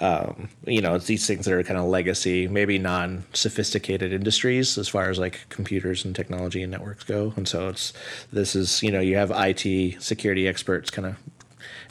Um, 0.00 0.48
you 0.66 0.80
know, 0.80 0.94
it's 0.94 1.06
these 1.06 1.26
things 1.26 1.44
that 1.44 1.52
are 1.52 1.62
kind 1.62 1.78
of 1.78 1.84
legacy, 1.86 2.48
maybe 2.48 2.78
non-sophisticated 2.78 4.12
industries 4.12 4.78
as 4.78 4.88
far 4.88 5.10
as 5.10 5.18
like 5.18 5.46
computers 5.50 6.04
and 6.04 6.16
technology 6.16 6.62
and 6.62 6.72
networks 6.72 7.04
go. 7.04 7.32
And 7.36 7.46
so 7.46 7.68
it's 7.68 7.92
this 8.32 8.56
is, 8.56 8.82
you 8.82 8.90
know, 8.90 9.00
you 9.00 9.16
have 9.16 9.30
IT 9.30 10.00
security 10.02 10.48
experts 10.48 10.90
kind 10.90 11.06
of 11.06 11.16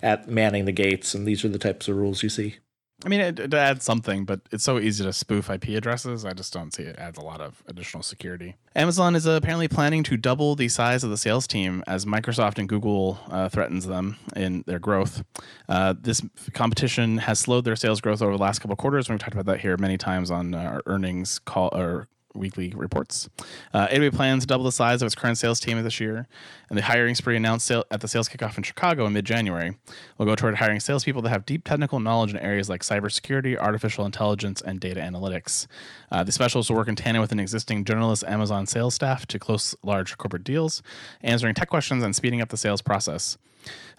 at 0.01 0.27
manning 0.27 0.66
the 0.66 0.72
gates, 0.72 1.13
and 1.13 1.27
these 1.27 1.44
are 1.44 1.50
the 1.50 1.60
types 1.60 1.88
of 1.88 1.96
rules 1.96 2.24
you 2.24 2.30
see. 2.30 2.58
I 3.06 3.10
mean, 3.10 3.20
it, 3.20 3.39
it 3.39 3.54
adds 3.54 3.86
something, 3.86 4.25
but 4.25 4.42
it's 4.51 4.63
so 4.63 4.80
easy 4.80 5.04
to 5.04 5.13
spoof 5.13 5.51
IP 5.51 5.70
addresses. 5.70 6.25
I 6.25 6.34
just 6.34 6.51
don't 6.51 6.74
see 6.74 6.82
it 6.82 6.98
adds 6.98 7.20
a 7.20 7.22
lot 7.22 7.42
of 7.42 7.62
additional 7.68 8.01
security. 8.01 8.56
Amazon 8.75 9.16
is 9.16 9.27
apparently 9.27 9.68
planning 9.68 10.01
to 10.04 10.18
double 10.18 10.56
the 10.56 10.68
size 10.68 11.04
of 11.04 11.12
the 11.12 11.18
sales 11.18 11.46
team 11.46 11.84
as 11.86 12.06
Microsoft 12.06 12.58
and 12.58 12.68
Google 12.68 13.20
uh, 13.30 13.50
threatens 13.50 13.86
them 13.86 14.18
in 14.36 14.63
their 14.66 14.80
growth. 14.80 15.24
Uh, 15.70 15.94
this 16.00 16.24
competition 16.54 17.20
has 17.20 17.39
slowed 17.39 17.66
their 17.66 17.75
sales 17.75 18.01
growth 18.01 18.24
over 18.24 18.32
the 18.32 18.42
last 18.42 18.60
couple 18.60 18.75
quarters. 18.75 19.10
We've 19.10 19.20
talked 19.20 19.34
about 19.34 19.46
that 19.46 19.60
here 19.60 19.77
many 19.77 20.00
times 20.00 20.32
on 20.32 20.56
our 20.56 20.82
earnings 20.88 21.38
call 21.38 21.70
or 21.74 22.08
weekly 22.38 22.74
reports. 22.75 23.29
Uh, 23.74 23.88
plans 24.12 24.44
to 24.44 24.48
double 24.48 24.65
the 24.65 24.72
size 24.72 25.01
of 25.01 25.06
its 25.06 25.15
current 25.15 25.38
sales 25.38 25.60
team 25.60 25.82
this 25.84 26.00
year, 26.00 26.27
and 26.70 26.77
the 26.77 26.84
hiring 26.84 27.15
spree 27.15 27.36
announced 27.36 27.70
at 27.70 28.01
the 28.01 28.08
sales 28.08 28.29
kickoff 28.29 28.58
in 28.58 28.63
Chicago 28.63 29.06
in 29.06 29.13
mid-January 29.13 29.77
will 30.17 30.25
go 30.25 30.36
toward 30.36 30.56
hiring 30.56 30.79
salespeople 30.79 31.22
that 31.22 31.29
have 31.29 31.46
deep 31.46 31.63
technical 31.63 32.00
knowledge 32.00 32.32
in 32.32 32.38
areas 32.38 32.70
like 32.70 32.82
cybersecurity, 32.82 33.58
artificial 33.58 34.06
intelligence, 34.06 34.62
and 34.62 34.79
data 34.79 35.00
analytics. 35.00 35.67
Uh, 36.12 36.24
the 36.24 36.32
specialists 36.32 36.70
will 36.70 36.77
work 36.77 36.88
in 36.88 36.96
tandem 36.96 37.22
with 37.22 37.32
an 37.32 37.39
existing 37.39 37.84
generalist 37.84 38.27
Amazon 38.29 38.65
sales 38.65 38.96
staff 38.96 39.25
to 39.27 39.39
close 39.39 39.75
large 39.84 40.17
corporate 40.17 40.44
deals, 40.44 40.82
answering 41.22 41.53
tech 41.53 41.70
questions 41.70 42.03
and 42.03 42.15
speeding 42.15 42.41
up 42.41 42.50
the 42.50 42.58
sales 42.58 42.82
process. 42.82 43.38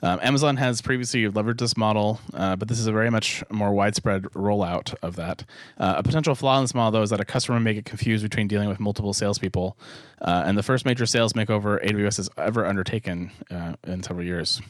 Um, 0.02 0.20
Amazon 0.22 0.56
has 0.56 0.80
previously 0.80 1.24
leveraged 1.24 1.58
this 1.58 1.76
model, 1.76 2.20
uh, 2.34 2.56
but 2.56 2.68
this 2.68 2.78
is 2.78 2.86
a 2.86 2.92
very 2.92 3.10
much 3.10 3.42
more 3.50 3.72
widespread 3.72 4.24
rollout 4.34 4.94
of 5.02 5.16
that. 5.16 5.44
Uh, 5.76 5.94
a 5.98 6.02
potential 6.02 6.34
flaw 6.34 6.58
in 6.58 6.64
this 6.64 6.74
model, 6.74 6.92
though, 6.92 7.02
is 7.02 7.10
that 7.10 7.20
a 7.20 7.24
customer 7.24 7.58
may 7.58 7.74
get 7.74 7.84
confused 7.84 8.22
between 8.22 8.46
dealing 8.46 8.68
with 8.68 8.78
multiple 8.78 9.12
salespeople. 9.12 9.76
Uh, 10.20 10.44
and 10.46 10.56
the 10.56 10.62
first 10.62 10.84
major 10.84 11.06
sales 11.06 11.32
makeover 11.32 11.84
AWS 11.84 12.18
has 12.18 12.30
ever 12.36 12.66
undertaken 12.66 13.30
uh, 13.50 13.74
in 13.86 14.02
several 14.02 14.24
years. 14.24 14.60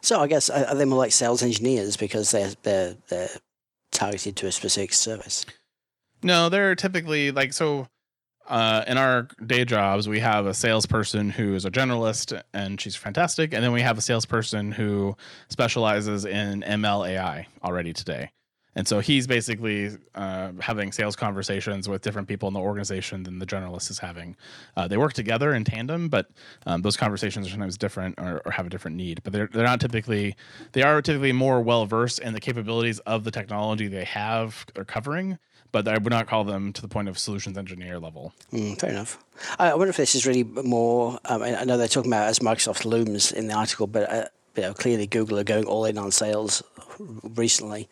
So 0.00 0.20
I 0.20 0.26
guess 0.26 0.48
are 0.50 0.66
are 0.66 0.74
they 0.74 0.84
more 0.84 0.98
like 0.98 1.12
sales 1.12 1.42
engineers 1.42 1.96
because 1.96 2.30
they're 2.30 2.52
they're 2.62 2.96
they're 3.08 3.28
targeted 3.92 4.36
to 4.36 4.46
a 4.46 4.52
specific 4.52 4.92
service? 4.92 5.44
No, 6.22 6.48
they're 6.48 6.74
typically 6.74 7.30
like 7.30 7.52
so. 7.52 7.88
Uh, 8.48 8.84
in 8.86 8.96
our 8.96 9.26
day 9.44 9.64
jobs, 9.64 10.08
we 10.08 10.20
have 10.20 10.46
a 10.46 10.54
salesperson 10.54 11.30
who 11.30 11.54
is 11.54 11.64
a 11.64 11.70
generalist 11.70 12.40
and 12.54 12.80
she's 12.80 12.94
fantastic, 12.94 13.52
and 13.52 13.62
then 13.62 13.72
we 13.72 13.82
have 13.82 13.98
a 13.98 14.00
salesperson 14.00 14.72
who 14.72 15.16
specializes 15.48 16.24
in 16.24 16.62
ML 16.62 17.08
AI 17.08 17.46
already 17.64 17.92
today. 17.92 18.30
And 18.76 18.86
so 18.86 19.00
he's 19.00 19.26
basically 19.26 19.96
uh, 20.14 20.52
having 20.60 20.92
sales 20.92 21.16
conversations 21.16 21.88
with 21.88 22.02
different 22.02 22.28
people 22.28 22.46
in 22.46 22.52
the 22.52 22.60
organization 22.60 23.22
than 23.22 23.38
the 23.38 23.46
generalist 23.46 23.90
is 23.90 23.98
having. 23.98 24.36
Uh, 24.76 24.86
they 24.86 24.98
work 24.98 25.14
together 25.14 25.54
in 25.54 25.64
tandem, 25.64 26.10
but 26.10 26.30
um, 26.66 26.82
those 26.82 26.96
conversations 26.96 27.46
are 27.46 27.50
sometimes 27.50 27.78
different 27.78 28.14
or, 28.18 28.42
or 28.44 28.52
have 28.52 28.66
a 28.66 28.68
different 28.68 28.98
need. 28.98 29.22
But 29.24 29.32
they're 29.32 29.48
they're 29.50 29.64
not 29.64 29.80
typically 29.80 30.36
they 30.72 30.82
are 30.82 31.00
typically 31.00 31.32
more 31.32 31.62
well 31.62 31.86
versed 31.86 32.18
in 32.18 32.34
the 32.34 32.40
capabilities 32.40 32.98
of 33.00 33.24
the 33.24 33.30
technology 33.30 33.88
they 33.88 34.04
have 34.04 34.66
or 34.76 34.84
covering. 34.84 35.38
But 35.76 35.88
I 35.88 35.98
would 35.98 36.10
not 36.10 36.26
call 36.26 36.42
them 36.42 36.72
to 36.72 36.80
the 36.80 36.88
point 36.88 37.06
of 37.06 37.18
solutions 37.18 37.58
engineer 37.58 37.98
level. 37.98 38.32
Mm, 38.50 38.80
fair 38.80 38.88
enough. 38.88 39.22
I 39.58 39.74
wonder 39.74 39.90
if 39.90 39.98
this 39.98 40.14
is 40.14 40.26
really 40.26 40.42
more. 40.42 41.18
Um, 41.26 41.42
I 41.42 41.64
know 41.64 41.76
they're 41.76 41.86
talking 41.86 42.10
about 42.10 42.28
as 42.28 42.38
Microsoft 42.38 42.86
looms 42.86 43.30
in 43.30 43.46
the 43.48 43.54
article, 43.54 43.86
but 43.86 44.10
uh, 44.10 44.24
you 44.56 44.62
know, 44.62 44.72
clearly 44.72 45.06
Google 45.06 45.38
are 45.38 45.44
going 45.44 45.66
all 45.66 45.84
in 45.84 45.98
on 45.98 46.10
sales 46.12 46.62
recently. 46.98 47.90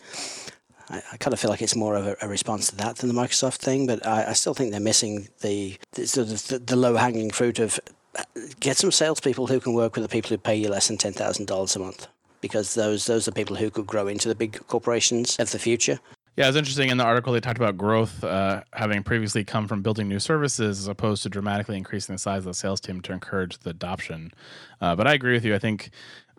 I, 0.88 1.02
I 1.12 1.16
kind 1.18 1.34
of 1.34 1.40
feel 1.40 1.50
like 1.50 1.60
it's 1.60 1.76
more 1.76 1.94
of 1.94 2.06
a, 2.06 2.16
a 2.22 2.26
response 2.26 2.70
to 2.70 2.76
that 2.76 2.96
than 2.96 3.08
the 3.10 3.20
Microsoft 3.22 3.56
thing, 3.56 3.86
but 3.86 4.06
I, 4.06 4.30
I 4.30 4.32
still 4.32 4.54
think 4.54 4.70
they're 4.70 4.80
missing 4.80 5.28
the 5.42 5.76
the, 5.92 6.02
the, 6.48 6.58
the 6.58 6.76
low 6.76 6.96
hanging 6.96 7.30
fruit 7.30 7.58
of 7.58 7.78
uh, 8.16 8.22
get 8.60 8.78
some 8.78 8.92
salespeople 8.92 9.48
who 9.48 9.60
can 9.60 9.74
work 9.74 9.94
with 9.94 10.04
the 10.04 10.08
people 10.08 10.30
who 10.30 10.38
pay 10.38 10.56
you 10.56 10.70
less 10.70 10.88
than 10.88 10.96
ten 10.96 11.12
thousand 11.12 11.48
dollars 11.48 11.76
a 11.76 11.80
month, 11.80 12.06
because 12.40 12.72
those 12.72 13.04
those 13.04 13.28
are 13.28 13.32
people 13.32 13.56
who 13.56 13.68
could 13.68 13.86
grow 13.86 14.06
into 14.08 14.26
the 14.26 14.34
big 14.34 14.66
corporations 14.68 15.38
of 15.38 15.50
the 15.50 15.58
future. 15.58 16.00
Yeah, 16.36 16.48
it's 16.48 16.56
interesting. 16.56 16.90
In 16.90 16.98
the 16.98 17.04
article, 17.04 17.32
they 17.32 17.40
talked 17.40 17.58
about 17.58 17.76
growth 17.76 18.24
uh, 18.24 18.64
having 18.72 19.04
previously 19.04 19.44
come 19.44 19.68
from 19.68 19.82
building 19.82 20.08
new 20.08 20.18
services 20.18 20.80
as 20.80 20.88
opposed 20.88 21.22
to 21.22 21.28
dramatically 21.28 21.76
increasing 21.76 22.14
the 22.16 22.18
size 22.18 22.38
of 22.38 22.44
the 22.46 22.54
sales 22.54 22.80
team 22.80 23.00
to 23.02 23.12
encourage 23.12 23.58
the 23.58 23.70
adoption. 23.70 24.32
Uh, 24.80 24.96
but 24.96 25.06
I 25.06 25.14
agree 25.14 25.34
with 25.34 25.44
you. 25.44 25.54
I 25.54 25.60
think 25.60 25.90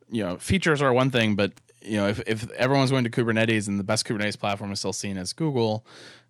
you 0.10 0.24
know 0.24 0.38
features 0.38 0.82
are 0.82 0.92
one 0.92 1.12
thing, 1.12 1.36
but 1.36 1.54
you 1.82 1.96
know 1.96 2.10
if, 2.10 2.22
if 2.28 2.52
everyone's 2.52 2.92
going 2.92 3.06
to 3.06 3.10
Kubernetes 3.10 3.70
and 3.70 3.80
the 3.80 3.86
best 3.86 4.06
Kubernetes 4.06 4.38
platform 4.38 4.72
is 4.74 4.80
still 4.80 4.94
seen 4.94 5.18
as 5.18 5.32
Google, 5.32 5.86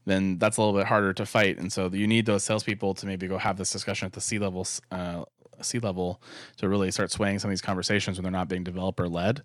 then 0.05 0.37
that's 0.37 0.57
a 0.57 0.61
little 0.61 0.79
bit 0.79 0.85
harder 0.85 1.11
to 1.13 1.25
fight. 1.25 1.57
And 1.57 1.73
so 1.73 1.89
you 1.91 2.05
need 2.05 2.27
those 2.27 2.43
salespeople 2.43 2.93
to 2.93 3.07
maybe 3.07 3.27
go 3.27 3.39
have 3.39 3.57
this 3.57 3.71
discussion 3.71 4.05
at 4.05 4.13
the 4.13 4.21
C 4.21 4.37
level. 4.37 4.67
Uh, 4.91 5.23
C 5.63 5.79
level 5.79 6.21
to 6.57 6.69
really 6.69 6.91
start 6.91 7.11
swaying 7.11 7.39
some 7.39 7.49
of 7.49 7.51
these 7.51 7.61
conversations 7.61 8.17
when 8.17 8.23
they're 8.23 8.31
not 8.31 8.47
being 8.47 8.63
developer 8.63 9.07
led. 9.07 9.41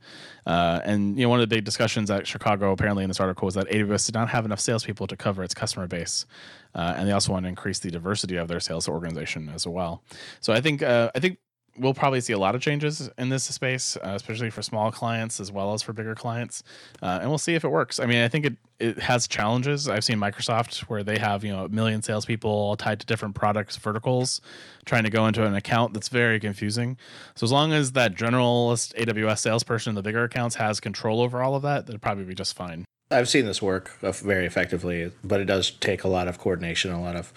Uh, 0.46 0.80
and 0.84 1.16
you 1.16 1.24
know, 1.24 1.28
one 1.28 1.40
of 1.40 1.48
the 1.48 1.54
big 1.54 1.64
discussions 1.64 2.10
at 2.10 2.26
Chicago, 2.26 2.72
apparently 2.72 3.04
in 3.04 3.10
this 3.10 3.20
article, 3.20 3.46
was 3.46 3.54
that 3.54 3.68
AWS 3.68 4.06
did 4.06 4.14
not 4.14 4.28
have 4.28 4.44
enough 4.44 4.60
salespeople 4.60 5.06
to 5.06 5.16
cover 5.16 5.42
its 5.42 5.54
customer 5.54 5.86
base, 5.86 6.26
uh, 6.74 6.94
and 6.96 7.08
they 7.08 7.12
also 7.12 7.32
want 7.32 7.44
to 7.44 7.48
increase 7.48 7.78
the 7.78 7.90
diversity 7.90 8.36
of 8.36 8.48
their 8.48 8.60
sales 8.60 8.88
organization 8.88 9.48
as 9.48 9.66
well. 9.66 10.02
So 10.40 10.52
I 10.52 10.60
think 10.60 10.82
uh, 10.82 11.10
I 11.14 11.20
think 11.20 11.38
we'll 11.78 11.94
probably 11.94 12.20
see 12.20 12.32
a 12.32 12.38
lot 12.38 12.54
of 12.54 12.60
changes 12.60 13.10
in 13.18 13.28
this 13.28 13.44
space, 13.44 13.96
uh, 13.96 14.10
especially 14.10 14.50
for 14.50 14.62
small 14.62 14.90
clients 14.90 15.40
as 15.40 15.50
well 15.50 15.72
as 15.72 15.82
for 15.82 15.92
bigger 15.92 16.14
clients, 16.14 16.62
uh, 17.02 17.18
and 17.20 17.28
we'll 17.28 17.38
see 17.38 17.54
if 17.54 17.64
it 17.64 17.68
works. 17.68 18.00
I 18.00 18.06
mean, 18.06 18.22
I 18.22 18.28
think 18.28 18.46
it 18.46 18.56
it 18.78 18.98
has 18.98 19.28
challenges. 19.28 19.88
I've 19.88 20.04
seen 20.04 20.18
Microsoft 20.18 20.80
where 20.82 21.02
they 21.02 21.18
have 21.18 21.44
you 21.44 21.52
know 21.52 21.64
a 21.64 21.68
million 21.68 22.02
salespeople 22.02 22.50
all 22.50 22.76
tied 22.76 23.00
to 23.00 23.06
different 23.06 23.34
products 23.34 23.76
verticals, 23.76 24.40
trying 24.84 25.04
to 25.04 25.10
go 25.10 25.26
into 25.26 25.44
an 25.44 25.54
account 25.54 25.94
that's 25.94 26.08
very 26.08 26.40
confusing. 26.40 26.96
So 27.34 27.44
as 27.44 27.52
long 27.52 27.72
as 27.72 27.92
that 27.92 28.14
generalist 28.14 28.94
AWS 28.94 29.38
salesperson 29.38 29.90
in 29.90 29.94
the 29.94 30.02
bigger 30.02 30.24
accounts 30.24 30.56
has 30.56 30.80
control 30.80 31.20
over 31.20 31.42
all 31.42 31.54
of 31.54 31.62
that, 31.62 31.86
that'd 31.86 32.02
probably 32.02 32.24
be 32.24 32.34
just 32.34 32.56
fine. 32.56 32.84
I've 33.12 33.28
seen 33.28 33.44
this 33.44 33.60
work 33.60 33.90
uh, 34.02 34.12
very 34.12 34.46
effectively, 34.46 35.10
but 35.24 35.40
it 35.40 35.46
does 35.46 35.72
take 35.72 36.04
a 36.04 36.08
lot 36.08 36.28
of 36.28 36.38
coordination, 36.38 36.92
a 36.92 37.00
lot 37.00 37.16
of 37.16 37.32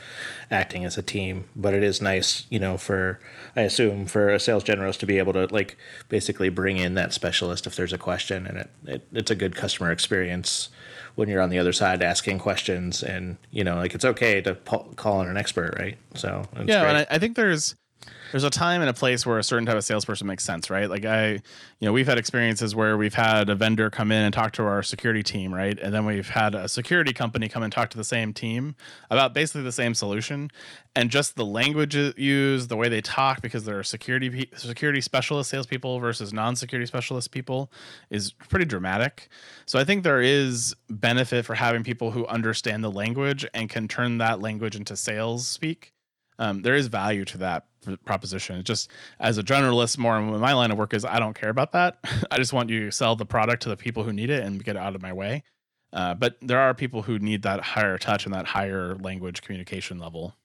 acting 0.51 0.85
as 0.85 0.97
a 0.99 1.01
team. 1.01 1.45
But 1.55 1.73
it 1.73 1.81
is 1.81 1.99
nice, 1.99 2.45
you 2.49 2.59
know, 2.59 2.77
for 2.77 3.19
I 3.55 3.61
assume 3.61 4.05
for 4.05 4.29
a 4.29 4.39
sales 4.39 4.63
generalist 4.63 4.99
to 4.99 5.07
be 5.07 5.17
able 5.17 5.33
to 5.33 5.47
like 5.47 5.75
basically 6.09 6.49
bring 6.49 6.77
in 6.77 6.93
that 6.93 7.11
specialist 7.11 7.65
if 7.65 7.75
there's 7.75 7.93
a 7.93 7.97
question, 7.97 8.45
and 8.45 8.57
it, 8.59 8.69
it 8.85 9.07
it's 9.13 9.31
a 9.31 9.35
good 9.35 9.55
customer 9.55 9.91
experience 9.91 10.69
when 11.15 11.27
you're 11.27 11.41
on 11.41 11.49
the 11.49 11.59
other 11.59 11.73
side 11.73 12.03
asking 12.03 12.37
questions, 12.39 13.01
and 13.01 13.37
you 13.49 13.63
know, 13.63 13.75
like 13.75 13.95
it's 13.95 14.05
okay 14.05 14.41
to 14.41 14.53
po- 14.53 14.91
call 14.95 15.21
on 15.21 15.27
an 15.27 15.37
expert, 15.37 15.75
right? 15.79 15.97
So 16.13 16.47
it's 16.55 16.69
yeah, 16.69 16.81
great. 16.81 16.89
and 16.89 16.97
I, 16.99 17.07
I 17.15 17.17
think 17.17 17.35
there's 17.35 17.75
there's 18.33 18.43
a 18.43 18.49
time 18.49 18.81
and 18.81 18.89
a 18.89 18.93
place 18.93 19.27
where 19.27 19.37
a 19.37 19.43
certain 19.43 19.63
type 19.63 19.75
of 19.75 19.83
salesperson 19.83 20.25
makes 20.25 20.43
sense, 20.43 20.71
right? 20.71 20.89
Like 20.89 21.05
I, 21.05 21.33
you 21.33 21.39
know, 21.81 21.93
we've 21.93 22.07
had 22.07 22.17
experiences 22.17 22.75
where 22.75 22.97
we've 22.97 23.13
had 23.13 23.47
a 23.47 23.53
vendor 23.53 23.91
come 23.91 24.11
in 24.11 24.23
and 24.23 24.33
talk 24.33 24.53
to 24.53 24.63
our 24.63 24.81
security 24.81 25.21
team, 25.21 25.53
right? 25.53 25.77
And 25.79 25.93
then 25.93 26.03
we've 26.03 26.29
had 26.29 26.55
a 26.55 26.67
security 26.67 27.13
company 27.13 27.47
come 27.47 27.61
and 27.61 27.71
talk 27.71 27.91
to 27.91 27.97
the 27.97 28.03
same 28.03 28.33
team 28.33 28.75
about 29.11 29.35
basically 29.35 29.61
the 29.61 29.71
same 29.71 29.93
solution, 29.93 30.49
and 30.95 31.11
just 31.11 31.35
the 31.35 31.45
language 31.45 31.93
used, 31.93 32.69
the 32.69 32.75
way 32.75 32.89
they 32.89 33.01
talk, 33.01 33.43
because 33.43 33.65
they're 33.65 33.83
security 33.83 34.49
security 34.55 34.99
specialist 34.99 35.51
salespeople 35.51 35.99
versus 35.99 36.33
non-security 36.33 36.87
specialist 36.87 37.29
people, 37.29 37.71
is 38.09 38.31
pretty 38.31 38.65
dramatic. 38.65 39.29
So 39.67 39.77
I 39.77 39.83
think 39.83 40.03
there 40.03 40.21
is 40.21 40.75
benefit 40.89 41.45
for 41.45 41.53
having 41.53 41.83
people 41.83 42.09
who 42.09 42.25
understand 42.25 42.83
the 42.83 42.89
language 42.89 43.45
and 43.53 43.69
can 43.69 43.87
turn 43.87 44.17
that 44.17 44.39
language 44.39 44.75
into 44.75 44.97
sales 44.97 45.47
speak 45.47 45.92
um, 46.39 46.61
there 46.61 46.75
is 46.75 46.87
value 46.87 47.25
to 47.25 47.37
that 47.39 47.65
proposition. 48.05 48.57
It's 48.57 48.67
just 48.67 48.89
as 49.19 49.37
a 49.37 49.43
generalist, 49.43 49.97
more 49.97 50.17
in 50.17 50.39
my 50.39 50.53
line 50.53 50.71
of 50.71 50.77
work 50.77 50.93
is 50.93 51.05
I 51.05 51.19
don't 51.19 51.33
care 51.33 51.49
about 51.49 51.73
that. 51.73 51.97
I 52.31 52.37
just 52.37 52.53
want 52.53 52.69
you 52.69 52.85
to 52.85 52.91
sell 52.91 53.15
the 53.15 53.25
product 53.25 53.63
to 53.63 53.69
the 53.69 53.77
people 53.77 54.03
who 54.03 54.13
need 54.13 54.29
it 54.29 54.43
and 54.43 54.63
get 54.63 54.75
it 54.75 54.79
out 54.79 54.95
of 54.95 55.01
my 55.01 55.13
way. 55.13 55.43
Uh, 55.91 56.15
but 56.15 56.37
there 56.41 56.59
are 56.59 56.73
people 56.73 57.03
who 57.03 57.19
need 57.19 57.43
that 57.43 57.61
higher 57.61 57.97
touch 57.97 58.25
and 58.25 58.33
that 58.33 58.47
higher 58.47 58.95
language 58.95 59.41
communication 59.41 59.99
level. 59.99 60.35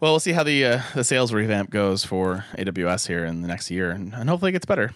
Well, 0.00 0.12
we'll 0.12 0.20
see 0.20 0.32
how 0.32 0.42
the 0.42 0.64
uh, 0.64 0.82
the 0.94 1.04
sales 1.04 1.32
revamp 1.32 1.70
goes 1.70 2.04
for 2.04 2.44
AWS 2.56 3.08
here 3.08 3.24
in 3.24 3.42
the 3.42 3.48
next 3.48 3.70
year, 3.70 3.90
and, 3.90 4.14
and 4.14 4.28
hopefully 4.28 4.50
it 4.50 4.52
gets 4.52 4.66
better. 4.66 4.92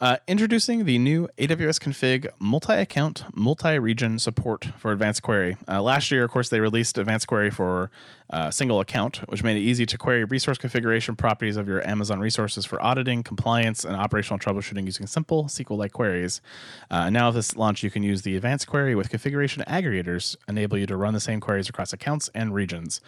Uh, 0.00 0.16
introducing 0.28 0.84
the 0.84 0.96
new 0.96 1.28
AWS 1.38 1.80
config 1.80 2.28
multi-account, 2.38 3.24
multi-region 3.34 4.20
support 4.20 4.68
for 4.78 4.92
Advanced 4.92 5.22
Query. 5.22 5.56
Uh, 5.66 5.82
last 5.82 6.12
year, 6.12 6.22
of 6.22 6.30
course, 6.30 6.50
they 6.50 6.60
released 6.60 6.98
Advanced 6.98 7.26
Query 7.26 7.50
for 7.50 7.90
uh, 8.30 8.50
single 8.50 8.80
account, 8.80 9.18
which 9.28 9.42
made 9.42 9.56
it 9.56 9.60
easy 9.60 9.86
to 9.86 9.96
query 9.96 10.24
resource 10.24 10.58
configuration 10.58 11.16
properties 11.16 11.56
of 11.56 11.66
your 11.66 11.86
Amazon 11.88 12.20
resources 12.20 12.66
for 12.66 12.80
auditing, 12.82 13.22
compliance, 13.22 13.84
and 13.84 13.96
operational 13.96 14.38
troubleshooting 14.38 14.84
using 14.84 15.06
simple 15.06 15.44
SQL-like 15.44 15.92
queries. 15.92 16.42
Uh, 16.90 17.08
now, 17.08 17.28
with 17.28 17.36
this 17.36 17.56
launch, 17.56 17.82
you 17.82 17.90
can 17.90 18.02
use 18.02 18.22
the 18.22 18.36
Advanced 18.36 18.66
Query 18.66 18.94
with 18.94 19.08
configuration 19.08 19.64
aggregators, 19.66 20.36
enable 20.46 20.76
you 20.76 20.86
to 20.86 20.96
run 20.96 21.14
the 21.14 21.20
same 21.20 21.40
queries 21.40 21.68
across 21.68 21.92
accounts 21.92 22.28
and 22.34 22.54
regions. 22.54 23.00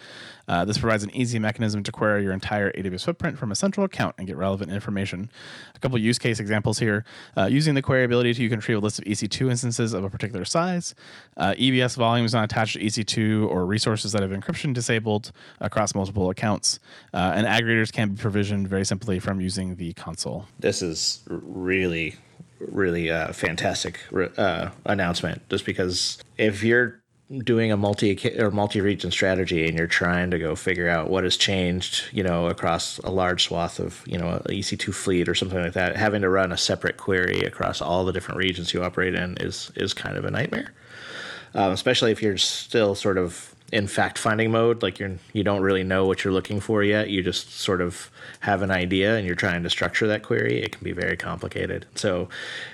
Uh, 0.47 0.65
this 0.65 0.79
provides 0.79 1.03
an 1.03 1.15
easy 1.15 1.37
mechanism 1.37 1.83
to 1.83 1.91
query 1.91 2.23
your 2.23 2.33
entire 2.33 2.71
AWS 2.71 3.05
footprint 3.05 3.37
from 3.37 3.51
a 3.51 3.55
central 3.55 3.85
account 3.85 4.15
and 4.17 4.27
get 4.27 4.37
relevant 4.37 4.71
information. 4.71 5.29
A 5.75 5.79
couple 5.79 5.97
use 5.99 6.17
case 6.17 6.39
examples 6.39 6.79
here. 6.79 7.05
Uh, 7.37 7.45
using 7.45 7.75
the 7.75 7.81
query 7.81 8.05
ability 8.05 8.33
to 8.33 8.41
you 8.41 8.49
can 8.49 8.57
retrieve 8.57 8.77
a 8.77 8.81
list 8.81 8.97
of 8.97 9.05
EC2 9.05 9.51
instances 9.51 9.93
of 9.93 10.03
a 10.03 10.09
particular 10.09 10.45
size. 10.45 10.95
Uh, 11.37 11.53
EBS 11.53 11.95
volumes 11.95 12.33
not 12.33 12.43
attached 12.43 12.73
to 12.73 12.79
EC2 12.79 13.47
or 13.47 13.65
resources 13.65 14.11
that 14.13 14.23
have 14.23 14.31
encryption 14.31 14.73
disabled 14.73 15.10
across 15.59 15.95
multiple 15.95 16.29
accounts. 16.29 16.79
Uh, 17.13 17.33
and 17.35 17.47
aggregators 17.47 17.91
can 17.91 18.09
be 18.09 18.21
provisioned 18.21 18.67
very 18.67 18.85
simply 18.85 19.19
from 19.19 19.41
using 19.41 19.75
the 19.75 19.93
console. 19.93 20.45
This 20.59 20.81
is 20.81 21.23
really, 21.27 22.15
really 22.59 23.11
uh, 23.11 23.33
fantastic 23.33 23.99
uh, 24.37 24.69
announcement. 24.85 25.47
Just 25.49 25.65
because 25.65 26.21
if 26.37 26.63
you're 26.63 27.01
doing 27.39 27.71
a 27.71 27.77
multi 27.77 28.19
or 28.37 28.51
multi-region 28.51 29.09
strategy 29.09 29.65
and 29.65 29.77
you're 29.77 29.87
trying 29.87 30.29
to 30.31 30.37
go 30.37 30.53
figure 30.53 30.89
out 30.89 31.09
what 31.09 31.23
has 31.23 31.37
changed 31.37 32.03
you 32.11 32.21
know 32.21 32.47
across 32.47 32.97
a 32.99 33.09
large 33.09 33.45
swath 33.45 33.79
of 33.79 34.03
you 34.05 34.17
know 34.17 34.41
a 34.45 34.49
ec2 34.49 34.93
fleet 34.93 35.29
or 35.29 35.35
something 35.35 35.61
like 35.61 35.71
that 35.71 35.95
having 35.95 36.21
to 36.21 36.29
run 36.29 36.51
a 36.51 36.57
separate 36.57 36.97
query 36.97 37.39
across 37.39 37.81
all 37.81 38.03
the 38.03 38.11
different 38.11 38.37
regions 38.37 38.73
you 38.73 38.83
operate 38.83 39.15
in 39.15 39.37
is 39.37 39.71
is 39.77 39.93
kind 39.93 40.17
of 40.17 40.25
a 40.25 40.31
nightmare 40.31 40.73
um, 41.53 41.71
especially 41.71 42.11
if 42.11 42.21
you're 42.21 42.37
still 42.37 42.95
sort 42.95 43.17
of 43.17 43.50
in 43.71 43.87
fact 43.87 44.17
finding 44.17 44.51
mode 44.51 44.83
like 44.83 44.99
you're 44.99 45.17
you 45.33 45.43
don't 45.43 45.61
really 45.61 45.83
know 45.83 46.05
what 46.05 46.23
you're 46.23 46.33
looking 46.33 46.59
for 46.59 46.83
yet. 46.83 47.09
You 47.09 47.23
just 47.23 47.59
sort 47.59 47.81
of 47.81 48.11
have 48.41 48.61
an 48.61 48.71
idea 48.71 49.15
and 49.15 49.25
you're 49.25 49.35
trying 49.35 49.63
to 49.63 49.69
structure 49.69 50.07
that 50.07 50.23
query. 50.23 50.61
It 50.61 50.71
can 50.73 50.83
be 50.83 50.91
very 50.91 51.17
complicated. 51.17 51.85
So 51.95 52.29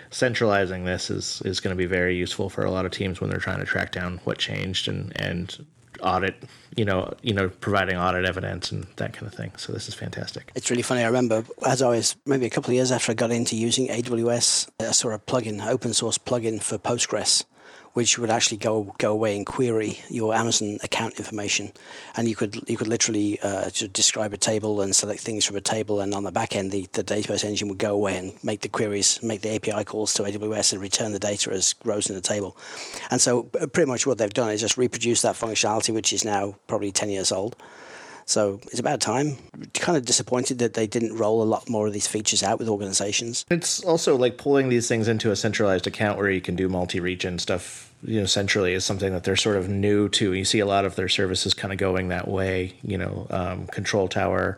centralizing 0.10 0.86
this 0.86 1.10
is 1.10 1.42
is 1.46 1.60
going 1.60 1.76
to 1.76 1.78
be 1.78 1.86
very 1.86 2.16
useful 2.16 2.50
for 2.50 2.64
a 2.64 2.72
lot 2.72 2.86
of 2.86 2.92
teams 2.92 3.22
when 3.22 3.30
they're 3.30 3.40
trying 3.40 3.60
to 3.60 3.66
track 3.66 3.92
down 3.92 4.20
what 4.24 4.38
changed 4.38 4.88
and 4.88 5.12
and 5.16 5.66
audit 6.02 6.36
you 6.76 6.86
know 6.86 7.12
you 7.24 7.34
know 7.34 7.50
providing 7.50 7.98
audit 7.98 8.24
evidence 8.24 8.72
and 8.72 8.86
that 8.98 9.14
kind 9.14 9.28
of 9.28 9.34
thing. 9.34 9.52
So 9.58 9.74
this 9.74 9.88
is 9.88 9.94
fantastic. 9.94 10.52
It's 10.56 10.70
really 10.70 10.84
funny. 10.84 11.02
I 11.02 11.08
remember 11.08 11.44
as 11.66 11.82
i 11.82 11.90
was 11.90 12.16
maybe 12.26 12.46
a 12.46 12.50
couple 12.50 12.72
of 12.72 12.76
years 12.76 12.92
after 12.92 13.12
i 13.12 13.16
got 13.16 13.32
into 13.32 13.56
using 13.56 13.88
aws 13.88 14.70
i 14.80 14.92
saw 14.92 15.10
a 15.10 15.20
plugin 15.20 15.66
open 15.66 15.94
source 15.94 16.18
plugin 16.18 16.62
for 16.62 16.78
postgres 16.78 17.46
which 17.98 18.20
would 18.20 18.30
actually 18.30 18.58
go 18.58 18.94
go 19.00 19.12
away 19.12 19.36
and 19.36 19.44
query 19.44 19.98
your 20.08 20.32
Amazon 20.36 20.78
account 20.84 21.16
information, 21.18 21.72
and 22.16 22.30
you 22.30 22.36
could 22.36 22.54
you 22.70 22.78
could 22.78 22.88
literally 22.88 23.40
uh, 23.42 23.72
describe 23.92 24.34
a 24.34 24.38
table 24.38 24.82
and 24.82 24.96
select 24.96 25.20
things 25.22 25.44
from 25.44 25.56
a 25.56 25.62
table, 25.62 26.00
and 26.00 26.14
on 26.14 26.24
the 26.24 26.32
back 26.32 26.56
end, 26.56 26.70
the, 26.70 26.88
the 26.94 27.04
database 27.04 27.44
engine 27.44 27.68
would 27.70 27.80
go 27.80 27.96
away 27.96 28.16
and 28.16 28.34
make 28.44 28.62
the 28.62 28.70
queries, 28.70 29.20
make 29.24 29.42
the 29.42 29.56
API 29.56 29.84
calls 29.84 30.14
to 30.14 30.22
AWS, 30.22 30.74
and 30.74 30.80
return 30.80 31.12
the 31.12 31.18
data 31.18 31.50
as 31.50 31.74
rows 31.86 32.08
in 32.08 32.14
the 32.14 32.22
table. 32.22 32.56
And 33.10 33.20
so, 33.20 33.50
uh, 33.60 33.66
pretty 33.66 33.90
much 33.90 34.06
what 34.06 34.20
they've 34.20 34.32
done 34.32 34.52
is 34.52 34.62
just 34.62 34.78
reproduce 34.78 35.24
that 35.24 35.36
functionality, 35.36 35.92
which 35.92 36.14
is 36.14 36.24
now 36.24 36.56
probably 36.68 36.92
ten 36.92 37.10
years 37.10 37.32
old. 37.32 37.56
So 38.28 38.60
it's 38.66 38.80
about 38.80 39.02
time. 39.02 39.38
Kind 39.74 39.98
of 39.98 40.06
disappointed 40.06 40.60
that 40.60 40.76
they 40.76 40.86
didn't 40.86 41.16
roll 41.16 41.42
a 41.42 41.46
lot 41.46 41.68
more 41.68 41.88
of 41.88 41.94
these 41.94 42.08
features 42.08 42.44
out 42.44 42.60
with 42.60 42.68
organizations. 42.68 43.46
It's 43.50 43.82
also 43.84 44.18
like 44.18 44.38
pulling 44.38 44.70
these 44.70 44.88
things 44.88 45.08
into 45.08 45.32
a 45.32 45.36
centralized 45.36 45.88
account 45.88 46.20
where 46.20 46.30
you 46.30 46.42
can 46.42 46.56
do 46.56 46.68
multi-region 46.70 47.40
stuff 47.40 47.87
you 48.04 48.20
know 48.20 48.26
centrally 48.26 48.74
is 48.74 48.86
something 48.86 49.12
that 49.14 49.24
they're 49.24 49.36
sort 49.36 49.58
of 49.58 49.70
new 49.70 50.10
to. 50.10 50.34
You 50.34 50.46
see 50.46 50.60
a 50.60 50.66
lot 50.66 50.86
of 50.86 50.96
their 50.96 51.10
services 51.10 51.54
kind 51.54 51.72
of 51.72 51.80
going 51.80 52.10
that 52.10 52.28
way. 52.28 52.74
You 52.84 52.98
know, 52.98 53.28
um, 53.30 53.68
Control 53.68 54.08
Tower, 54.08 54.58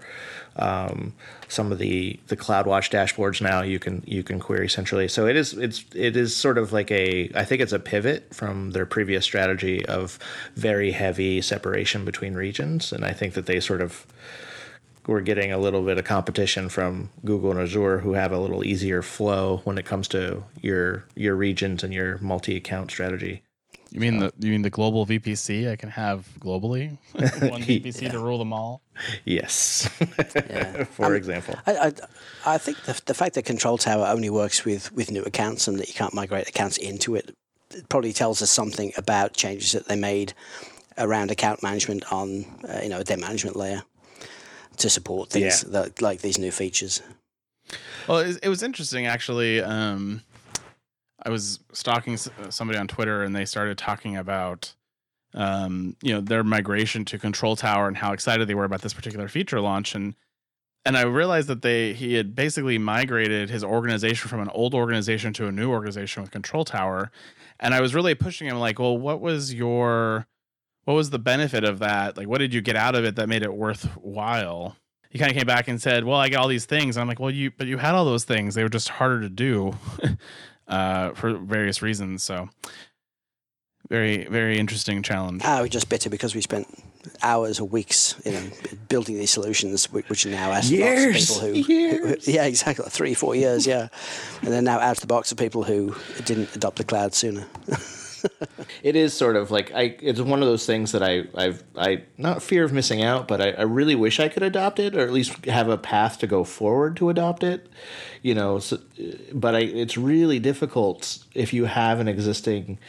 um, 0.57 1.13
some 1.47 1.71
of 1.71 1.77
the 1.77 2.19
the 2.27 2.35
CloudWatch 2.35 2.91
dashboards 2.91 3.41
now 3.41 3.61
you 3.61 3.79
can 3.79 4.03
you 4.05 4.23
can 4.23 4.39
query 4.39 4.67
centrally. 4.67 5.07
So 5.07 5.25
it 5.25 5.35
is 5.35 5.53
it's 5.53 5.85
it 5.95 6.17
is 6.17 6.35
sort 6.35 6.57
of 6.57 6.73
like 6.73 6.91
a 6.91 7.31
I 7.33 7.45
think 7.45 7.61
it's 7.61 7.73
a 7.73 7.79
pivot 7.79 8.33
from 8.33 8.71
their 8.71 8.85
previous 8.85 9.23
strategy 9.23 9.85
of 9.85 10.19
very 10.55 10.91
heavy 10.91 11.41
separation 11.41 12.05
between 12.05 12.33
regions, 12.33 12.91
and 12.91 13.05
I 13.05 13.13
think 13.13 13.33
that 13.35 13.45
they 13.45 13.59
sort 13.59 13.81
of 13.81 14.05
we're 15.07 15.21
getting 15.21 15.51
a 15.51 15.57
little 15.57 15.81
bit 15.81 15.97
of 15.97 16.05
competition 16.05 16.69
from 16.69 17.09
Google 17.25 17.51
and 17.51 17.59
Azure, 17.59 17.99
who 17.99 18.13
have 18.13 18.31
a 18.31 18.37
little 18.37 18.63
easier 18.63 19.01
flow 19.01 19.61
when 19.63 19.77
it 19.77 19.85
comes 19.85 20.07
to 20.09 20.43
your 20.61 21.05
your 21.15 21.35
regions 21.35 21.83
and 21.83 21.93
your 21.93 22.17
multi-account 22.19 22.91
strategy. 22.91 23.43
You 23.91 23.99
mean 23.99 24.19
so. 24.19 24.31
the 24.37 24.47
you 24.47 24.51
mean 24.51 24.61
the 24.61 24.69
global 24.69 25.05
VPC 25.05 25.71
I 25.71 25.75
can 25.75 25.89
have 25.89 26.27
globally 26.39 26.97
one 27.13 27.61
VPC 27.61 28.03
yeah. 28.03 28.09
to 28.09 28.19
rule 28.19 28.37
them 28.37 28.53
all? 28.53 28.81
Yes, 29.25 29.89
yeah. 30.35 30.83
for 30.91 31.05
um, 31.05 31.15
example. 31.15 31.55
I, 31.65 31.73
I, 31.73 31.93
I 32.45 32.57
think 32.57 32.83
the 32.83 33.01
the 33.05 33.13
fact 33.13 33.35
that 33.35 33.45
Control 33.45 33.77
Tower 33.77 34.07
only 34.07 34.29
works 34.29 34.63
with 34.63 34.91
with 34.93 35.11
new 35.11 35.23
accounts 35.23 35.67
and 35.67 35.79
that 35.79 35.87
you 35.87 35.93
can't 35.93 36.13
migrate 36.13 36.47
accounts 36.47 36.77
into 36.77 37.15
it, 37.15 37.35
it 37.71 37.89
probably 37.89 38.13
tells 38.13 38.41
us 38.41 38.51
something 38.51 38.91
about 38.97 39.33
changes 39.33 39.71
that 39.71 39.87
they 39.87 39.95
made 39.95 40.33
around 40.99 41.31
account 41.31 41.63
management 41.63 42.03
on 42.11 42.45
uh, 42.67 42.81
you 42.83 42.89
know 42.89 43.01
their 43.01 43.17
management 43.17 43.55
layer 43.55 43.81
to 44.79 44.89
support 44.89 45.29
things 45.29 45.63
yeah. 45.63 45.81
that, 45.81 46.01
like 46.01 46.21
these 46.21 46.37
new 46.37 46.51
features. 46.51 47.01
Well, 48.07 48.19
it, 48.19 48.39
it 48.43 48.49
was 48.49 48.63
interesting 48.63 49.05
actually. 49.05 49.61
Um, 49.61 50.23
I 51.23 51.29
was 51.29 51.59
stalking 51.73 52.17
somebody 52.17 52.79
on 52.79 52.87
Twitter, 52.87 53.23
and 53.23 53.35
they 53.35 53.45
started 53.45 53.77
talking 53.77 54.17
about 54.17 54.73
um, 55.33 55.95
you 56.01 56.13
know 56.13 56.21
their 56.21 56.43
migration 56.43 57.05
to 57.05 57.19
Control 57.19 57.55
Tower 57.55 57.87
and 57.87 57.97
how 57.97 58.13
excited 58.13 58.47
they 58.47 58.55
were 58.55 58.63
about 58.63 58.81
this 58.81 58.93
particular 58.93 59.27
feature 59.27 59.61
launch, 59.61 59.95
and 59.95 60.15
and 60.85 60.97
I 60.97 61.03
realized 61.03 61.47
that 61.49 61.61
they 61.61 61.93
he 61.93 62.15
had 62.15 62.35
basically 62.35 62.77
migrated 62.77 63.49
his 63.49 63.63
organization 63.63 64.29
from 64.29 64.39
an 64.39 64.49
old 64.49 64.73
organization 64.73 65.33
to 65.33 65.47
a 65.47 65.51
new 65.51 65.69
organization 65.69 66.23
with 66.23 66.31
Control 66.31 66.63
Tower, 66.63 67.11
and 67.59 67.73
I 67.73 67.81
was 67.81 67.93
really 67.93 68.15
pushing 68.15 68.47
him 68.47 68.57
like, 68.57 68.79
well, 68.79 68.97
what 68.97 69.19
was 69.19 69.53
your 69.53 70.25
what 70.89 70.95
was 70.95 71.11
the 71.11 71.19
benefit 71.19 71.63
of 71.63 71.77
that? 71.77 72.17
Like, 72.17 72.27
what 72.27 72.39
did 72.39 72.51
you 72.51 72.61
get 72.61 72.75
out 72.75 72.95
of 72.95 73.05
it 73.05 73.15
that 73.17 73.29
made 73.29 73.43
it 73.43 73.53
worthwhile? 73.53 74.75
He 75.11 75.19
kind 75.19 75.29
of 75.29 75.37
came 75.37 75.45
back 75.45 75.67
and 75.67 75.79
said, 75.79 76.03
"Well, 76.03 76.17
I 76.17 76.29
got 76.29 76.41
all 76.41 76.47
these 76.47 76.65
things." 76.65 76.97
I'm 76.97 77.07
like, 77.07 77.19
"Well, 77.19 77.29
you 77.29 77.51
but 77.55 77.67
you 77.67 77.77
had 77.77 77.93
all 77.93 78.05
those 78.05 78.23
things. 78.23 78.55
They 78.55 78.63
were 78.63 78.69
just 78.69 78.89
harder 78.89 79.21
to 79.21 79.29
do 79.29 79.75
uh, 80.67 81.11
for 81.11 81.37
various 81.37 81.83
reasons." 81.83 82.23
So, 82.23 82.49
very 83.87 84.25
very 84.25 84.57
interesting 84.57 85.03
challenge. 85.03 85.43
Ah, 85.45 85.61
we 85.61 85.69
just 85.69 85.89
bitter 85.89 86.09
because 86.09 86.33
we 86.33 86.41
spent 86.41 86.67
hours 87.21 87.59
or 87.59 87.67
weeks, 87.67 88.19
you 88.25 88.31
know, 88.31 88.43
building 88.87 89.15
these 89.19 89.29
solutions, 89.29 89.91
which 89.93 90.25
are 90.25 90.31
now 90.31 90.51
out 90.51 90.63
years, 90.63 91.29
people 91.29 91.47
who, 91.47 91.53
years. 91.71 92.25
who, 92.25 92.31
yeah, 92.31 92.45
exactly, 92.45 92.85
three 92.89 93.13
four 93.13 93.35
years, 93.35 93.67
yeah, 93.67 93.89
and 94.41 94.51
they're 94.51 94.63
now 94.63 94.79
out 94.79 94.97
of 94.97 95.01
the 95.01 95.07
box 95.07 95.31
of 95.31 95.37
people 95.37 95.61
who 95.63 95.95
didn't 96.25 96.55
adopt 96.55 96.77
the 96.77 96.83
cloud 96.83 97.13
sooner. 97.13 97.45
it 98.83 98.95
is 98.95 99.13
sort 99.13 99.35
of 99.35 99.51
like 99.51 99.71
I. 99.73 99.95
It's 100.01 100.19
one 100.19 100.41
of 100.41 100.47
those 100.47 100.65
things 100.65 100.91
that 100.91 101.03
I. 101.03 101.25
I've. 101.35 101.63
I 101.77 102.03
not 102.17 102.41
fear 102.41 102.63
of 102.63 102.73
missing 102.73 103.03
out, 103.03 103.27
but 103.27 103.41
I, 103.41 103.51
I 103.51 103.61
really 103.63 103.95
wish 103.95 104.19
I 104.19 104.29
could 104.29 104.43
adopt 104.43 104.79
it, 104.79 104.95
or 104.95 105.01
at 105.01 105.11
least 105.11 105.45
have 105.45 105.69
a 105.69 105.77
path 105.77 106.19
to 106.19 106.27
go 106.27 106.43
forward 106.43 106.97
to 106.97 107.09
adopt 107.09 107.43
it. 107.43 107.67
You 108.21 108.35
know, 108.35 108.59
so, 108.59 108.79
but 109.33 109.55
I. 109.55 109.59
It's 109.59 109.97
really 109.97 110.39
difficult 110.39 111.23
if 111.33 111.53
you 111.53 111.65
have 111.65 111.99
an 111.99 112.07
existing. 112.07 112.79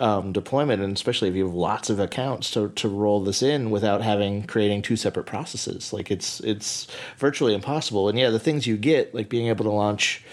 Um, 0.00 0.32
deployment, 0.32 0.82
and 0.82 0.96
especially 0.96 1.28
if 1.28 1.36
you 1.36 1.44
have 1.44 1.54
lots 1.54 1.88
of 1.88 2.00
accounts 2.00 2.50
to, 2.50 2.68
to 2.70 2.88
roll 2.88 3.22
this 3.22 3.44
in 3.44 3.70
without 3.70 4.02
having 4.02 4.42
creating 4.42 4.82
two 4.82 4.96
separate 4.96 5.22
processes. 5.22 5.92
Like 5.92 6.10
it's 6.10 6.40
it's 6.40 6.88
virtually 7.16 7.54
impossible. 7.54 8.08
And 8.08 8.18
yeah, 8.18 8.30
the 8.30 8.40
things 8.40 8.66
you 8.66 8.76
get, 8.76 9.14
like 9.14 9.28
being 9.28 9.46
able 9.46 9.64
to 9.66 9.70
launch, 9.70 10.24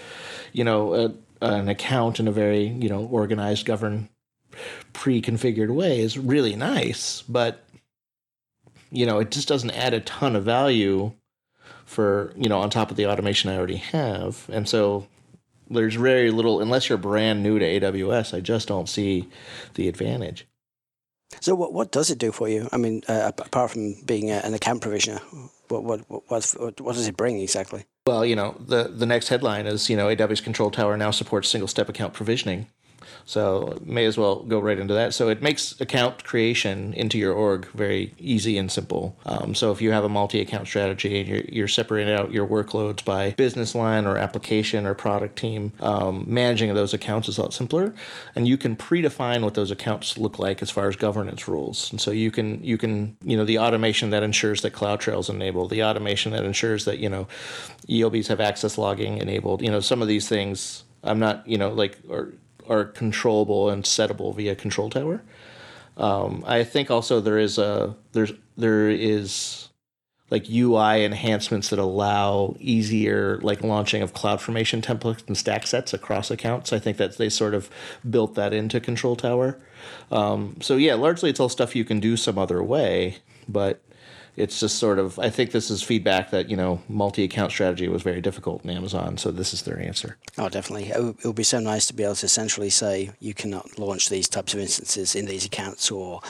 you 0.52 0.64
know, 0.64 0.94
a, 0.94 1.14
an 1.42 1.68
account 1.68 2.18
in 2.18 2.26
a 2.26 2.32
very 2.32 2.66
you 2.66 2.88
know 2.88 3.06
organized, 3.06 3.64
governed 3.64 4.08
pre-configured 4.92 5.74
way 5.74 6.00
is 6.00 6.18
really 6.18 6.56
nice, 6.56 7.22
but 7.22 7.64
you 8.90 9.06
know, 9.06 9.18
it 9.18 9.30
just 9.30 9.48
doesn't 9.48 9.70
add 9.70 9.94
a 9.94 10.00
ton 10.00 10.36
of 10.36 10.44
value 10.44 11.12
for, 11.86 12.32
you 12.36 12.48
know, 12.48 12.58
on 12.58 12.70
top 12.70 12.90
of 12.90 12.96
the 12.96 13.06
automation 13.06 13.50
I 13.50 13.56
already 13.56 13.76
have. 13.76 14.48
And 14.52 14.68
so 14.68 15.06
there's 15.70 15.94
very 15.94 16.30
little 16.30 16.60
unless 16.60 16.88
you're 16.88 16.98
brand 16.98 17.42
new 17.42 17.58
to 17.58 17.64
AWS, 17.64 18.34
I 18.34 18.40
just 18.40 18.68
don't 18.68 18.88
see 18.88 19.28
the 19.74 19.88
advantage. 19.88 20.46
So 21.40 21.54
what 21.54 21.72
what 21.72 21.90
does 21.90 22.10
it 22.10 22.18
do 22.18 22.30
for 22.30 22.48
you? 22.48 22.68
I 22.72 22.76
mean, 22.76 23.02
uh, 23.08 23.32
apart 23.38 23.70
from 23.70 23.94
being 24.04 24.30
a, 24.30 24.34
an 24.44 24.52
account 24.52 24.82
provisioner, 24.82 25.20
what, 25.68 25.82
what 25.82 26.00
what 26.08 26.54
what 26.58 26.80
what 26.80 26.94
does 26.94 27.08
it 27.08 27.16
bring 27.16 27.40
exactly? 27.40 27.86
Well, 28.06 28.26
you 28.26 28.36
know, 28.36 28.54
the 28.60 28.84
the 28.84 29.06
next 29.06 29.28
headline 29.28 29.66
is 29.66 29.88
you 29.88 29.96
know 29.96 30.08
AWS 30.08 30.44
Control 30.44 30.70
Tower 30.70 30.96
now 30.98 31.10
supports 31.10 31.48
single 31.48 31.68
step 31.68 31.88
account 31.88 32.12
provisioning. 32.12 32.66
So 33.24 33.78
may 33.84 34.04
as 34.04 34.18
well 34.18 34.36
go 34.42 34.58
right 34.58 34.78
into 34.78 34.94
that. 34.94 35.14
So 35.14 35.28
it 35.28 35.42
makes 35.42 35.80
account 35.80 36.24
creation 36.24 36.92
into 36.94 37.18
your 37.18 37.32
org 37.32 37.66
very 37.72 38.14
easy 38.18 38.58
and 38.58 38.70
simple. 38.70 39.16
Um, 39.26 39.54
so 39.54 39.72
if 39.72 39.80
you 39.80 39.92
have 39.92 40.04
a 40.04 40.08
multi-account 40.08 40.66
strategy 40.66 41.20
and 41.20 41.28
you're, 41.28 41.44
you're 41.48 41.68
separating 41.68 42.14
out 42.14 42.32
your 42.32 42.46
workloads 42.46 43.04
by 43.04 43.30
business 43.32 43.74
line 43.74 44.06
or 44.06 44.16
application 44.16 44.86
or 44.86 44.94
product 44.94 45.36
team, 45.36 45.72
um, 45.80 46.24
managing 46.26 46.72
those 46.74 46.94
accounts 46.94 47.28
is 47.28 47.38
a 47.38 47.42
lot 47.42 47.52
simpler, 47.52 47.94
and 48.34 48.48
you 48.48 48.56
can 48.56 48.76
predefine 48.76 49.42
what 49.42 49.54
those 49.54 49.70
accounts 49.70 50.18
look 50.18 50.38
like 50.38 50.62
as 50.62 50.70
far 50.70 50.88
as 50.88 50.96
governance 50.96 51.48
rules. 51.48 51.90
And 51.90 52.00
so 52.00 52.10
you 52.10 52.30
can 52.30 52.62
you 52.62 52.78
can 52.78 53.16
you 53.22 53.36
know 53.36 53.44
the 53.44 53.58
automation 53.58 54.10
that 54.10 54.22
ensures 54.22 54.62
that 54.62 54.72
CloudTrail 54.72 55.20
is 55.20 55.28
enabled, 55.28 55.70
the 55.70 55.84
automation 55.84 56.32
that 56.32 56.44
ensures 56.44 56.84
that 56.84 56.98
you 56.98 57.08
know 57.08 57.26
ELBs 57.88 58.28
have 58.28 58.40
access 58.40 58.78
logging 58.78 59.18
enabled. 59.18 59.62
You 59.62 59.70
know 59.70 59.80
some 59.80 60.02
of 60.02 60.08
these 60.08 60.28
things 60.28 60.84
I'm 61.04 61.18
not 61.18 61.46
you 61.46 61.58
know 61.58 61.70
like 61.70 61.98
or 62.08 62.32
are 62.68 62.84
controllable 62.84 63.70
and 63.70 63.84
settable 63.84 64.34
via 64.34 64.54
control 64.54 64.90
tower. 64.90 65.22
Um, 65.96 66.42
I 66.46 66.64
think 66.64 66.90
also 66.90 67.20
there 67.20 67.38
is 67.38 67.58
a 67.58 67.94
there's 68.12 68.32
there 68.56 68.88
is 68.88 69.68
like 70.30 70.48
UI 70.48 71.04
enhancements 71.04 71.68
that 71.68 71.78
allow 71.78 72.56
easier 72.58 73.38
like 73.42 73.62
launching 73.62 74.00
of 74.00 74.14
CloudFormation 74.14 74.82
templates 74.82 75.26
and 75.26 75.36
stack 75.36 75.66
sets 75.66 75.92
across 75.92 76.30
accounts. 76.30 76.72
I 76.72 76.78
think 76.78 76.96
that 76.96 77.18
they 77.18 77.28
sort 77.28 77.52
of 77.52 77.68
built 78.08 78.34
that 78.36 78.54
into 78.54 78.80
Control 78.80 79.14
Tower. 79.14 79.60
Um, 80.10 80.56
so 80.62 80.76
yeah, 80.76 80.94
largely 80.94 81.28
it's 81.28 81.38
all 81.38 81.50
stuff 81.50 81.76
you 81.76 81.84
can 81.84 82.00
do 82.00 82.16
some 82.16 82.38
other 82.38 82.62
way, 82.62 83.18
but 83.46 83.82
it's 84.36 84.60
just 84.60 84.78
sort 84.78 84.98
of 84.98 85.18
i 85.18 85.28
think 85.28 85.50
this 85.50 85.70
is 85.70 85.82
feedback 85.82 86.30
that 86.30 86.48
you 86.48 86.56
know 86.56 86.80
multi-account 86.88 87.50
strategy 87.50 87.88
was 87.88 88.02
very 88.02 88.20
difficult 88.20 88.64
in 88.64 88.70
amazon 88.70 89.16
so 89.16 89.30
this 89.30 89.52
is 89.52 89.62
their 89.62 89.78
answer. 89.78 90.16
Oh 90.38 90.48
definitely. 90.48 90.88
It 90.90 91.24
would, 91.24 91.34
be 91.34 91.42
so 91.42 91.60
nice 91.60 91.86
to 91.86 91.94
be 91.94 92.04
able 92.04 92.14
to 92.16 92.28
centrally 92.28 92.70
say 92.70 93.10
you 93.20 93.34
cannot 93.34 93.78
launch 93.78 94.08
these 94.08 94.28
types 94.28 94.54
of 94.54 94.60
instances 94.60 95.14
in 95.14 95.26
these 95.26 95.44
accounts 95.44 95.90
or 95.90 96.20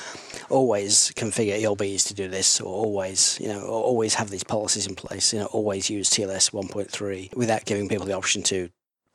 always 0.48 1.12
configure 1.16 1.60
elbs 1.60 2.06
to 2.08 2.14
do 2.14 2.28
this 2.28 2.60
or 2.60 2.72
always 2.72 3.38
you 3.40 3.48
know 3.48 3.66
always 3.66 4.14
have 4.14 4.30
these 4.30 4.44
policies 4.44 4.86
in 4.86 4.94
place 4.94 5.32
you 5.32 5.40
know 5.40 5.46
always 5.46 5.90
use 5.90 6.10
tls 6.10 6.50
1.3 6.50 7.36
without 7.36 7.64
giving 7.64 7.88
people 7.88 8.06
the 8.06 8.12
option 8.12 8.42
to 8.42 8.68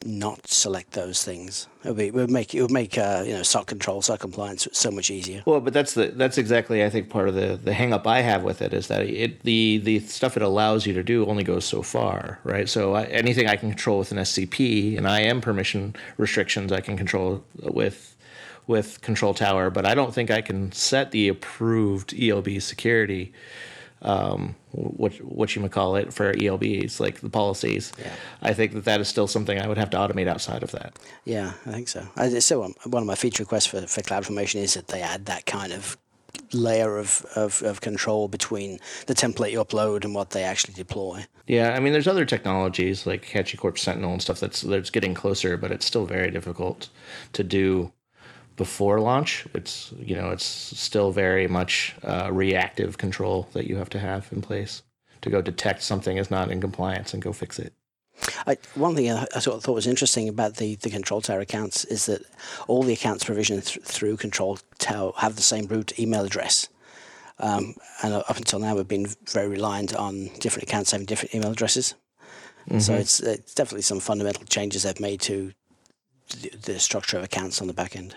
not 0.06 0.48
select 0.48 0.92
those 0.92 1.24
things. 1.24 1.68
It 1.84 1.90
would, 1.90 1.98
be, 1.98 2.08
it 2.08 2.14
would 2.14 2.30
make 2.30 2.54
it 2.54 2.62
would 2.62 2.72
make 2.72 2.98
uh, 2.98 3.24
you 3.26 3.34
know 3.34 3.44
SOC 3.44 3.68
control, 3.68 4.02
SOC 4.02 4.20
compliance 4.20 4.68
so 4.72 4.92
much 4.92 5.10
easier. 5.10 5.44
Well, 5.46 5.60
but 5.60 5.74
that's 5.74 5.94
the 5.94 6.08
that's 6.08 6.38
exactly 6.38 6.84
I 6.84 6.90
think 6.90 7.10
part 7.10 7.28
of 7.28 7.36
the 7.36 7.60
the 7.62 7.74
hang 7.74 7.94
up 7.94 8.06
I 8.06 8.22
have 8.22 8.44
with 8.44 8.62
it 8.62 8.74
is 8.74 8.88
that 8.88 9.02
it 9.02 9.44
the 9.44 9.80
the 9.80 10.00
stuff 10.00 10.38
it 10.38 10.44
allows 10.44 10.86
you 10.86 10.94
to 10.94 11.04
do 11.04 11.26
only 11.26 11.44
goes 11.44 11.66
so 11.66 11.82
far, 11.82 12.40
right? 12.44 12.70
So 12.70 12.94
I, 12.94 13.06
anything 13.06 13.48
I 13.48 13.56
can 13.56 13.70
control 13.70 14.00
with 14.00 14.12
an 14.12 14.20
SCP 14.20 14.98
and 14.98 15.08
IAM 15.08 15.42
permission 15.42 15.96
restrictions 16.18 16.72
I 16.72 16.82
can 16.82 16.98
control 16.98 17.44
with 17.60 18.16
with 18.68 19.02
Control 19.02 19.34
Tower, 19.34 19.70
but 19.70 19.86
I 19.86 19.96
don't 19.96 20.14
think 20.14 20.30
I 20.30 20.42
can 20.42 20.72
set 20.74 21.12
the 21.12 21.30
approved 21.30 22.14
ELB 22.14 22.62
security 22.62 23.32
um, 24.02 24.56
what 24.72 25.14
what 25.24 25.56
you 25.56 25.62
might 25.62 25.72
call 25.72 25.96
it 25.96 26.14
for 26.14 26.34
ELBs, 26.34 27.00
like 27.00 27.20
the 27.22 27.30
policies. 27.30 27.92
Yeah. 28.00 28.14
I 28.42 28.54
think 28.54 28.74
that 28.74 28.86
that 28.86 29.02
is 29.02 29.08
still 29.08 29.28
something 29.28 29.60
I 29.60 29.68
would 29.68 29.78
have 29.78 29.90
to 29.92 29.98
automate 29.98 30.28
outside 30.28 30.64
of 30.64 30.72
that. 30.72 30.98
Yeah, 31.26 31.54
I 31.66 31.72
think 31.72 31.88
so. 31.88 32.08
I, 32.16 32.30
still 32.40 32.62
one 32.62 33.04
of 33.04 33.08
my 33.08 33.16
feature 33.16 33.44
requests 33.44 33.66
for 33.66 33.82
for 33.82 34.02
CloudFormation 34.02 34.62
is 34.62 34.76
that 34.76 34.88
they 34.88 35.02
add 35.02 35.26
that 35.26 35.46
kind 35.46 35.74
of 35.74 35.98
layer 36.54 36.98
of, 36.98 37.26
of, 37.36 37.62
of 37.64 37.82
control 37.82 38.28
between 38.28 38.80
the 39.08 39.14
template 39.14 39.52
you 39.52 39.64
upload 39.64 40.06
and 40.06 40.14
what 40.14 40.32
they 40.32 40.44
actually 40.44 40.74
deploy. 40.74 41.26
Yeah, 41.46 41.74
I 41.74 41.80
mean, 41.80 41.94
there's 41.94 42.08
other 42.08 42.26
technologies 42.26 43.06
like 43.06 43.26
HashiCorp 43.26 43.78
Sentinel 43.78 44.14
and 44.14 44.22
stuff 44.22 44.40
that's 44.40 44.62
that's 44.62 44.90
getting 44.90 45.14
closer, 45.14 45.58
but 45.58 45.72
it's 45.72 45.86
still 45.86 46.06
very 46.06 46.30
difficult 46.32 46.90
to 47.34 47.44
do 47.44 47.92
before 48.58 49.00
launch. 49.00 49.48
It's 49.54 49.94
you 49.98 50.16
know 50.16 50.32
it's 50.32 50.46
still 50.46 51.12
very 51.12 51.48
much 51.48 51.96
uh, 52.04 52.30
reactive 52.32 52.98
control 52.98 53.48
that 53.54 53.68
you 53.68 53.78
have 53.78 53.90
to 53.92 54.00
have 54.00 54.28
in 54.32 54.42
place 54.42 54.84
to 55.22 55.30
go 55.30 55.42
detect 55.42 55.84
something 55.84 56.18
is 56.18 56.32
not 56.32 56.52
in 56.52 56.62
compliance 56.62 57.14
and 57.14 57.24
go 57.24 57.34
fix 57.34 57.60
it. 57.60 57.74
I, 58.48 58.58
one 58.76 58.96
thing 58.96 59.12
I, 59.12 59.28
I 59.36 59.40
thought 59.40 59.68
was 59.68 59.88
interesting 59.88 60.28
about 60.28 60.56
the, 60.56 60.76
the 60.76 60.90
control 60.90 61.22
tower 61.22 61.40
accounts 61.40 61.86
is 61.86 62.08
that 62.08 62.24
all 62.68 62.84
the 62.84 62.94
accounts 62.94 63.24
provisioned 63.24 63.64
th- 63.66 63.86
through 63.86 64.18
control 64.18 64.58
tower 64.80 65.14
have 65.18 65.36
the 65.36 65.44
same 65.44 65.68
root 65.68 65.98
email 66.00 66.26
address. 66.26 66.68
Um, 67.40 67.76
and 68.02 68.14
up 68.14 68.38
until 68.38 68.60
now, 68.60 68.76
we've 68.76 68.88
been 68.88 69.08
very 69.30 69.48
reliant 69.48 69.96
on 69.96 70.30
different 70.40 70.68
accounts 70.68 70.92
having 70.92 71.06
different 71.06 71.36
email 71.36 71.52
addresses. 71.52 71.94
Mm-hmm. 72.68 72.80
So 72.80 72.96
it's, 72.96 73.20
it's 73.20 73.54
definitely 73.54 73.84
some 73.84 74.00
fundamental 74.00 74.46
changes 74.46 74.84
they've 74.84 75.00
made 75.00 75.22
to 75.22 75.54
the, 76.42 76.50
the 76.58 76.80
structure 76.80 77.18
of 77.18 77.24
accounts 77.24 77.62
on 77.62 77.68
the 77.68 77.74
back 77.74 77.96
end. 77.96 78.16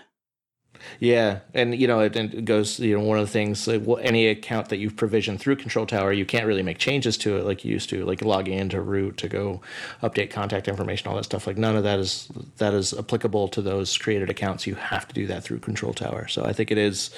Yeah, 0.99 1.39
and 1.53 1.75
you 1.79 1.87
know 1.87 1.99
it, 1.99 2.15
it, 2.15 2.45
goes. 2.45 2.79
You 2.79 2.97
know, 2.97 3.03
one 3.03 3.17
of 3.17 3.25
the 3.25 3.31
things, 3.31 3.67
like, 3.67 3.83
any 4.01 4.27
account 4.27 4.69
that 4.69 4.77
you've 4.77 4.95
provisioned 4.95 5.39
through 5.39 5.57
Control 5.57 5.85
Tower, 5.85 6.13
you 6.13 6.25
can't 6.25 6.45
really 6.45 6.63
make 6.63 6.77
changes 6.77 7.17
to 7.19 7.37
it 7.37 7.45
like 7.45 7.65
you 7.65 7.71
used 7.71 7.89
to, 7.89 8.05
like 8.05 8.21
logging 8.21 8.57
into 8.57 8.81
root 8.81 9.17
to 9.17 9.27
go 9.27 9.61
update 10.03 10.29
contact 10.29 10.67
information, 10.67 11.07
all 11.07 11.15
that 11.15 11.25
stuff. 11.25 11.47
Like 11.47 11.57
none 11.57 11.75
of 11.75 11.83
that 11.83 11.99
is 11.99 12.29
that 12.57 12.73
is 12.73 12.93
applicable 12.93 13.47
to 13.49 13.61
those 13.61 13.97
created 13.97 14.29
accounts. 14.29 14.67
You 14.67 14.75
have 14.75 15.07
to 15.07 15.13
do 15.13 15.27
that 15.27 15.43
through 15.43 15.59
Control 15.59 15.93
Tower. 15.93 16.27
So 16.27 16.45
I 16.45 16.53
think 16.53 16.71
it 16.71 16.77
is 16.77 17.11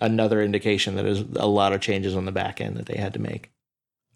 another 0.00 0.42
indication 0.42 0.96
that 0.96 1.02
there's 1.02 1.24
a 1.36 1.46
lot 1.46 1.72
of 1.72 1.80
changes 1.80 2.14
on 2.14 2.24
the 2.24 2.32
back 2.32 2.60
end 2.60 2.76
that 2.76 2.86
they 2.86 2.96
had 2.96 3.12
to 3.14 3.18
make. 3.18 3.50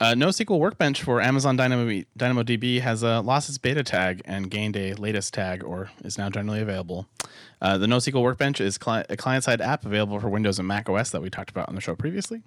Uh, 0.01 0.13
NoSQL 0.13 0.59
Workbench 0.59 1.03
for 1.03 1.23
Amazon 1.23 1.55
Dynamo, 1.57 2.03
DynamoDB 2.19 2.81
has 2.81 3.05
uh, 3.05 3.23
lost 3.23 3.49
its 3.49 3.59
beta 3.59 3.85
tag 3.85 4.23
and 4.25 4.51
gained 4.51 4.77
a 4.77 4.93
latest 4.95 5.33
tag, 5.33 5.63
or 5.63 5.89
is 6.05 6.19
now 6.19 6.29
generally 6.29 6.61
available. 6.61 7.07
Uh, 7.63 7.79
the 7.79 7.87
NoSQL 7.87 8.21
Workbench 8.21 8.61
is 8.61 8.77
cli- 8.77 9.05
a 9.09 9.17
client-side 9.17 9.61
app 9.61 9.87
available 9.87 10.19
for 10.19 10.29
Windows 10.29 10.59
and 10.59 10.67
Mac 10.67 10.89
OS 10.89 11.11
that 11.11 11.23
we 11.23 11.31
talked 11.31 11.51
about 11.51 11.69
on 11.69 11.77
the 11.77 11.81
show 11.81 11.95
previously. 11.95 12.43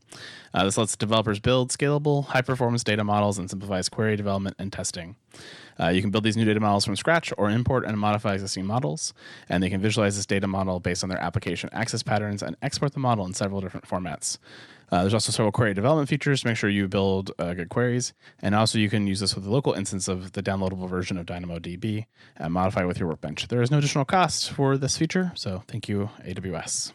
Uh, 0.53 0.65
this 0.65 0.77
lets 0.77 0.97
developers 0.97 1.39
build 1.39 1.69
scalable, 1.69 2.25
high-performance 2.25 2.83
data 2.83 3.05
models 3.05 3.37
and 3.37 3.49
simplifies 3.49 3.87
query 3.87 4.17
development 4.17 4.57
and 4.59 4.73
testing. 4.73 5.15
Uh, 5.79 5.87
you 5.87 6.01
can 6.01 6.11
build 6.11 6.25
these 6.25 6.35
new 6.35 6.45
data 6.45 6.59
models 6.59 6.83
from 6.83 6.97
scratch 6.97 7.31
or 7.37 7.49
import 7.49 7.85
and 7.85 7.97
modify 7.97 8.33
existing 8.33 8.65
models, 8.65 9.13
and 9.47 9.63
they 9.63 9.69
can 9.69 9.79
visualize 9.79 10.17
this 10.17 10.25
data 10.25 10.47
model 10.47 10.81
based 10.81 11.01
on 11.01 11.09
their 11.09 11.21
application 11.21 11.69
access 11.71 12.03
patterns 12.03 12.43
and 12.43 12.57
export 12.61 12.91
the 12.91 12.99
model 12.99 13.25
in 13.25 13.33
several 13.33 13.61
different 13.61 13.87
formats. 13.87 14.37
Uh, 14.91 15.01
there's 15.01 15.13
also 15.13 15.31
several 15.31 15.51
query 15.51 15.73
development 15.73 16.07
features 16.07 16.41
to 16.41 16.47
make 16.47 16.57
sure 16.57 16.69
you 16.69 16.87
build 16.87 17.31
uh, 17.39 17.53
good 17.53 17.69
queries. 17.69 18.13
And 18.41 18.55
also, 18.55 18.77
you 18.77 18.89
can 18.89 19.07
use 19.07 19.19
this 19.19 19.35
with 19.35 19.45
a 19.45 19.49
local 19.49 19.73
instance 19.73 20.07
of 20.07 20.31
the 20.31 20.43
downloadable 20.43 20.89
version 20.89 21.17
of 21.17 21.25
DynamoDB 21.25 22.05
and 22.37 22.53
modify 22.53 22.85
with 22.85 22.99
your 22.99 23.09
workbench. 23.09 23.47
There 23.47 23.61
is 23.61 23.71
no 23.71 23.79
additional 23.79 24.05
cost 24.05 24.51
for 24.51 24.77
this 24.77 24.97
feature, 24.97 25.31
so 25.35 25.63
thank 25.67 25.89
you, 25.89 26.09
AWS. 26.25 26.93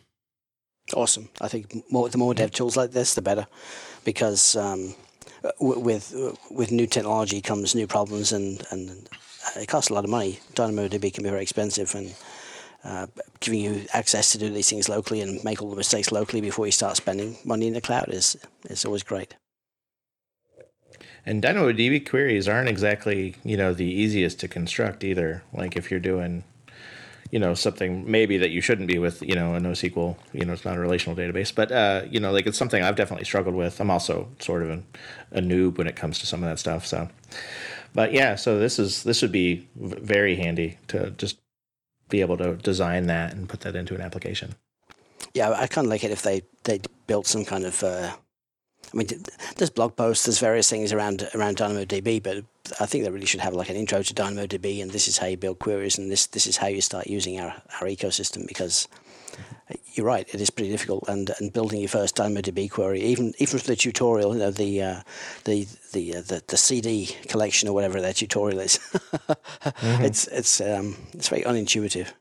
Awesome. 0.95 1.29
I 1.41 1.49
think 1.49 1.91
more, 1.91 2.09
the 2.09 2.19
more 2.19 2.35
dev 2.35 2.51
tools 2.51 2.77
like 2.77 2.91
this, 2.91 3.15
the 3.15 3.23
better, 3.23 3.47
because 4.05 4.57
um, 4.57 4.95
with 5.61 6.15
with 6.51 6.73
new 6.73 6.87
technology 6.87 7.41
comes 7.41 7.75
new 7.75 7.87
problems, 7.87 8.33
and, 8.33 8.63
and 8.71 9.09
it 9.57 9.69
costs 9.69 9.91
a 9.91 9.95
lot 9.95 10.05
of 10.05 10.11
money. 10.11 10.41
DynamoDB 10.55 11.15
can 11.15 11.25
be 11.25 11.31
very 11.31 11.43
expensive, 11.43 11.95
and 11.95 12.15
uh, 12.85 13.07
giving 13.41 13.61
you 13.61 13.87
access 13.93 14.33
to 14.33 14.39
do 14.39 14.51
these 14.51 14.69
things 14.69 14.89
locally 14.89 15.21
and 15.21 15.43
make 15.45 15.63
all 15.63 15.71
the 15.71 15.77
mistakes 15.77 16.11
locally 16.11 16.41
before 16.41 16.67
you 16.67 16.73
start 16.73 16.97
spending 16.97 17.37
money 17.45 17.67
in 17.67 17.75
the 17.75 17.81
cloud 17.81 18.09
is 18.09 18.37
is 18.69 18.85
always 18.85 19.03
great. 19.03 19.37
And 21.25 21.41
DynamoDB 21.41 22.09
queries 22.09 22.49
aren't 22.49 22.69
exactly 22.69 23.37
you 23.45 23.57
know 23.57 23.73
the 23.73 23.87
easiest 23.87 24.41
to 24.41 24.49
construct 24.49 25.05
either. 25.05 25.43
Like 25.53 25.77
if 25.77 25.91
you're 25.91 26.01
doing 26.01 26.45
you 27.33 27.39
know 27.39 27.55
something 27.55 28.09
maybe 28.09 28.37
that 28.39 28.51
you 28.51 28.61
shouldn't 28.61 28.87
be 28.87 28.99
with 28.99 29.23
you 29.23 29.35
know 29.35 29.57
a 29.57 29.59
NoSQL 29.59 30.17
you 30.33 30.45
know 30.45 30.53
it's 30.53 30.65
not 30.65 30.77
a 30.77 30.81
relational 30.81 31.17
database 31.17 31.53
but 31.53 31.73
uh, 31.73 32.03
you 32.09 32.21
know 32.21 32.31
like 32.31 32.47
it's 32.47 32.59
something 32.59 32.83
I've 32.83 32.95
definitely 32.95 33.25
struggled 33.25 33.55
with 33.55 33.81
I'm 33.81 33.91
also 33.91 34.29
sort 34.39 34.63
of 34.63 34.83
a 35.33 35.41
noob 35.41 35.79
when 35.79 35.87
it 35.87 35.97
comes 35.97 36.19
to 36.19 36.27
some 36.27 36.43
of 36.43 36.51
that 36.51 36.59
stuff 36.59 36.87
so 36.87 37.09
but 37.95 38.13
yeah 38.13 38.35
so 38.37 38.59
this 38.59 38.79
is 38.79 39.03
this 39.03 39.23
would 39.23 39.33
be 39.33 39.67
very 39.75 40.37
handy 40.37 40.79
to 40.89 41.11
just 41.13 41.39
be 42.09 42.21
able 42.21 42.37
to 42.39 42.57
design 42.57 43.07
that 43.07 43.33
and 43.33 43.49
put 43.49 43.61
that 43.61 43.77
into 43.77 43.95
an 43.95 44.01
application. 44.01 44.55
Yeah, 45.35 45.51
I 45.51 45.67
kind 45.67 45.87
of 45.87 45.91
like 45.91 46.05
it 46.05 46.11
if 46.11 46.23
they 46.23 46.43
they 46.65 46.81
built 47.07 47.27
some 47.27 47.45
kind 47.45 47.65
of. 47.65 47.83
Uh, 47.83 48.13
I 48.93 48.97
mean, 48.97 49.09
there's 49.57 49.71
blog 49.71 49.97
posts, 49.97 50.27
there's 50.27 50.39
various 50.39 50.69
things 50.69 50.93
around 50.93 51.27
around 51.35 51.57
DynamoDB, 51.57 52.23
but 52.23 52.45
I 52.79 52.85
think 52.85 53.05
they 53.05 53.11
really 53.11 53.27
should 53.27 53.41
have 53.41 53.55
like 53.55 53.71
an 53.71 53.77
intro 53.77 54.03
to 54.03 54.15
DynamoDB, 54.15 54.83
and 54.83 54.91
this 54.91 55.09
is 55.09 55.17
how 55.17 55.27
you 55.29 55.39
build 55.39 55.61
queries, 55.61 55.97
and 55.97 56.11
this 56.11 56.27
this 56.27 56.47
is 56.47 56.59
how 56.59 56.67
you 56.67 56.83
start 56.83 57.07
using 57.07 57.41
our, 57.41 57.55
our 57.81 57.87
ecosystem 57.87 58.47
because 58.47 58.89
you're 59.95 60.07
right, 60.07 60.29
it 60.33 60.41
is 60.41 60.51
pretty 60.51 60.71
difficult. 60.71 61.05
And, 61.09 61.31
and 61.39 61.53
building 61.53 61.81
your 61.81 61.89
first 61.89 62.17
DynamoDB 62.17 62.71
query, 62.71 63.01
even 63.03 63.35
even 63.39 63.59
for 63.59 63.67
the 63.67 63.77
tutorial, 63.77 64.35
you 64.35 64.41
know, 64.41 64.51
the 64.51 64.83
uh, 64.83 65.03
the 65.45 65.67
the, 65.93 66.17
uh, 66.17 66.23
the 66.23 66.43
the 66.47 66.57
CD 66.57 67.17
collection 67.29 67.69
or 67.69 67.73
whatever 67.73 68.01
that 68.01 68.17
tutorial 68.17 68.61
is, 68.61 68.79
mm-hmm. 68.93 70.05
it's 70.05 70.27
it's 70.29 70.61
um, 70.61 70.97
it's 71.13 71.29
very 71.29 71.43
unintuitive. 71.43 72.13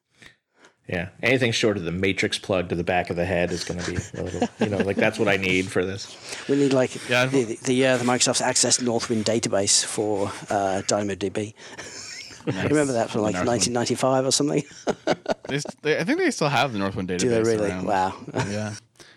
Yeah, 0.88 1.10
anything 1.24 1.54
short 1.54 1.78
of 1.78 1.84
the 1.84 1.92
matrix 1.92 2.38
plug 2.38 2.70
to 2.70 2.76
the 2.76 2.84
back 2.84 3.10
of 3.10 3.16
the 3.16 3.24
head 3.24 3.52
is 3.52 3.64
going 3.64 3.80
to 3.80 3.92
be 3.92 3.98
a 4.18 4.24
little, 4.24 4.50
you 4.60 4.66
know, 4.68 4.78
like 4.80 4.98
that's 4.98 5.18
what 5.18 5.30
I 5.30 5.38
need 5.38 5.68
for 5.68 5.86
this. 5.86 6.18
We 6.50 6.58
need 6.58 6.74
like 6.74 7.08
yeah. 7.10 7.28
the 7.28 7.46
the, 7.46 7.56
the, 7.64 7.88
uh, 7.88 7.98
the 7.98 8.04
Microsoft 8.04 8.42
Access 8.42 8.82
Northwind 8.82 9.24
database 9.24 9.86
for 9.86 10.28
uh, 10.50 10.82
DynamoDB. 10.88 11.54
Nice. 12.46 12.70
Remember 12.70 12.94
that 12.94 13.10
from 13.10 13.22
like 13.22 13.36
1995 13.36 14.26
or 14.26 14.32
something? 14.32 14.64
they, 15.48 15.60
st- 15.60 15.82
they, 15.82 16.00
I 16.00 16.04
think 16.04 16.20
they 16.20 16.32
still 16.32 16.50
have 16.50 16.74
the 16.74 16.80
Northwind 16.80 17.08
database. 17.08 17.20
Do 17.20 17.30
they 17.30 17.42
really? 17.44 17.70
around. 17.70 17.86
Wow. 17.86 18.14
Yeah. 18.50 18.74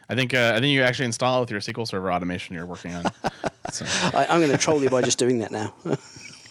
I 0.08 0.14
think 0.14 0.34
uh, 0.34 0.52
I 0.54 0.60
think 0.60 0.74
you 0.74 0.82
actually 0.82 1.06
install 1.06 1.38
it 1.38 1.40
with 1.40 1.50
your 1.50 1.60
SQL 1.60 1.88
Server 1.88 2.12
automation 2.12 2.54
you're 2.54 2.66
working 2.66 2.92
on. 2.94 3.04
So, 3.72 3.86
I, 4.14 4.26
I'm 4.28 4.40
going 4.40 4.50
to 4.52 4.58
troll 4.58 4.82
you 4.82 4.90
by 4.90 5.00
just 5.00 5.18
doing 5.18 5.38
that 5.38 5.50
now. 5.50 5.72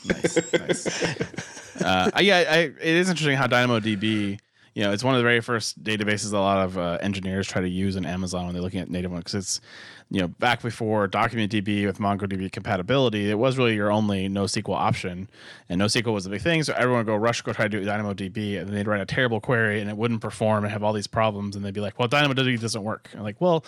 nice, 0.05 0.53
nice. 0.53 1.81
Uh, 1.81 2.09
yeah, 2.19 2.37
I, 2.49 2.57
it 2.57 2.81
is 2.81 3.09
interesting 3.09 3.37
how 3.37 3.45
DynamoDB. 3.45 4.39
You 4.73 4.83
know, 4.83 4.91
it's 4.91 5.03
one 5.03 5.13
of 5.13 5.19
the 5.19 5.23
very 5.23 5.39
first 5.39 5.83
databases 5.83 6.33
a 6.33 6.39
lot 6.39 6.65
of 6.65 6.77
uh, 6.77 6.97
engineers 7.01 7.47
try 7.47 7.61
to 7.61 7.69
use 7.69 7.95
in 7.95 8.05
Amazon 8.05 8.45
when 8.45 8.53
they're 8.53 8.61
looking 8.61 8.79
at 8.79 8.89
native 8.89 9.11
one 9.11 9.19
because 9.19 9.35
it's 9.35 9.61
you 10.09 10.19
know 10.19 10.27
back 10.27 10.61
before 10.61 11.07
DocumentDB 11.07 11.85
with 11.85 11.99
MongoDB 11.99 12.51
compatibility, 12.51 13.29
it 13.29 13.37
was 13.37 13.57
really 13.57 13.75
your 13.75 13.91
only 13.91 14.27
NoSQL 14.27 14.75
option, 14.75 15.29
and 15.69 15.79
NoSQL 15.79 16.13
was 16.13 16.23
the 16.23 16.31
big 16.31 16.41
thing. 16.41 16.63
So 16.63 16.73
everyone 16.73 16.99
would 16.99 17.11
go 17.11 17.15
rush 17.15 17.41
go 17.41 17.53
try 17.53 17.67
to 17.67 17.69
do 17.69 17.85
DynamoDB, 17.85 18.61
and 18.61 18.69
they'd 18.69 18.87
write 18.87 19.01
a 19.01 19.05
terrible 19.05 19.39
query 19.39 19.79
and 19.79 19.89
it 19.89 19.97
wouldn't 19.97 20.21
perform 20.21 20.63
and 20.63 20.71
have 20.71 20.83
all 20.83 20.93
these 20.93 21.07
problems, 21.07 21.55
and 21.55 21.63
they'd 21.63 21.73
be 21.73 21.81
like, 21.81 21.99
"Well, 21.99 22.07
DynamoDB 22.07 22.59
doesn't 22.59 22.83
work." 22.83 23.09
I'm 23.13 23.23
like, 23.23 23.39
well. 23.39 23.65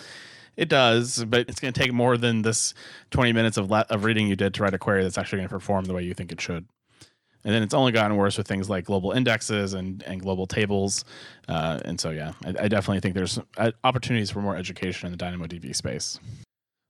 It 0.58 0.70
does, 0.70 1.26
but 1.26 1.50
it's 1.50 1.60
going 1.60 1.74
to 1.74 1.78
take 1.78 1.92
more 1.92 2.16
than 2.16 2.42
this 2.42 2.74
20 3.12 3.34
minutes 3.34 3.58
of, 3.58 3.70
of 3.70 4.06
reading 4.06 4.30
you 4.30 4.38
did 4.38 4.54
to 4.54 4.64
write 4.64 4.74
a 4.74 4.78
query 4.78 5.04
that's 5.04 5.18
actually 5.18 5.40
going 5.40 5.50
to 5.50 5.54
perform 5.54 5.84
the 5.84 5.94
way 5.94 6.02
you 6.02 6.14
think 6.14 6.32
it 6.32 6.40
should. 6.40 6.66
And 7.46 7.54
then 7.54 7.64
it's 7.64 7.74
only 7.74 7.92
gotten 7.92 8.18
worse 8.18 8.38
with 8.38 8.48
things 8.48 8.70
like 8.70 8.86
global 8.86 9.12
indexes 9.12 9.76
and, 9.76 10.04
and 10.04 10.20
global 10.20 10.48
tables. 10.48 11.06
Uh, 11.48 11.80
and 11.86 12.00
so, 12.00 12.10
yeah, 12.10 12.34
I, 12.44 12.50
I 12.50 12.68
definitely 12.68 13.00
think 13.00 13.14
there's 13.16 13.40
uh, 13.58 13.72
opportunities 13.84 14.32
for 14.32 14.42
more 14.42 14.58
education 14.58 15.06
in 15.06 15.16
the 15.16 15.24
DynamoDB 15.24 15.76
space. 15.76 16.20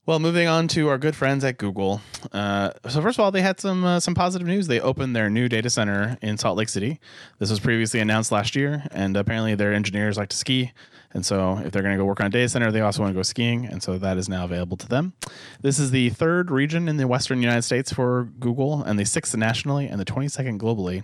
Well, 0.08 0.20
moving 0.20 0.48
on 0.48 0.68
to 0.70 0.88
our 0.90 1.00
good 1.00 1.16
friends 1.16 1.44
at 1.44 1.58
Google. 1.58 2.00
Uh, 2.32 2.70
so 2.88 3.02
first 3.02 3.18
of 3.18 3.24
all, 3.24 3.32
they 3.32 3.42
had 3.42 3.60
some 3.60 3.84
uh, 3.84 4.00
some 4.00 4.14
positive 4.14 4.48
news. 4.48 4.68
They 4.68 4.80
opened 4.80 5.16
their 5.16 5.32
new 5.32 5.50
data 5.50 5.68
center 5.68 6.16
in 6.22 6.38
Salt 6.38 6.58
Lake 6.58 6.70
City. 6.70 7.00
This 7.40 7.50
was 7.50 7.60
previously 7.60 8.00
announced 8.00 8.32
last 8.32 8.56
year, 8.56 8.84
and 8.92 9.18
apparently 9.18 9.56
their 9.56 9.74
engineers 9.74 10.16
like 10.16 10.30
to 10.30 10.38
ski. 10.38 10.74
And 11.16 11.26
so, 11.26 11.58
if 11.60 11.72
they're 11.72 11.82
going 11.82 11.96
to 11.96 11.98
go 11.98 12.06
work 12.06 12.20
on 12.20 12.28
a 12.28 12.30
data 12.30 12.50
center, 12.50 12.72
they 12.72 12.82
also 12.82 13.02
want 13.02 13.14
to 13.14 13.18
go 13.18 13.24
skiing. 13.24 13.66
And 13.66 13.82
so, 13.82 13.98
that 13.98 14.18
is 14.18 14.28
now 14.28 14.44
available 14.44 14.76
to 14.78 14.88
them. 14.88 15.14
This 15.62 15.80
is 15.80 15.92
the 15.92 16.10
third 16.10 16.52
region 16.52 16.90
in 16.90 16.98
the 16.98 17.08
Western 17.08 17.42
United 17.42 17.62
States 17.62 17.92
for 17.92 18.26
Google, 18.40 18.84
and 18.84 19.00
the 19.00 19.06
sixth 19.06 19.36
nationally, 19.36 19.88
and 19.88 20.00
the 20.00 20.06
22nd 20.06 20.60
globally. 20.60 21.04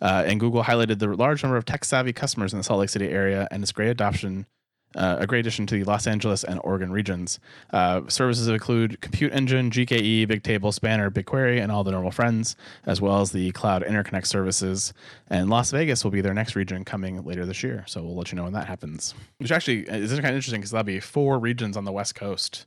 Uh, 0.00 0.22
and 0.24 0.38
Google 0.38 0.62
highlighted 0.62 1.00
the 1.00 1.08
large 1.08 1.42
number 1.42 1.56
of 1.56 1.64
tech 1.64 1.84
savvy 1.84 2.12
customers 2.12 2.52
in 2.52 2.58
the 2.58 2.62
Salt 2.62 2.78
Lake 2.78 2.88
City 2.88 3.08
area 3.08 3.48
and 3.50 3.62
its 3.62 3.72
great 3.72 3.88
adoption 3.88 4.46
uh, 4.94 5.16
a 5.20 5.26
great 5.26 5.40
addition 5.40 5.66
to 5.66 5.74
the 5.74 5.84
Los 5.84 6.06
Angeles 6.06 6.44
and 6.44 6.58
Oregon 6.64 6.90
regions. 6.90 7.38
Uh, 7.72 8.02
services 8.08 8.48
include 8.48 9.00
Compute 9.00 9.32
Engine, 9.32 9.70
GKE, 9.70 10.26
Bigtable, 10.26 10.72
Spanner, 10.72 11.10
BigQuery, 11.10 11.60
and 11.62 11.70
all 11.70 11.84
the 11.84 11.90
normal 11.90 12.10
friends, 12.10 12.56
as 12.86 13.00
well 13.00 13.20
as 13.20 13.32
the 13.32 13.50
Cloud 13.52 13.84
Interconnect 13.84 14.26
services. 14.26 14.92
And 15.28 15.50
Las 15.50 15.70
Vegas 15.70 16.04
will 16.04 16.10
be 16.10 16.20
their 16.22 16.34
next 16.34 16.56
region 16.56 16.84
coming 16.84 17.22
later 17.24 17.44
this 17.44 17.62
year. 17.62 17.84
So 17.86 18.02
we'll 18.02 18.16
let 18.16 18.32
you 18.32 18.36
know 18.36 18.44
when 18.44 18.54
that 18.54 18.66
happens. 18.66 19.14
Which 19.38 19.52
actually 19.52 19.80
is 19.82 20.10
kind 20.12 20.20
of 20.26 20.34
interesting 20.34 20.60
because 20.60 20.70
there'll 20.70 20.84
be 20.84 21.00
four 21.00 21.38
regions 21.38 21.76
on 21.76 21.84
the 21.84 21.92
West 21.92 22.14
Coast. 22.14 22.66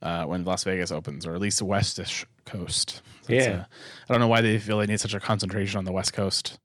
Uh, 0.00 0.24
when 0.24 0.44
Las 0.44 0.64
Vegas 0.64 0.90
opens, 0.90 1.24
or 1.24 1.32
at 1.36 1.40
least 1.40 1.60
the 1.60 1.64
westish 1.64 2.24
coast. 2.44 3.02
That's, 3.28 3.46
Yeah. 3.46 3.52
uh, 3.52 3.64
I 4.08 4.12
don't 4.12 4.18
know 4.20 4.26
why 4.26 4.40
they 4.40 4.58
feel 4.58 4.78
they 4.78 4.86
need 4.86 4.98
such 4.98 5.14
a 5.14 5.20
concentration 5.20 5.78
on 5.78 5.84
the 5.84 5.92
West 5.92 6.12
Coast 6.12 6.58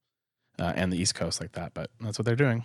uh, 0.59 0.73
and 0.75 0.91
the 0.91 0.97
East 0.97 1.15
Coast 1.15 1.39
like 1.41 1.51
that, 1.53 1.73
but 1.73 1.89
that's 2.01 2.17
what 2.19 2.25
they're 2.25 2.35
doing. 2.35 2.63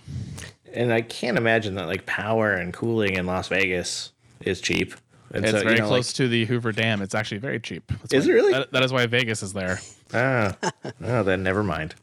And 0.72 0.92
I 0.92 1.02
can't 1.02 1.37
imagine 1.37 1.74
that 1.74 1.87
like 1.87 2.07
power 2.07 2.52
and 2.52 2.72
cooling 2.72 3.14
in 3.14 3.26
Las 3.26 3.48
Vegas 3.48 4.12
is 4.40 4.61
cheap. 4.61 4.94
And 5.35 5.44
It's 5.44 5.52
so, 5.52 5.59
you 5.59 5.64
very 5.64 5.78
know, 5.78 5.88
close 5.88 6.12
to 6.14 6.28
the 6.28 6.44
Hoover 6.44 6.72
Dam. 6.72 7.00
It's 7.02 7.14
actually 7.14 7.38
very 7.38 7.59
cheap. 7.61 7.90
That's 8.02 8.12
Is 8.14 8.26
why- 8.26 8.33
it 8.33 8.35
really? 8.35 8.52
that- 8.52 8.72
that 8.72 8.83
is 8.83 8.92
why 8.92 9.07
Vegas 9.07 9.42
is 9.42 9.52
there. 9.52 9.81
Ah, 10.14 10.55
oh, 11.02 11.22
then 11.22 11.42
never 11.42 11.62
mind. 11.62 11.94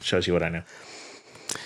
Shows 0.00 0.26
you 0.26 0.32
what 0.32 0.42
I 0.42 0.48
know. 0.48 0.62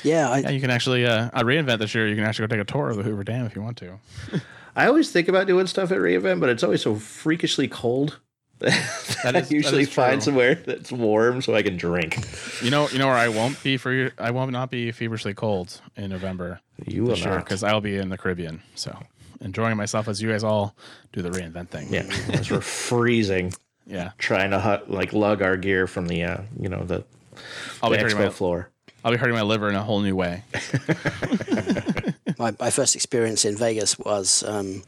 Yeah, 0.03 0.29
I, 0.31 0.39
Yeah, 0.41 0.51
you 0.51 0.61
can 0.61 0.71
actually 0.71 1.07
uh, 1.07 1.31
at 1.33 1.47
reInvent 1.47 1.79
this 1.79 1.95
year. 1.95 2.07
You 2.07 2.15
can 2.15 2.25
actually 2.25 2.47
go 2.47 2.57
take 2.57 2.63
a 2.63 2.71
tour 2.71 2.91
of 2.91 2.99
the 2.99 3.03
Hoover 3.03 3.25
Dam 3.25 3.47
if 3.47 3.57
you 3.57 3.63
want 3.63 3.79
to. 3.79 3.99
I 4.77 4.87
always 4.87 5.11
think 5.11 5.29
about 5.29 5.47
doing 5.47 5.67
stuff 5.67 5.91
at 5.91 5.99
reInvent, 5.99 6.41
but 6.41 6.51
it's 6.51 6.63
always 6.63 6.83
so 6.83 6.95
freakishly 6.97 7.69
cold. 7.69 8.21
that 9.23 9.35
I 9.35 9.39
is- 9.39 9.49
that 9.49 9.51
usually 9.55 9.85
find 9.85 10.23
somewhere 10.23 10.55
that's 10.57 10.91
warm 10.93 11.43
so 11.43 11.55
I 11.55 11.63
can 11.63 11.77
drink. 11.77 12.19
You 12.63 12.71
know, 12.71 12.89
you 12.89 12.99
know 12.99 13.07
where 13.07 13.17
I 13.17 13.29
won't 13.29 13.63
be 13.63 13.77
for 13.77 14.13
I 14.19 14.31
won't 14.31 14.51
not 14.53 14.71
be 14.71 14.91
feverishly 14.93 15.35
cold 15.35 15.81
in 15.97 16.11
November 16.11 16.61
You 16.87 17.05
will 17.05 17.17
not. 17.17 17.45
because 17.45 17.63
I'll 17.63 17.81
be 17.81 17.97
in 17.97 18.09
the 18.09 18.19
Caribbean. 18.19 18.63
So 18.75 18.99
enjoying 19.41 19.77
myself 19.77 20.09
as 20.09 20.21
you 20.21 20.29
guys 20.31 20.43
all 20.43 20.75
do 21.13 21.23
the 21.23 21.31
reInvent 21.31 21.69
thing. 21.69 21.87
Yeah, 21.93 22.03
as 22.33 22.51
we're 22.51 22.61
freezing, 22.89 23.53
yeah. 23.87 24.11
trying 24.19 24.51
to 24.51 24.83
like 24.89 25.13
lug 25.13 25.43
our 25.43 25.57
gear 25.57 25.87
from 25.87 26.07
the 26.07 26.25
uh, 26.25 26.39
you 26.61 26.69
know 26.69 26.83
the, 26.85 27.05
I'll 27.83 27.91
the 27.91 27.99
expo 27.99 28.19
my 28.19 28.29
floor. 28.31 28.71
I'll 29.05 29.13
be 29.13 29.19
hurting 29.19 29.37
my 29.37 29.43
liver 29.43 29.69
in 29.69 29.75
a 29.75 29.83
whole 29.83 30.01
new 30.01 30.17
way. 30.17 30.43
my, 32.39 32.55
my 32.59 32.71
first 32.71 32.97
experience 32.97 33.45
in 33.45 33.57
Vegas 33.57 33.99
was 33.99 34.43
um, 34.43 34.83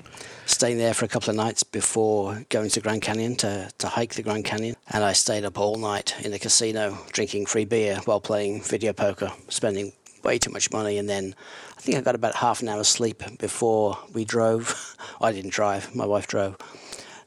staying 0.46 0.78
there 0.78 0.94
for 0.94 1.04
a 1.04 1.08
couple 1.08 1.30
of 1.30 1.36
nights 1.36 1.62
before 1.62 2.44
going 2.48 2.70
to 2.70 2.80
Grand 2.80 3.02
Canyon 3.02 3.36
to, 3.36 3.70
to 3.78 3.88
hike 3.88 4.14
the 4.14 4.22
Grand 4.22 4.44
Canyon. 4.44 4.76
And 4.90 5.04
I 5.04 5.12
stayed 5.12 5.44
up 5.44 5.58
all 5.58 5.76
night 5.76 6.14
in 6.24 6.32
the 6.32 6.38
casino 6.38 6.98
drinking 7.12 7.46
free 7.46 7.64
beer 7.64 8.00
while 8.04 8.20
playing 8.20 8.62
video 8.62 8.92
poker, 8.92 9.32
spending 9.48 9.92
way 10.24 10.38
too 10.38 10.50
much 10.50 10.70
money. 10.72 10.98
And 10.98 11.08
then 11.08 11.34
I 11.76 11.80
think 11.80 11.96
I 11.96 12.00
got 12.00 12.14
about 12.14 12.34
half 12.36 12.62
an 12.62 12.68
hour's 12.68 12.88
sleep 12.88 13.22
before 13.38 13.98
we 14.12 14.24
drove. 14.24 14.96
I 15.20 15.32
didn't 15.32 15.52
drive, 15.52 15.94
my 15.94 16.06
wife 16.06 16.26
drove. 16.26 16.56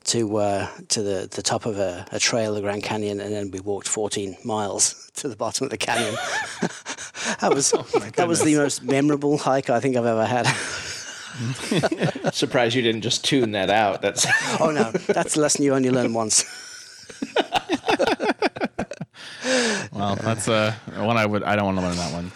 To 0.07 0.37
uh, 0.37 0.67
to 0.89 1.01
the, 1.01 1.27
the 1.31 1.41
top 1.41 1.65
of 1.65 1.79
a, 1.79 2.05
a 2.11 2.19
trail, 2.19 2.53
the 2.53 2.61
Grand 2.61 2.83
Canyon, 2.83 3.21
and 3.21 3.33
then 3.33 3.51
we 3.51 3.61
walked 3.61 3.87
14 3.87 4.35
miles 4.43 5.09
to 5.15 5.29
the 5.29 5.35
bottom 5.35 5.65
of 5.65 5.71
the 5.71 5.77
canyon. 5.77 6.13
that 7.39 7.51
was 7.53 7.71
that 8.15 8.27
was 8.27 8.41
the 8.41 8.55
most 8.55 8.83
memorable 8.83 9.37
hike 9.37 9.69
I 9.69 9.79
think 9.79 9.95
I've 9.95 10.05
ever 10.05 10.25
had. 10.25 10.45
Surprised 12.33 12.75
you 12.75 12.81
didn't 12.81 13.01
just 13.01 13.23
tune 13.23 13.51
that 13.53 13.69
out. 13.69 14.01
That's 14.01 14.27
Oh 14.59 14.71
no, 14.71 14.91
that's 14.91 15.37
a 15.37 15.39
lesson 15.39 15.63
you 15.63 15.73
only 15.73 15.89
learn 15.89 16.13
once. 16.13 16.43
Well, 19.93 20.15
that's 20.15 20.47
uh, 20.47 20.73
one 20.95 21.17
I 21.17 21.25
would 21.25 21.43
I 21.43 21.55
don't 21.55 21.65
want 21.65 21.77
to 21.77 21.83
learn 21.83 21.95
that 21.95 22.13
one. 22.13 22.31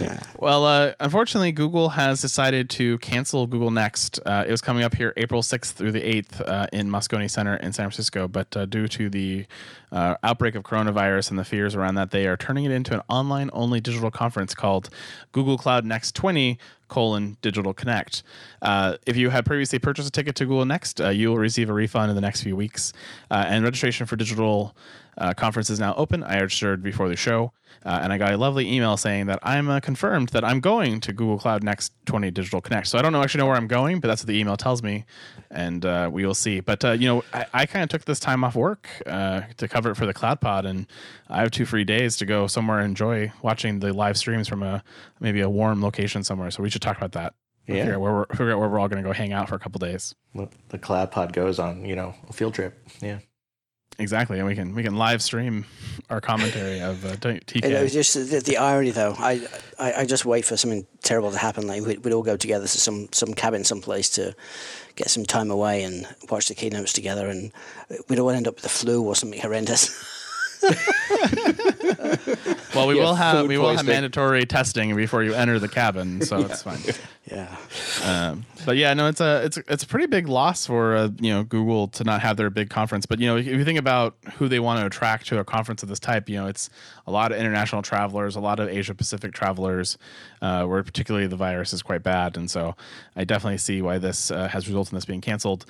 Well, 0.40 0.64
uh, 0.64 0.92
unfortunately, 1.00 1.52
Google 1.52 1.90
has 1.90 2.22
decided 2.22 2.70
to 2.70 2.96
cancel 2.98 3.46
Google 3.46 3.70
Next. 3.70 4.18
Uh, 4.24 4.44
it 4.46 4.50
was 4.50 4.62
coming 4.62 4.84
up 4.84 4.94
here 4.94 5.12
April 5.18 5.42
6th 5.42 5.72
through 5.72 5.92
the 5.92 6.00
8th 6.00 6.40
uh, 6.48 6.66
in 6.72 6.88
Moscone 6.88 7.28
Center 7.30 7.56
in 7.56 7.74
San 7.74 7.84
Francisco, 7.84 8.26
but 8.26 8.56
uh, 8.56 8.64
due 8.64 8.88
to 8.88 9.10
the 9.10 9.44
uh, 9.92 10.14
outbreak 10.22 10.54
of 10.54 10.62
coronavirus 10.62 11.30
and 11.30 11.38
the 11.38 11.44
fears 11.44 11.74
around 11.74 11.96
that, 11.96 12.10
they 12.10 12.26
are 12.26 12.38
turning 12.38 12.64
it 12.64 12.70
into 12.70 12.94
an 12.94 13.02
online 13.10 13.50
only 13.52 13.80
digital 13.80 14.10
conference 14.10 14.54
called 14.54 14.88
Google 15.32 15.58
Cloud 15.58 15.84
Next 15.84 16.14
20 16.14 16.58
colon 16.88 17.36
digital 17.40 17.72
connect 17.72 18.24
uh, 18.62 18.96
if 19.06 19.16
you 19.16 19.30
had 19.30 19.46
previously 19.46 19.78
purchased 19.78 20.08
a 20.08 20.10
ticket 20.10 20.34
to 20.34 20.44
google 20.44 20.64
next 20.64 20.98
you 20.98 21.28
will 21.28 21.38
receive 21.38 21.70
a 21.70 21.72
refund 21.72 22.10
in 22.10 22.16
the 22.16 22.20
next 22.20 22.42
few 22.42 22.56
weeks 22.56 22.92
and 23.30 23.62
registration 23.62 24.06
for 24.06 24.16
digital 24.16 24.74
uh, 25.18 25.32
conference 25.34 25.70
is 25.70 25.78
now 25.80 25.94
open 25.94 26.22
i 26.24 26.34
registered 26.40 26.82
before 26.82 27.08
the 27.08 27.16
show 27.16 27.52
uh, 27.84 28.00
and 28.02 28.12
i 28.12 28.18
got 28.18 28.32
a 28.32 28.36
lovely 28.36 28.70
email 28.72 28.96
saying 28.96 29.26
that 29.26 29.38
i'm 29.42 29.68
uh, 29.68 29.80
confirmed 29.80 30.28
that 30.30 30.44
i'm 30.44 30.60
going 30.60 31.00
to 31.00 31.12
google 31.12 31.38
cloud 31.38 31.62
next 31.62 31.92
20 32.06 32.30
digital 32.30 32.60
connect 32.60 32.86
so 32.86 32.98
i 32.98 33.02
don't 33.02 33.12
know 33.12 33.22
actually 33.22 33.38
know 33.38 33.46
where 33.46 33.56
i'm 33.56 33.66
going 33.66 34.00
but 34.00 34.08
that's 34.08 34.22
what 34.22 34.28
the 34.28 34.38
email 34.38 34.56
tells 34.56 34.82
me 34.82 35.04
and 35.50 35.84
uh, 35.84 36.08
we 36.12 36.24
will 36.24 36.34
see 36.34 36.60
but 36.60 36.84
uh, 36.84 36.92
you 36.92 37.06
know 37.06 37.24
i, 37.32 37.46
I 37.52 37.66
kind 37.66 37.82
of 37.82 37.88
took 37.88 38.04
this 38.04 38.20
time 38.20 38.44
off 38.44 38.54
work 38.54 38.88
uh, 39.06 39.42
to 39.56 39.68
cover 39.68 39.90
it 39.90 39.94
for 39.96 40.06
the 40.06 40.14
cloud 40.14 40.40
pod 40.40 40.64
and 40.66 40.86
i 41.28 41.40
have 41.40 41.50
two 41.50 41.64
free 41.66 41.84
days 41.84 42.16
to 42.18 42.26
go 42.26 42.46
somewhere 42.46 42.78
and 42.78 42.88
enjoy 42.88 43.32
watching 43.42 43.80
the 43.80 43.92
live 43.92 44.16
streams 44.16 44.48
from 44.48 44.62
a 44.62 44.82
maybe 45.20 45.40
a 45.40 45.50
warm 45.50 45.82
location 45.82 46.22
somewhere 46.24 46.50
so 46.50 46.62
we 46.62 46.70
should 46.70 46.82
talk 46.82 46.96
about 46.96 47.12
that 47.12 47.34
Yeah. 47.66 47.74
figure 47.82 47.94
out 47.94 48.00
where 48.00 48.12
we're, 48.12 48.26
figure 48.26 48.52
out 48.52 48.58
where 48.58 48.68
we're 48.68 48.78
all 48.78 48.88
going 48.88 49.02
to 49.02 49.08
go 49.08 49.12
hang 49.12 49.32
out 49.32 49.48
for 49.48 49.54
a 49.54 49.58
couple 49.58 49.78
days 49.78 50.14
the 50.68 50.78
cloud 50.78 51.10
pod 51.10 51.32
goes 51.32 51.58
on. 51.58 51.84
You 51.84 51.96
know, 51.96 52.14
a 52.28 52.32
field 52.32 52.54
trip. 52.54 52.78
Yeah. 53.00 53.18
Exactly 53.98 54.38
and 54.38 54.46
we 54.46 54.54
can 54.54 54.74
we 54.74 54.82
can 54.82 54.96
live 54.96 55.22
stream 55.22 55.66
our 56.08 56.20
commentary 56.20 56.80
of 56.80 57.04
uh, 57.04 57.16
T- 57.16 57.60
And 57.62 57.72
it 57.72 57.82
was 57.82 57.92
just 57.92 58.14
the, 58.14 58.40
the 58.40 58.56
irony, 58.56 58.90
though. 58.90 59.14
I, 59.18 59.46
I 59.78 59.92
I 59.92 60.04
just 60.06 60.24
wait 60.24 60.44
for 60.44 60.56
something 60.56 60.86
terrible 61.02 61.30
to 61.30 61.38
happen. 61.38 61.66
Like 61.66 61.84
we'd, 61.84 62.04
we'd 62.04 62.12
all 62.14 62.22
go 62.22 62.36
together 62.36 62.66
to 62.66 62.78
some 62.80 63.08
some 63.12 63.34
cabin 63.34 63.64
someplace 63.64 64.10
to 64.10 64.34
get 64.96 65.08
some 65.10 65.24
time 65.24 65.50
away 65.50 65.82
and 65.84 66.06
watch 66.30 66.48
the 66.48 66.54
keynotes 66.54 66.92
together, 66.92 67.28
and 67.28 67.52
we'd 68.08 68.18
all 68.18 68.30
end 68.30 68.48
up 68.48 68.54
with 68.56 68.62
the 68.62 68.68
flu 68.68 69.02
or 69.04 69.14
something 69.14 69.40
horrendous. 69.40 69.90
well 72.74 72.86
we 72.86 72.96
Yeah, 72.96 73.02
will 73.04 73.14
have 73.14 73.46
we 73.46 73.58
will 73.58 73.68
have 73.68 73.76
poisoning. 73.78 73.92
mandatory 73.94 74.46
testing 74.46 74.96
before 74.96 75.22
you 75.22 75.34
enter 75.34 75.58
the 75.58 75.68
cabin 75.68 76.22
so 76.22 76.38
it's 76.40 76.62
fine 76.62 76.78
yeah. 77.30 77.54
Um, 78.04 78.44
but 78.66 78.76
yeah, 78.76 78.92
no, 78.94 79.06
it's 79.06 79.20
a 79.20 79.44
it's 79.44 79.56
a- 79.56 79.62
it's 79.68 79.84
a 79.84 79.86
pretty 79.86 80.06
big 80.06 80.26
loss 80.26 80.66
for 80.66 80.96
uh, 80.96 81.08
you 81.20 81.30
know 81.32 81.44
Google 81.44 81.86
to 81.88 82.02
not 82.02 82.22
have 82.22 82.36
their 82.36 82.50
big 82.50 82.70
conference. 82.70 83.06
But 83.06 83.20
you 83.20 83.26
know, 83.28 83.36
if 83.36 83.46
you 83.46 83.64
think 83.64 83.78
about 83.78 84.16
who 84.34 84.48
they 84.48 84.58
want 84.58 84.80
to 84.80 84.86
attract 84.86 85.26
to 85.28 85.38
a 85.38 85.44
conference 85.44 85.82
of 85.84 85.88
this 85.88 86.00
type, 86.00 86.28
you 86.28 86.36
know, 86.38 86.46
it's 86.48 86.70
a 87.06 87.12
lot 87.12 87.30
of 87.30 87.38
international 87.38 87.82
travelers, 87.82 88.34
a 88.34 88.40
lot 88.40 88.58
of 88.58 88.68
Asia 88.68 88.94
Pacific 88.94 89.32
travelers, 89.32 89.96
uh, 90.42 90.64
where 90.64 90.82
particularly 90.82 91.28
the 91.28 91.36
virus 91.36 91.72
is 91.72 91.82
quite 91.82 92.02
bad, 92.02 92.36
and 92.36 92.50
so 92.50 92.74
I 93.14 93.22
definitely 93.24 93.58
see 93.58 93.80
why 93.80 93.98
this 93.98 94.32
uh, 94.32 94.48
has 94.48 94.66
resulted 94.66 94.92
in 94.92 94.96
this 94.96 95.04
being 95.04 95.20
canceled. 95.20 95.66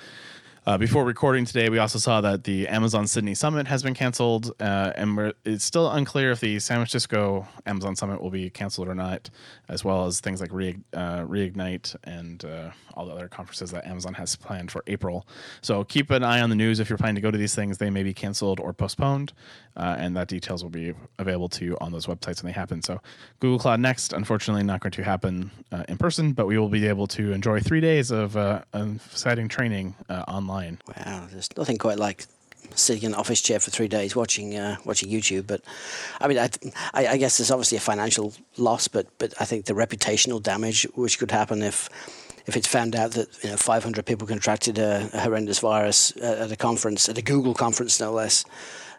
Uh, 0.63 0.77
before 0.77 1.03
recording 1.03 1.43
today, 1.43 1.69
we 1.69 1.79
also 1.79 1.97
saw 1.97 2.21
that 2.21 2.43
the 2.43 2.67
Amazon 2.67 3.07
Sydney 3.07 3.33
Summit 3.33 3.65
has 3.65 3.81
been 3.81 3.95
canceled, 3.95 4.51
uh, 4.59 4.93
and 4.95 5.33
it's 5.43 5.65
still 5.65 5.89
unclear 5.89 6.29
if 6.31 6.39
the 6.39 6.59
San 6.59 6.77
Francisco 6.77 7.47
Amazon 7.65 7.95
Summit 7.95 8.21
will 8.21 8.29
be 8.29 8.47
canceled 8.51 8.87
or 8.87 8.93
not, 8.93 9.31
as 9.69 9.83
well 9.83 10.05
as 10.05 10.19
things 10.19 10.39
like 10.39 10.51
Re, 10.53 10.77
uh, 10.93 11.21
Reignite 11.21 11.95
and 12.03 12.45
uh, 12.45 12.69
all 12.93 13.07
the 13.07 13.11
other 13.11 13.27
conferences 13.27 13.71
that 13.71 13.87
Amazon 13.87 14.13
has 14.13 14.35
planned 14.35 14.69
for 14.69 14.83
April. 14.85 15.25
So 15.61 15.83
keep 15.83 16.11
an 16.11 16.23
eye 16.23 16.41
on 16.41 16.51
the 16.51 16.55
news 16.55 16.79
if 16.79 16.89
you're 16.89 16.97
planning 16.97 17.15
to 17.15 17.21
go 17.21 17.31
to 17.31 17.39
these 17.39 17.55
things. 17.55 17.79
They 17.79 17.89
may 17.89 18.03
be 18.03 18.13
canceled 18.13 18.59
or 18.59 18.71
postponed, 18.71 19.33
uh, 19.77 19.95
and 19.97 20.15
that 20.17 20.27
details 20.27 20.63
will 20.63 20.69
be 20.69 20.93
available 21.17 21.49
to 21.49 21.65
you 21.65 21.77
on 21.81 21.91
those 21.91 22.05
websites 22.05 22.43
when 22.43 22.51
they 22.51 22.55
happen. 22.57 22.81
So 22.81 22.99
Google 23.39 23.59
Cloud 23.59 23.79
Next, 23.79 24.13
unfortunately, 24.13 24.63
not 24.63 24.81
going 24.81 24.91
to 24.91 25.03
happen 25.03 25.51
uh, 25.71 25.83
in 25.87 25.97
person, 25.97 26.33
but 26.33 26.45
we 26.45 26.57
will 26.57 26.69
be 26.69 26.87
able 26.87 27.07
to 27.07 27.31
enjoy 27.31 27.59
three 27.59 27.81
days 27.81 28.11
of 28.11 28.35
exciting 28.73 29.47
training 29.47 29.95
online 30.27 30.41
online. 30.41 30.79
Wow, 31.05 31.27
there's 31.31 31.49
nothing 31.57 31.77
quite 31.77 31.97
like 31.97 32.25
sitting 32.75 33.03
in 33.03 33.13
an 33.13 33.19
office 33.19 33.41
chair 33.41 33.59
for 33.59 33.71
three 33.71 33.87
days 33.87 34.15
watching 34.15 34.55
uh, 34.55 34.77
watching 34.85 35.09
YouTube. 35.09 35.47
But 35.47 35.61
I 36.19 36.27
mean, 36.27 36.37
I, 36.37 36.49
I, 36.93 37.17
guess 37.17 37.37
there's 37.37 37.51
obviously 37.51 37.77
a 37.77 37.81
financial 37.81 38.33
loss, 38.57 38.87
but 38.87 39.07
but 39.17 39.33
I 39.39 39.45
think 39.45 39.65
the 39.65 39.73
reputational 39.73 40.41
damage 40.41 40.87
which 40.95 41.19
could 41.19 41.31
happen 41.31 41.61
if 41.61 41.89
if 42.45 42.55
it's 42.55 42.67
found 42.67 42.95
out 42.95 43.11
that 43.11 43.27
you 43.43 43.49
know 43.49 43.57
500 43.57 44.05
people 44.05 44.27
contracted 44.27 44.79
a, 44.79 45.09
a 45.13 45.21
horrendous 45.21 45.59
virus 45.59 46.15
at 46.17 46.51
a 46.51 46.55
conference 46.55 47.09
at 47.09 47.17
a 47.17 47.21
Google 47.21 47.53
conference 47.53 47.99
no 47.99 48.11
less 48.13 48.45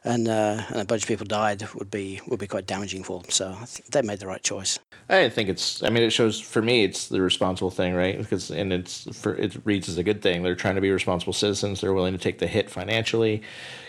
and, 0.04 0.28
uh, 0.28 0.62
and 0.68 0.80
a 0.80 0.84
bunch 0.84 1.02
of 1.02 1.08
people 1.08 1.26
died 1.26 1.66
would 1.74 1.90
be 1.90 2.20
would 2.26 2.40
be 2.40 2.46
quite 2.46 2.66
damaging 2.66 3.04
for 3.04 3.20
them. 3.20 3.30
So 3.30 3.56
I 3.60 3.64
think 3.64 3.90
they 3.90 4.02
made 4.02 4.18
the 4.18 4.26
right 4.26 4.42
choice. 4.42 4.78
I 5.08 5.28
think 5.28 5.48
it's. 5.48 5.82
I 5.82 5.90
mean, 5.90 6.02
it 6.02 6.10
shows 6.10 6.40
for 6.40 6.62
me 6.62 6.84
it's 6.84 7.08
the 7.08 7.20
responsible 7.20 7.70
thing, 7.70 7.94
right? 7.94 8.18
Because 8.18 8.50
and 8.50 8.72
it's 8.72 9.06
for 9.16 9.34
it 9.34 9.56
reads 9.64 9.88
as 9.88 9.98
a 9.98 10.02
good 10.02 10.22
thing. 10.22 10.42
They're 10.42 10.54
trying 10.54 10.76
to 10.76 10.80
be 10.80 10.90
responsible 10.90 11.32
citizens. 11.32 11.80
They're 11.80 11.92
willing 11.92 12.12
to 12.12 12.18
take 12.18 12.38
the 12.38 12.46
hit 12.46 12.70
financially. 12.70 13.42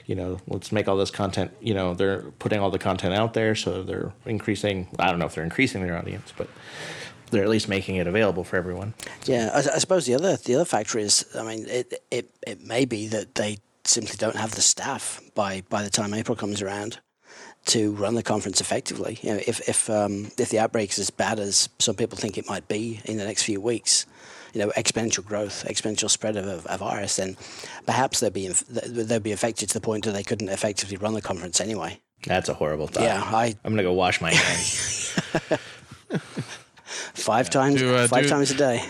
You 0.06 0.16
know, 0.16 0.40
let's 0.48 0.72
make 0.72 0.88
all 0.88 0.98
this 0.98 1.12
content. 1.12 1.52
You 1.62 1.74
know, 1.74 1.94
they're 1.94 2.24
putting 2.40 2.60
all 2.60 2.70
the 2.70 2.80
content 2.80 3.14
out 3.14 3.34
there, 3.34 3.56
so 3.56 3.84
they're 3.84 4.14
increasing. 4.26 4.90
I 5.00 5.10
don't 5.10 5.20
know 5.20 5.26
if 5.26 5.36
they're 5.36 5.44
increasing 5.44 5.82
their 5.82 5.98
audience, 5.98 6.34
but 6.36 6.50
they're 7.32 7.44
at 7.44 7.50
least 7.50 7.68
making 7.68 7.96
it 7.96 8.08
available 8.08 8.44
for 8.44 8.58
everyone. 8.58 8.94
Yeah, 9.26 9.50
I, 9.54 9.58
I, 9.60 9.80
suppose 9.80 10.06
the 10.06 10.16
other 10.16 10.38
the 10.38 10.56
other 10.56 10.66
factor 10.66 11.00
is, 11.00 11.26
I 11.36 11.44
mean, 11.44 11.66
it 11.68 12.04
it 12.12 12.30
it 12.46 12.62
may 12.62 12.86
be 12.86 13.08
that 13.08 13.36
they 13.36 13.60
simply 13.86 14.16
don't 14.18 14.36
have 14.36 14.52
the 14.52 14.62
staff 14.62 15.22
by 15.36 15.64
by 15.70 15.84
the 15.84 15.90
time 15.90 16.14
April 16.14 16.36
comes 16.36 16.62
around 16.62 17.00
to 17.66 17.94
run 17.94 18.16
the 18.16 18.24
conference 18.24 18.60
effectively. 18.62 19.20
You 19.22 19.34
know, 19.34 19.40
if 19.46 19.68
if 19.68 19.90
um, 19.90 20.32
if 20.38 20.50
the 20.50 20.60
outbreak 20.60 20.92
is 20.92 21.00
as 21.00 21.10
bad 21.10 21.40
as 21.40 21.70
some 21.80 21.96
people 21.96 22.18
think 22.18 22.38
it 22.38 22.48
might 22.48 22.68
be 22.68 23.02
in 23.06 23.18
the 23.18 23.26
next 23.26 23.44
few 23.44 23.62
weeks, 23.62 24.06
you 24.54 24.62
know, 24.62 24.70
exponential 24.72 25.26
growth, 25.26 25.66
exponential 25.68 26.10
spread 26.10 26.36
of 26.36 26.68
a 26.70 26.78
virus, 26.78 27.16
then 27.18 27.38
perhaps 27.86 28.20
they'll 28.20 28.30
be 28.30 28.48
they'll 28.48 29.20
be 29.20 29.32
affected 29.32 29.70
to 29.70 29.74
the 29.74 29.82
point 29.82 30.06
that 30.06 30.12
they 30.12 30.24
couldn't 30.24 30.50
effectively 30.50 30.98
run 30.98 31.14
the 31.14 31.22
conference 31.22 31.62
anyway. 31.62 32.00
That's 32.26 32.50
a 32.50 32.54
horrible 32.54 32.88
thought. 32.88 33.04
Yeah, 33.04 33.22
I. 33.22 33.56
I'm 33.64 33.74
gonna 33.74 33.84
go 33.84 33.94
wash 33.94 34.22
my 34.22 34.34
hands. 34.34 35.10
five 37.14 37.48
yeah. 37.48 37.52
times, 37.52 37.82
do, 37.82 37.96
uh, 37.96 38.08
five 38.08 38.24
do, 38.24 38.30
times 38.30 38.52
a 38.52 38.56
day 38.56 38.86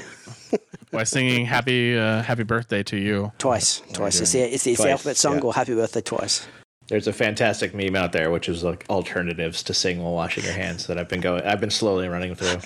by 0.94 1.04
singing 1.04 1.46
"Happy 1.46 1.98
uh, 1.98 2.22
Happy 2.22 2.44
Birthday" 2.44 2.84
to 2.84 2.98
you 2.98 3.34
twice. 3.40 3.82
Twice. 3.92 4.22
It's 4.22 4.32
the, 4.32 4.54
it's, 4.54 4.64
the, 4.64 4.72
it's 4.72 4.80
twice, 4.80 4.86
the 4.86 4.92
alphabet 4.92 5.18
song 5.18 5.36
yeah. 5.36 5.42
or 5.42 5.54
"Happy 5.54 5.74
Birthday" 5.74 6.02
twice. 6.02 6.48
There's 6.88 7.08
a 7.08 7.14
fantastic 7.14 7.74
meme 7.74 7.96
out 7.96 8.12
there, 8.12 8.30
which 8.30 8.48
is 8.48 8.64
like 8.64 8.86
alternatives 8.90 9.64
to 9.64 9.74
sing 9.74 10.02
while 10.02 10.14
washing 10.14 10.44
your 10.44 10.54
hands 10.54 10.88
that 10.88 10.98
I've 10.98 11.10
been 11.10 11.22
going. 11.22 11.44
I've 11.44 11.60
been 11.60 11.72
slowly 11.72 12.08
running 12.08 12.36
through. 12.36 12.62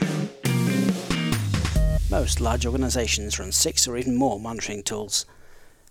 Most 2.09 2.41
large 2.41 2.65
organizations 2.65 3.39
run 3.39 3.51
six 3.51 3.88
or 3.88 3.97
even 3.97 4.15
more 4.15 4.39
monitoring 4.39 4.84
tools. 4.84 5.25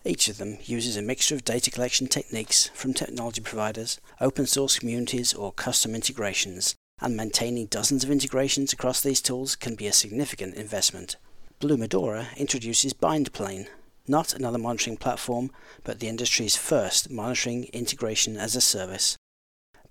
Each 0.05 0.29
of 0.29 0.39
them 0.39 0.59
uses 0.65 0.97
a 0.97 1.03
mixture 1.03 1.35
of 1.35 1.45
data 1.45 1.71
collection 1.71 2.07
techniques 2.07 2.71
from 2.75 2.95
technology 2.95 3.41
providers, 3.41 4.01
open 4.21 4.47
source 4.47 4.79
communities, 4.79 5.35
or 5.35 5.53
custom 5.53 5.95
integrations, 5.95 6.75
and 7.01 7.17
maintaining 7.17 7.67
dozens 7.67 8.05
of 8.05 8.11
integrations 8.11 8.73
across 8.73 9.01
these 9.01 9.21
tools 9.21 9.57
can 9.57 9.75
be 9.75 9.87
a 9.87 9.93
significant 9.93 10.55
investment. 10.55 11.17
Blue 11.59 11.79
Medora 11.79 12.29
introduces 12.37 12.93
BindPlane, 12.93 13.69
not 14.07 14.35
another 14.35 14.59
monitoring 14.59 14.99
platform, 14.99 15.51
but 15.85 16.01
the 16.01 16.07
industry's 16.07 16.55
first 16.55 17.11
monitoring 17.11 17.65
integration 17.73 18.37
as 18.37 18.55
a 18.55 18.61
service. 18.61 19.17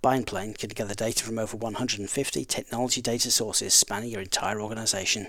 BindPlane 0.03 0.55
can 0.55 0.69
gather 0.69 0.93
data 0.93 1.23
from 1.23 1.39
over 1.39 1.57
150 1.57 2.45
technology 2.45 3.01
data 3.01 3.31
sources 3.31 3.73
spanning 3.73 4.11
your 4.11 4.21
entire 4.21 4.61
organization. 4.61 5.25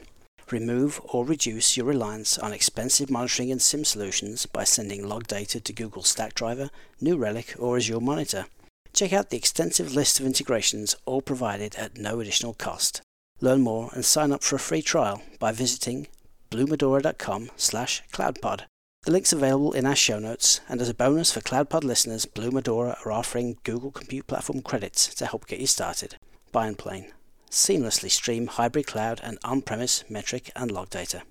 Remove 0.50 1.00
or 1.04 1.24
reduce 1.24 1.74
your 1.74 1.86
reliance 1.86 2.36
on 2.36 2.52
expensive 2.52 3.08
monitoring 3.08 3.50
and 3.50 3.62
SIEM 3.62 3.86
solutions 3.86 4.44
by 4.44 4.64
sending 4.64 5.08
log 5.08 5.26
data 5.26 5.58
to 5.58 5.72
Google 5.72 6.02
Stackdriver, 6.02 6.68
New 7.00 7.16
Relic, 7.16 7.54
or 7.58 7.78
Azure 7.78 7.98
Monitor. 7.98 8.44
Check 8.92 9.14
out 9.14 9.30
the 9.30 9.38
extensive 9.38 9.94
list 9.94 10.20
of 10.20 10.26
integrations, 10.26 10.96
all 11.06 11.22
provided 11.22 11.76
at 11.76 11.96
no 11.96 12.20
additional 12.20 12.52
cost. 12.52 13.00
Learn 13.40 13.62
more 13.62 13.88
and 13.94 14.04
sign 14.04 14.32
up 14.32 14.42
for 14.42 14.56
a 14.56 14.58
free 14.58 14.82
trial 14.82 15.22
by 15.38 15.52
visiting 15.52 16.08
bluemedora.com 16.56 17.50
slash 17.56 18.02
cloudpod. 18.12 18.62
The 19.04 19.12
link's 19.12 19.32
available 19.32 19.72
in 19.72 19.86
our 19.86 19.94
show 19.94 20.18
notes, 20.18 20.60
and 20.68 20.80
as 20.80 20.88
a 20.88 20.94
bonus 20.94 21.32
for 21.32 21.40
CloudPod 21.40 21.84
listeners, 21.84 22.26
Blue 22.26 22.50
Medora 22.50 22.96
are 23.04 23.12
offering 23.12 23.56
Google 23.62 23.92
Compute 23.92 24.26
Platform 24.26 24.62
credits 24.62 25.14
to 25.14 25.26
help 25.26 25.46
get 25.46 25.60
you 25.60 25.66
started. 25.68 26.16
BindPlane. 26.52 27.12
Seamlessly 27.48 28.10
stream 28.10 28.48
hybrid 28.48 28.86
cloud 28.88 29.20
and 29.22 29.38
on-premise 29.44 30.02
metric 30.10 30.50
and 30.56 30.72
log 30.72 30.90
data. 30.90 31.22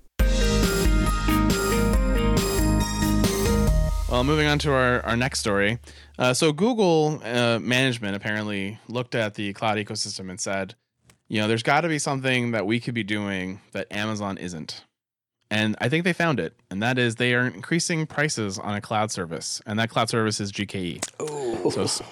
Well, 4.08 4.24
moving 4.24 4.46
on 4.46 4.58
to 4.60 4.72
our, 4.72 5.04
our 5.04 5.16
next 5.16 5.40
story. 5.40 5.78
Uh, 6.18 6.32
so, 6.32 6.52
Google 6.52 7.20
uh, 7.22 7.58
management 7.58 8.16
apparently 8.16 8.78
looked 8.88 9.14
at 9.14 9.34
the 9.34 9.52
cloud 9.52 9.76
ecosystem 9.76 10.30
and 10.30 10.40
said, 10.40 10.76
you 11.28 11.40
know, 11.42 11.48
there's 11.48 11.64
got 11.64 11.82
to 11.82 11.88
be 11.88 11.98
something 11.98 12.52
that 12.52 12.66
we 12.66 12.80
could 12.80 12.94
be 12.94 13.02
doing 13.02 13.60
that 13.72 13.92
Amazon 13.92 14.38
isn't. 14.38 14.85
And 15.50 15.76
I 15.80 15.88
think 15.88 16.04
they 16.04 16.12
found 16.12 16.40
it, 16.40 16.54
and 16.70 16.82
that 16.82 16.98
is 16.98 17.16
they 17.16 17.32
are 17.34 17.46
increasing 17.46 18.06
prices 18.06 18.58
on 18.58 18.74
a 18.74 18.80
cloud 18.80 19.12
service, 19.12 19.62
and 19.64 19.78
that 19.78 19.90
cloud 19.90 20.10
service 20.10 20.40
is 20.40 20.50
GKE. 20.50 21.04
Oh. 21.20 21.70
So, 21.70 22.04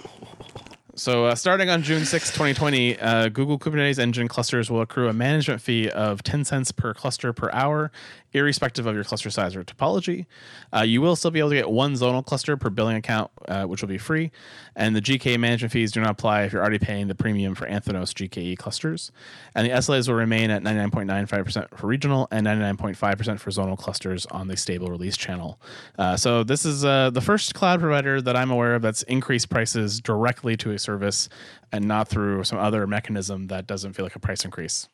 so 0.96 1.26
uh, 1.26 1.34
starting 1.34 1.70
on 1.70 1.82
June 1.82 2.04
6, 2.04 2.30
2020, 2.30 2.98
uh, 2.98 3.28
Google 3.28 3.58
Kubernetes 3.58 3.98
Engine 3.98 4.28
clusters 4.28 4.70
will 4.70 4.80
accrue 4.80 5.08
a 5.08 5.12
management 5.12 5.60
fee 5.60 5.88
of 5.90 6.22
10 6.22 6.44
cents 6.44 6.72
per 6.72 6.94
cluster 6.94 7.32
per 7.32 7.50
hour 7.52 7.90
irrespective 8.34 8.86
of 8.86 8.94
your 8.94 9.04
cluster 9.04 9.30
size 9.30 9.56
or 9.56 9.64
topology. 9.64 10.26
Uh, 10.74 10.82
you 10.82 11.00
will 11.00 11.16
still 11.16 11.30
be 11.30 11.38
able 11.38 11.50
to 11.50 11.54
get 11.54 11.70
one 11.70 11.94
zonal 11.94 12.24
cluster 12.24 12.56
per 12.56 12.68
billing 12.68 12.96
account, 12.96 13.30
uh, 13.48 13.64
which 13.64 13.80
will 13.80 13.88
be 13.88 13.96
free. 13.96 14.30
And 14.74 14.94
the 14.94 15.00
GKE 15.00 15.38
management 15.38 15.72
fees 15.72 15.92
do 15.92 16.00
not 16.00 16.10
apply 16.10 16.42
if 16.42 16.52
you're 16.52 16.60
already 16.60 16.80
paying 16.80 17.06
the 17.06 17.14
premium 17.14 17.54
for 17.54 17.66
Anthos 17.66 18.12
GKE 18.12 18.58
clusters. 18.58 19.12
And 19.54 19.66
the 19.66 19.72
SLAs 19.72 20.08
will 20.08 20.16
remain 20.16 20.50
at 20.50 20.62
99.95% 20.62 21.78
for 21.78 21.86
regional 21.86 22.26
and 22.32 22.44
99.5% 22.46 23.38
for 23.38 23.50
zonal 23.50 23.78
clusters 23.78 24.26
on 24.26 24.48
the 24.48 24.56
stable 24.56 24.88
release 24.88 25.16
channel. 25.16 25.60
Uh, 25.96 26.16
so 26.16 26.42
this 26.42 26.64
is 26.64 26.84
uh, 26.84 27.10
the 27.10 27.20
first 27.20 27.54
cloud 27.54 27.80
provider 27.80 28.20
that 28.20 28.34
I'm 28.34 28.50
aware 28.50 28.74
of 28.74 28.82
that's 28.82 29.04
increased 29.04 29.48
prices 29.48 30.00
directly 30.00 30.56
to 30.56 30.72
a 30.72 30.78
service 30.84 31.28
and 31.72 31.86
not 31.86 32.08
through 32.08 32.44
some 32.44 32.58
other 32.58 32.86
mechanism 32.86 33.48
that 33.48 33.66
doesn't 33.66 33.94
feel 33.94 34.04
like 34.04 34.16
a 34.16 34.20
price 34.20 34.44
increase. 34.44 34.88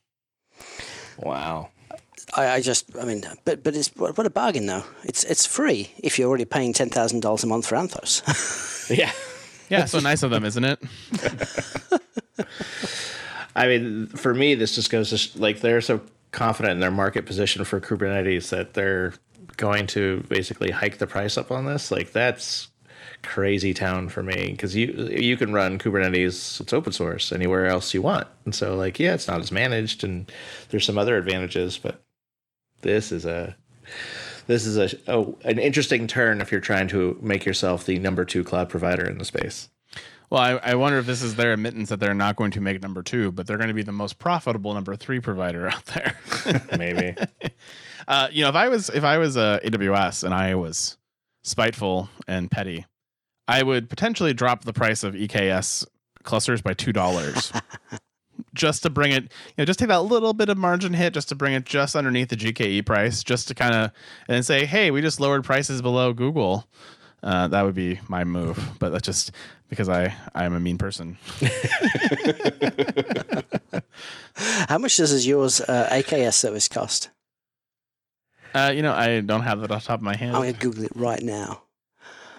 Wow. 1.18 1.68
I, 2.36 2.48
I, 2.48 2.60
just, 2.60 2.96
I 2.96 3.04
mean, 3.04 3.24
but 3.44 3.62
but 3.64 3.74
it's 3.74 3.88
what, 3.96 4.16
what, 4.16 4.26
a 4.26 4.30
bargain 4.30 4.66
though. 4.66 4.84
It's 5.04 5.24
it's 5.24 5.46
free 5.46 5.90
if 5.98 6.18
you're 6.18 6.28
already 6.28 6.44
paying 6.44 6.72
ten 6.72 6.88
thousand 6.88 7.20
dollars 7.20 7.42
a 7.44 7.46
month 7.46 7.66
for 7.66 7.76
Anthos. 7.76 8.88
yeah, 8.96 9.10
yeah. 9.68 9.84
So 9.86 9.98
nice 9.98 10.22
of 10.22 10.30
them, 10.30 10.44
isn't 10.44 10.64
it? 10.64 10.78
I 13.56 13.66
mean, 13.66 14.06
for 14.08 14.32
me, 14.32 14.54
this 14.54 14.74
just 14.74 14.90
goes 14.90 15.10
to 15.10 15.40
like 15.40 15.60
they're 15.60 15.80
so 15.80 16.00
confident 16.30 16.74
in 16.74 16.80
their 16.80 16.90
market 16.90 17.26
position 17.26 17.64
for 17.64 17.80
Kubernetes 17.80 18.50
that 18.50 18.74
they're 18.74 19.12
going 19.56 19.86
to 19.88 20.24
basically 20.28 20.70
hike 20.70 20.98
the 20.98 21.06
price 21.06 21.36
up 21.36 21.50
on 21.50 21.66
this. 21.66 21.90
Like 21.90 22.12
that's 22.12 22.68
crazy 23.22 23.74
town 23.74 24.08
for 24.08 24.22
me 24.22 24.50
because 24.52 24.74
you 24.74 25.08
you 25.10 25.36
can 25.36 25.52
run 25.52 25.78
Kubernetes. 25.78 26.60
It's 26.60 26.72
open 26.72 26.92
source 26.92 27.32
anywhere 27.32 27.66
else 27.66 27.94
you 27.94 28.02
want, 28.02 28.26
and 28.44 28.54
so 28.54 28.76
like 28.76 28.98
yeah, 28.98 29.14
it's 29.14 29.28
not 29.28 29.40
as 29.40 29.52
managed, 29.52 30.04
and 30.04 30.30
there's 30.70 30.84
some 30.84 30.98
other 30.98 31.16
advantages, 31.16 31.78
but 31.78 32.02
this 32.82 33.12
is 33.12 33.24
a 33.24 33.56
this 34.46 34.66
is 34.66 34.76
a 34.76 34.96
oh, 35.08 35.38
an 35.44 35.58
interesting 35.58 36.06
turn 36.06 36.40
if 36.40 36.50
you're 36.50 36.60
trying 36.60 36.88
to 36.88 37.18
make 37.20 37.44
yourself 37.44 37.86
the 37.86 37.98
number 37.98 38.24
two 38.24 38.44
cloud 38.44 38.68
provider 38.68 39.08
in 39.08 39.18
the 39.18 39.24
space. 39.24 39.68
Well, 40.28 40.40
I, 40.40 40.50
I, 40.70 40.74
wonder 40.76 40.98
if 40.98 41.06
this 41.06 41.22
is 41.22 41.34
their 41.34 41.52
admittance 41.52 41.88
that 41.88 41.98
they're 41.98 42.14
not 42.14 42.36
going 42.36 42.52
to 42.52 42.60
make 42.60 42.80
number 42.80 43.02
two, 43.02 43.32
but 43.32 43.48
they're 43.48 43.56
going 43.56 43.68
to 43.68 43.74
be 43.74 43.82
the 43.82 43.90
most 43.90 44.20
profitable 44.20 44.72
number 44.72 44.94
three 44.94 45.18
provider 45.18 45.68
out 45.68 45.84
there. 45.86 46.16
Maybe. 46.78 47.16
Uh, 48.06 48.28
you 48.30 48.42
know, 48.42 48.48
if 48.48 48.54
I 48.54 48.68
was 48.68 48.90
if 48.90 49.04
I 49.04 49.18
was 49.18 49.36
uh, 49.36 49.58
AWS 49.64 50.24
and 50.24 50.32
I 50.32 50.54
was 50.54 50.96
spiteful 51.42 52.08
and 52.28 52.50
petty, 52.50 52.86
I 53.50 53.64
would 53.64 53.90
potentially 53.90 54.32
drop 54.32 54.64
the 54.64 54.72
price 54.72 55.02
of 55.02 55.14
EKS 55.14 55.84
clusters 56.22 56.62
by 56.62 56.74
two 56.74 56.92
dollars. 56.92 57.52
just 58.54 58.82
to 58.84 58.90
bring 58.90 59.12
it, 59.12 59.24
you 59.24 59.54
know, 59.58 59.64
just 59.64 59.78
take 59.78 59.88
that 59.88 60.02
little 60.02 60.32
bit 60.32 60.48
of 60.48 60.56
margin 60.56 60.94
hit 60.94 61.14
just 61.14 61.28
to 61.28 61.34
bring 61.34 61.52
it 61.52 61.64
just 61.64 61.96
underneath 61.96 62.28
the 62.28 62.36
GKE 62.36 62.86
price, 62.86 63.24
just 63.24 63.48
to 63.48 63.54
kind 63.54 63.74
of 63.74 63.90
and 64.28 64.46
say, 64.46 64.66
hey, 64.66 64.92
we 64.92 65.00
just 65.00 65.18
lowered 65.18 65.44
prices 65.44 65.82
below 65.82 66.12
Google. 66.12 66.66
Uh, 67.22 67.48
that 67.48 67.62
would 67.62 67.74
be 67.74 68.00
my 68.08 68.24
move, 68.24 68.70
but 68.78 68.90
that's 68.90 69.04
just 69.04 69.32
because 69.68 69.88
I 69.88 70.14
I 70.34 70.44
am 70.44 70.54
a 70.54 70.60
mean 70.60 70.78
person. 70.78 71.18
How 74.68 74.78
much 74.78 74.96
does 74.96 75.12
Azure's 75.12 75.60
uh, 75.60 75.88
AKS 75.90 76.34
service 76.34 76.68
cost? 76.68 77.10
Uh, 78.54 78.72
you 78.74 78.82
know, 78.82 78.92
I 78.92 79.20
don't 79.20 79.42
have 79.42 79.60
that 79.60 79.70
off 79.72 79.82
the 79.82 79.88
top 79.88 79.98
of 79.98 80.04
my 80.04 80.16
head. 80.16 80.34
I'm 80.34 80.42
going 80.42 80.54
to 80.54 80.58
Google 80.58 80.84
it 80.84 80.92
right 80.94 81.22
now. 81.22 81.62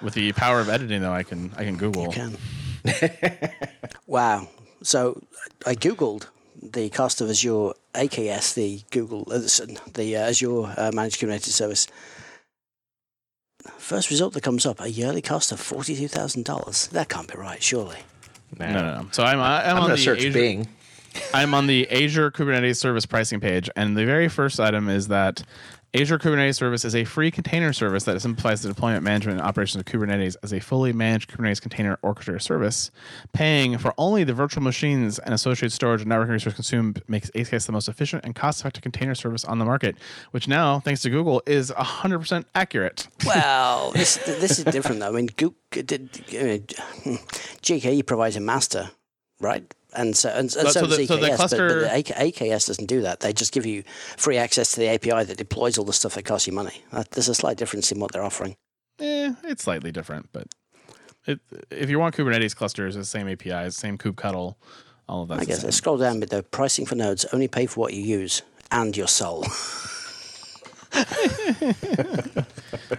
With 0.02 0.14
the 0.14 0.32
power 0.34 0.60
of 0.60 0.70
editing, 0.70 1.02
though, 1.02 1.14
I 1.14 1.24
can 1.24 1.52
I 1.58 1.64
can 1.64 1.78
Google. 1.78 2.06
You 2.06 2.10
can. 2.10 2.38
wow. 4.08 4.48
So 4.84 5.22
I 5.66 5.76
googled 5.76 6.28
the 6.62 6.90
cost 6.90 7.22
of 7.22 7.30
Azure 7.30 7.72
AKS, 7.94 8.54
the 8.54 8.82
Google, 8.92 9.28
uh, 9.32 9.40
the 9.94 10.16
uh, 10.16 10.30
Azure 10.30 10.74
uh, 10.78 10.92
Managed 10.94 11.20
Kubernetes 11.20 11.46
Service. 11.46 11.88
First 13.78 14.10
result 14.10 14.34
that 14.34 14.42
comes 14.42 14.66
up: 14.66 14.80
a 14.82 14.90
yearly 14.90 15.22
cost 15.22 15.52
of 15.52 15.60
forty-two 15.60 16.08
thousand 16.08 16.46
dollars. 16.46 16.88
That 16.88 17.10
can't 17.10 17.32
be 17.32 17.38
right, 17.38 17.62
surely. 17.62 17.98
No, 18.60 18.72
no, 18.72 18.82
no. 18.82 19.08
So 19.12 19.24
I'm 19.24 19.40
I'm, 19.40 19.78
I'm 19.78 19.84
on 19.84 19.90
the 19.92 19.98
search 19.98 20.20
Azure, 20.20 20.32
Bing. 20.32 20.68
I'm 21.34 21.54
on 21.54 21.68
the 21.68 21.90
Azure 21.92 22.32
Kubernetes 22.32 22.78
Service 22.78 23.06
pricing 23.06 23.40
page, 23.40 23.70
and 23.76 23.98
the 23.98 24.06
very 24.06 24.30
first 24.30 24.60
item 24.60 24.90
is 24.90 25.10
that 25.10 25.44
Azure 25.94 26.18
Kubernetes 26.18 26.56
Service 26.56 26.86
is 26.86 26.96
a 26.96 27.04
free 27.04 27.30
container 27.32 27.74
service 27.74 28.06
that 28.06 28.22
simplifies 28.22 28.62
the 28.62 28.70
deployment, 28.70 29.04
management, 29.04 29.40
and 29.40 29.46
operations 29.46 29.82
of 29.82 29.86
Kubernetes 29.86 30.38
as 30.42 30.54
a 30.54 30.62
fully 30.62 30.94
managed 30.94 31.30
Kubernetes 31.30 31.62
container 31.62 31.98
orchestrator 32.02 32.42
service. 32.42 32.92
Paying 33.34 33.78
for 33.78 33.94
only 33.98 34.24
the 34.24 34.34
virtual 34.34 34.64
machines 34.64 35.20
and 35.20 35.34
associated 35.34 35.74
storage 35.74 36.02
and 36.02 36.10
networking 36.10 36.30
resources 36.30 36.56
consumed 36.56 37.04
makes 37.10 37.30
AKS 37.32 37.66
the 37.66 37.74
most 37.74 37.90
efficient 37.90 38.24
and 38.24 38.34
cost-effective 38.34 38.82
container 38.82 39.14
service 39.14 39.44
on 39.44 39.60
the 39.60 39.66
market, 39.66 39.98
which 40.32 40.48
now, 40.48 40.80
thanks 40.80 41.02
to 41.02 41.10
Google, 41.10 41.44
is 41.46 41.72
100% 41.72 42.46
accurate. 42.56 43.10
Well, 43.26 43.92
this 43.96 44.16
this 44.16 44.60
is 44.60 44.64
different 44.64 45.02
though. 45.02 45.10
I 45.10 45.12
mean, 45.12 45.28
Google, 45.36 45.58
GKE 47.62 48.06
provides 48.06 48.38
a 48.38 48.40
master, 48.40 48.92
right? 49.42 49.74
And 49.94 50.16
so, 50.16 50.30
and, 50.30 50.54
and 50.56 50.66
But 50.66 50.74
so, 50.74 50.82
so 50.82 50.88
the- 50.88 51.06
so 51.06 51.18
the 51.18 51.36
cluster- 51.36 51.68
but, 51.68 51.92
but 51.92 52.06
the 52.06 52.18
AK, 52.20 52.36
AKS 52.36 52.68
doesn't 52.68 52.86
do 52.88 53.02
that. 53.02 53.20
They 53.20 53.34
just 53.34 53.52
give 53.52 53.66
you 53.66 53.84
free 54.18 54.38
access 54.38 54.72
to 54.74 54.80
the 54.80 54.88
API 54.88 55.26
that 55.26 55.38
deploys 55.38 55.78
all 55.78 55.84
the 55.86 55.94
stuff 55.94 56.14
that 56.16 56.24
costs 56.24 56.48
you 56.48 56.54
money. 56.54 56.84
Uh, 56.92 57.04
there's 57.12 57.28
a 57.30 57.36
slight 57.36 57.58
difference 57.58 57.92
in 57.92 58.00
what 58.00 58.12
they're 58.14 58.24
offering. 58.24 58.56
Eh, 59.00 59.34
it's 59.44 59.64
slightly 59.64 59.92
different, 59.92 60.30
but 60.32 60.48
it, 61.28 61.40
if 61.70 61.90
you 61.90 62.00
want 62.00 62.16
Kubernetes 62.16 62.56
clusters, 62.56 62.96
it's 62.96 63.12
the 63.12 63.20
same 63.20 63.28
APIs, 63.28 63.76
same 63.76 63.98
kubectl, 63.98 64.56
all 65.10 65.24
of 65.24 65.28
that. 65.30 65.40
I 65.40 65.46
guess. 65.46 65.64
Let's 65.64 65.76
scroll 65.78 65.98
down 65.98 66.20
with 66.20 66.30
the 66.30 66.44
pricing 66.44 66.86
for 66.86 66.96
nodes. 66.96 67.26
Only 67.34 67.48
pay 67.48 67.66
for 67.66 67.80
what 67.82 67.94
you 67.94 68.02
use 68.04 68.44
and 68.72 68.96
your 68.96 69.08
soul. 69.08 69.46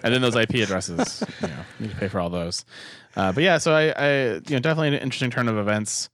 and 0.03 0.13
then 0.15 0.23
those 0.23 0.37
IP 0.37 0.55
addresses, 0.57 1.23
you 1.41 1.49
know, 1.49 1.55
you 1.79 1.87
need 1.87 1.93
to 1.93 1.99
pay 1.99 2.09
for 2.09 2.21
all 2.21 2.31
those. 2.31 2.65
Uh, 3.17 3.33
but 3.33 3.43
yeah, 3.43 3.59
so 3.59 3.73
I, 3.75 3.89
I, 3.97 4.25
you 4.35 4.41
know, 4.51 4.59
definitely 4.59 4.89
an 4.89 4.95
interesting 4.95 5.31
turn 5.31 5.49
of 5.49 5.57
events. 5.59 6.09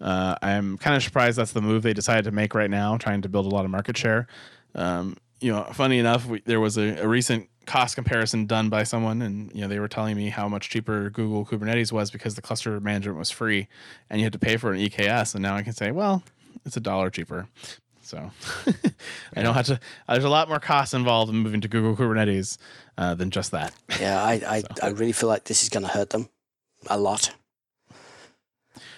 Uh, 0.00 0.36
I'm 0.42 0.78
kind 0.78 0.96
of 0.96 1.02
surprised 1.02 1.38
that's 1.38 1.52
the 1.52 1.62
move 1.62 1.82
they 1.82 1.94
decided 1.94 2.24
to 2.24 2.30
make 2.30 2.54
right 2.54 2.70
now, 2.70 2.96
trying 2.96 3.22
to 3.22 3.28
build 3.28 3.46
a 3.46 3.48
lot 3.48 3.64
of 3.64 3.70
market 3.70 3.96
share. 3.96 4.26
Um, 4.74 5.16
you 5.40 5.52
know, 5.52 5.64
funny 5.72 5.98
enough, 5.98 6.26
we, 6.26 6.40
there 6.44 6.60
was 6.60 6.76
a, 6.76 7.02
a 7.02 7.08
recent 7.08 7.48
cost 7.66 7.94
comparison 7.94 8.46
done 8.46 8.68
by 8.68 8.84
someone, 8.84 9.22
and 9.22 9.50
you 9.54 9.60
know, 9.62 9.68
they 9.68 9.78
were 9.78 9.88
telling 9.88 10.16
me 10.16 10.30
how 10.30 10.48
much 10.48 10.70
cheaper 10.70 11.10
Google 11.10 11.44
Kubernetes 11.44 11.92
was 11.92 12.10
because 12.10 12.34
the 12.34 12.42
cluster 12.42 12.78
management 12.80 13.18
was 13.18 13.30
free, 13.30 13.68
and 14.08 14.20
you 14.20 14.24
had 14.24 14.32
to 14.32 14.38
pay 14.38 14.56
for 14.56 14.72
an 14.72 14.80
EKS. 14.80 15.34
And 15.34 15.42
now 15.42 15.56
I 15.56 15.62
can 15.62 15.72
say, 15.72 15.90
well, 15.90 16.22
it's 16.64 16.76
a 16.76 16.80
dollar 16.80 17.10
cheaper. 17.10 17.48
So 18.02 18.30
I 19.36 19.42
don't 19.42 19.54
have 19.54 19.66
to. 19.66 19.80
There's 20.08 20.24
a 20.24 20.28
lot 20.28 20.48
more 20.48 20.60
costs 20.60 20.94
involved 20.94 21.30
in 21.30 21.38
moving 21.38 21.60
to 21.62 21.68
Google 21.68 21.96
Kubernetes 21.96 22.56
uh, 22.96 23.14
than 23.14 23.30
just 23.30 23.50
that. 23.50 23.74
yeah, 24.00 24.22
I, 24.22 24.32
I, 24.46 24.62
I 24.82 24.88
really 24.90 25.12
feel 25.12 25.28
like 25.28 25.44
this 25.44 25.62
is 25.62 25.68
going 25.68 25.82
to 25.82 25.88
hurt 25.88 26.10
them 26.10 26.28
a 26.88 26.98
lot. 26.98 27.34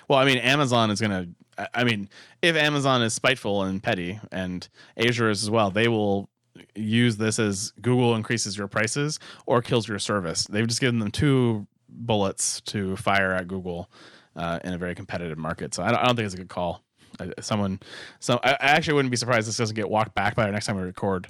Well, 0.08 0.18
I 0.18 0.24
mean, 0.24 0.38
Amazon 0.38 0.90
is 0.90 1.00
going 1.00 1.10
to. 1.56 1.68
I 1.74 1.84
mean, 1.84 2.08
if 2.40 2.54
Amazon 2.56 3.02
is 3.02 3.14
spiteful 3.14 3.62
and 3.64 3.82
petty, 3.82 4.18
and 4.30 4.66
Azure 4.96 5.28
is 5.30 5.42
as 5.42 5.50
well, 5.50 5.70
they 5.70 5.88
will 5.88 6.28
use 6.74 7.16
this 7.16 7.38
as 7.38 7.72
Google 7.82 8.14
increases 8.14 8.56
your 8.56 8.68
prices 8.68 9.18
or 9.46 9.60
kills 9.60 9.88
your 9.88 9.98
service. 9.98 10.44
They've 10.46 10.66
just 10.66 10.80
given 10.80 10.98
them 11.00 11.10
two 11.10 11.66
bullets 11.88 12.60
to 12.62 12.94
fire 12.96 13.32
at 13.32 13.48
Google 13.48 13.90
uh, 14.36 14.60
in 14.62 14.72
a 14.72 14.78
very 14.78 14.94
competitive 14.94 15.36
market. 15.38 15.74
So 15.74 15.82
I 15.82 15.90
don't, 15.90 15.98
I 16.00 16.06
don't 16.06 16.16
think 16.16 16.26
it's 16.26 16.34
a 16.34 16.38
good 16.38 16.48
call. 16.48 16.82
I- 17.20 17.32
Someone, 17.40 17.80
so 18.20 18.38
I 18.44 18.52
I 18.52 18.56
actually 18.60 18.94
wouldn't 18.94 19.10
be 19.10 19.16
surprised 19.16 19.48
this 19.48 19.56
doesn't 19.56 19.74
get 19.76 19.90
walked 19.90 20.14
back 20.14 20.36
by 20.36 20.46
the 20.46 20.52
next 20.52 20.66
time 20.66 20.76
we 20.76 20.82
record, 20.82 21.26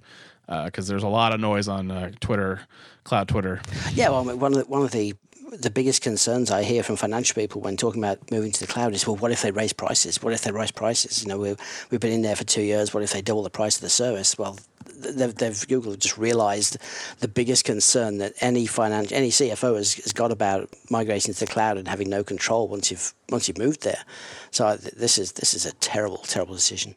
because 0.65 0.87
there's 0.89 1.05
a 1.05 1.09
lot 1.09 1.33
of 1.33 1.41
noise 1.41 1.69
on 1.69 1.91
uh, 1.91 2.11
Twitter, 2.21 2.61
cloud 3.05 3.29
Twitter. 3.29 3.61
Yeah, 3.95 4.11
well, 4.11 4.25
one 4.37 4.53
of 4.53 4.59
the, 4.59 4.65
one 4.67 4.83
of 4.83 4.91
the 4.91 5.15
the 5.51 5.71
biggest 5.71 6.03
concerns 6.03 6.51
I 6.51 6.63
hear 6.63 6.83
from 6.83 6.97
financial 6.97 7.35
people 7.35 7.61
when 7.61 7.77
talking 7.77 8.03
about 8.03 8.31
moving 8.31 8.53
to 8.53 8.61
the 8.61 8.67
cloud 8.67 8.95
is, 8.95 9.07
well, 9.07 9.17
what 9.17 9.33
if 9.33 9.43
they 9.43 9.51
raise 9.51 9.73
prices? 9.73 10.23
What 10.23 10.33
if 10.33 10.43
they 10.43 10.53
raise 10.53 10.71
prices? 10.71 11.23
You 11.23 11.29
know, 11.29 11.39
we've 11.39 11.57
we've 11.91 12.01
been 12.01 12.13
in 12.13 12.23
there 12.23 12.37
for 12.37 12.45
two 12.45 12.63
years. 12.63 12.93
What 12.93 13.03
if 13.03 13.13
they 13.13 13.23
double 13.23 13.43
the 13.43 13.51
price 13.51 13.77
of 13.77 13.83
the 13.83 13.91
service? 13.91 14.37
Well, 14.39 14.59
they've, 14.99 15.35
they've 15.35 15.69
Google 15.69 15.95
just 15.97 16.19
realized 16.19 16.77
the 17.21 17.29
biggest 17.29 17.65
concern 17.65 18.19
that 18.19 18.35
any 18.41 18.67
financial 18.67 19.17
any 19.17 19.31
CFO 19.31 19.77
has, 19.77 19.95
has 19.95 20.13
got 20.13 20.33
about 20.33 20.69
migrating 20.91 21.35
to 21.35 21.41
the 21.41 21.47
cloud 21.47 21.77
and 21.79 21.89
having 21.89 22.11
no 22.11 22.23
control 22.25 22.69
once 22.69 22.91
you've 22.91 23.15
once 23.31 23.49
you've 23.49 23.59
moved 23.59 23.83
there. 23.83 24.05
So 24.51 24.77
this 24.77 25.19
is 25.19 25.33
this 25.33 25.55
is 25.55 25.67
a 25.67 25.73
terrible 25.75 26.19
terrible 26.19 26.55
decision. 26.55 26.97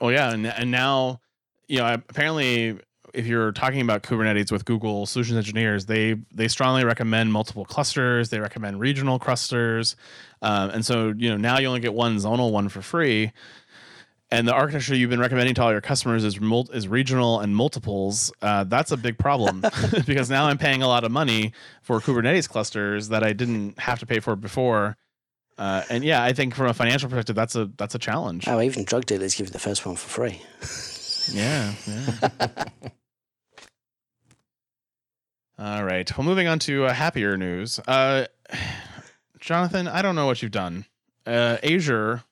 Oh 0.00 0.08
yeah, 0.08 0.32
and 0.32 0.46
and 0.46 0.70
now, 0.70 1.20
you 1.68 1.78
know, 1.78 1.94
apparently, 1.94 2.78
if 3.14 3.26
you're 3.26 3.52
talking 3.52 3.80
about 3.80 4.02
Kubernetes 4.02 4.50
with 4.50 4.64
Google 4.64 5.06
solutions 5.06 5.38
engineers, 5.38 5.86
they 5.86 6.16
they 6.32 6.48
strongly 6.48 6.84
recommend 6.84 7.32
multiple 7.32 7.64
clusters. 7.64 8.30
They 8.30 8.40
recommend 8.40 8.80
regional 8.80 9.18
clusters, 9.18 9.96
um, 10.42 10.70
and 10.70 10.84
so 10.84 11.14
you 11.16 11.30
know 11.30 11.36
now 11.36 11.58
you 11.58 11.68
only 11.68 11.80
get 11.80 11.94
one 11.94 12.16
zonal 12.16 12.50
one 12.52 12.68
for 12.68 12.82
free. 12.82 13.32
And 14.30 14.48
the 14.48 14.52
architecture 14.52 14.96
you've 14.96 15.10
been 15.10 15.20
recommending 15.20 15.54
to 15.56 15.62
all 15.62 15.70
your 15.70 15.80
customers 15.80 16.24
is 16.24 16.40
mul- 16.40 16.70
is 16.72 16.88
regional 16.88 17.40
and 17.40 17.54
multiples. 17.54 18.32
Uh, 18.42 18.64
that's 18.64 18.90
a 18.90 18.96
big 18.96 19.16
problem 19.16 19.64
because 20.06 20.28
now 20.28 20.46
I'm 20.46 20.58
paying 20.58 20.82
a 20.82 20.88
lot 20.88 21.04
of 21.04 21.12
money 21.12 21.52
for 21.82 22.00
Kubernetes 22.00 22.48
clusters 22.48 23.08
that 23.08 23.22
I 23.22 23.32
didn't 23.32 23.78
have 23.78 24.00
to 24.00 24.06
pay 24.06 24.20
for 24.20 24.34
before. 24.34 24.96
Uh, 25.56 25.82
and 25.88 26.02
yeah, 26.02 26.24
I 26.24 26.32
think 26.32 26.54
from 26.54 26.66
a 26.66 26.74
financial 26.74 27.08
perspective, 27.08 27.36
that's 27.36 27.54
a 27.54 27.70
that's 27.76 27.94
a 27.94 27.98
challenge. 27.98 28.48
Oh, 28.48 28.60
even 28.60 28.84
drug 28.84 29.06
dealers 29.06 29.36
give 29.36 29.46
you 29.46 29.52
the 29.52 29.60
first 29.60 29.86
one 29.86 29.94
for 29.94 30.08
free. 30.08 30.42
Yeah, 31.32 31.74
yeah. 31.86 32.64
All 35.58 35.84
right. 35.84 36.10
Well, 36.16 36.24
moving 36.24 36.48
on 36.48 36.58
to 36.60 36.86
uh, 36.86 36.92
happier 36.92 37.36
news. 37.36 37.78
Uh, 37.86 38.26
Jonathan, 39.38 39.86
I 39.86 40.02
don't 40.02 40.16
know 40.16 40.26
what 40.26 40.42
you've 40.42 40.50
done. 40.50 40.86
Uh, 41.26 41.58
Azure 41.62 42.24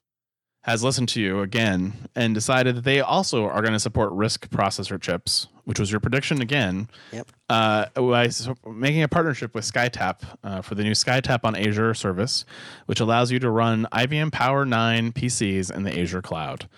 has 0.62 0.82
listened 0.84 1.08
to 1.08 1.20
you 1.20 1.40
again 1.40 1.92
and 2.14 2.34
decided 2.34 2.76
that 2.76 2.84
they 2.84 3.00
also 3.00 3.46
are 3.46 3.62
going 3.62 3.72
to 3.72 3.80
support 3.80 4.12
RISC 4.12 4.48
processor 4.48 5.00
chips, 5.00 5.48
which 5.64 5.80
was 5.80 5.90
your 5.90 5.98
prediction 5.98 6.40
again. 6.40 6.88
Yep. 7.12 7.28
Uh, 7.48 7.86
by 7.96 8.30
making 8.68 9.02
a 9.02 9.08
partnership 9.08 9.54
with 9.54 9.64
SkyTap 9.64 10.20
uh, 10.44 10.62
for 10.62 10.76
the 10.76 10.84
new 10.84 10.92
SkyTap 10.92 11.40
on 11.44 11.56
Azure 11.56 11.94
service, 11.94 12.44
which 12.86 13.00
allows 13.00 13.32
you 13.32 13.40
to 13.40 13.50
run 13.50 13.88
IBM 13.92 14.30
Power 14.32 14.64
9 14.64 15.12
PCs 15.12 15.74
in 15.74 15.82
the 15.82 16.00
Azure 16.00 16.22
cloud. 16.22 16.68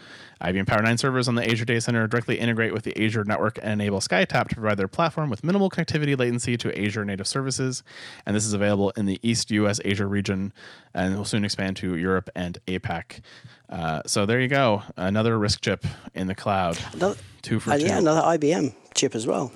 IBM 0.42 0.66
Power 0.66 0.82
9 0.82 0.98
servers 0.98 1.28
on 1.28 1.34
the 1.34 1.48
Azure 1.50 1.64
Data 1.64 1.80
Center 1.80 2.06
directly 2.06 2.38
integrate 2.38 2.72
with 2.72 2.84
the 2.84 3.02
Azure 3.02 3.24
network 3.24 3.58
and 3.62 3.72
enable 3.72 4.00
SkyTap 4.00 4.48
to 4.48 4.54
provide 4.56 4.76
their 4.76 4.88
platform 4.88 5.30
with 5.30 5.44
minimal 5.44 5.70
connectivity 5.70 6.18
latency 6.18 6.56
to 6.56 6.76
Azure 6.78 7.04
native 7.04 7.26
services. 7.26 7.82
And 8.26 8.34
this 8.34 8.44
is 8.44 8.52
available 8.52 8.90
in 8.96 9.06
the 9.06 9.18
East 9.22 9.50
US 9.50 9.80
Asia 9.84 10.06
region 10.06 10.52
and 10.92 11.16
will 11.16 11.24
soon 11.24 11.44
expand 11.44 11.76
to 11.78 11.96
Europe 11.96 12.30
and 12.34 12.58
APAC. 12.66 13.20
Uh, 13.68 14.02
so 14.06 14.26
there 14.26 14.40
you 14.40 14.48
go. 14.48 14.82
Another 14.96 15.38
risk 15.38 15.60
chip 15.62 15.86
in 16.14 16.26
the 16.26 16.34
cloud. 16.34 16.78
Another, 16.92 17.16
Two 17.42 17.60
for 17.60 17.72
and 17.72 17.80
two. 17.80 17.86
yeah, 17.86 17.98
another 17.98 18.22
IBM 18.22 18.74
chip 18.94 19.14
as 19.14 19.26
well. 19.26 19.52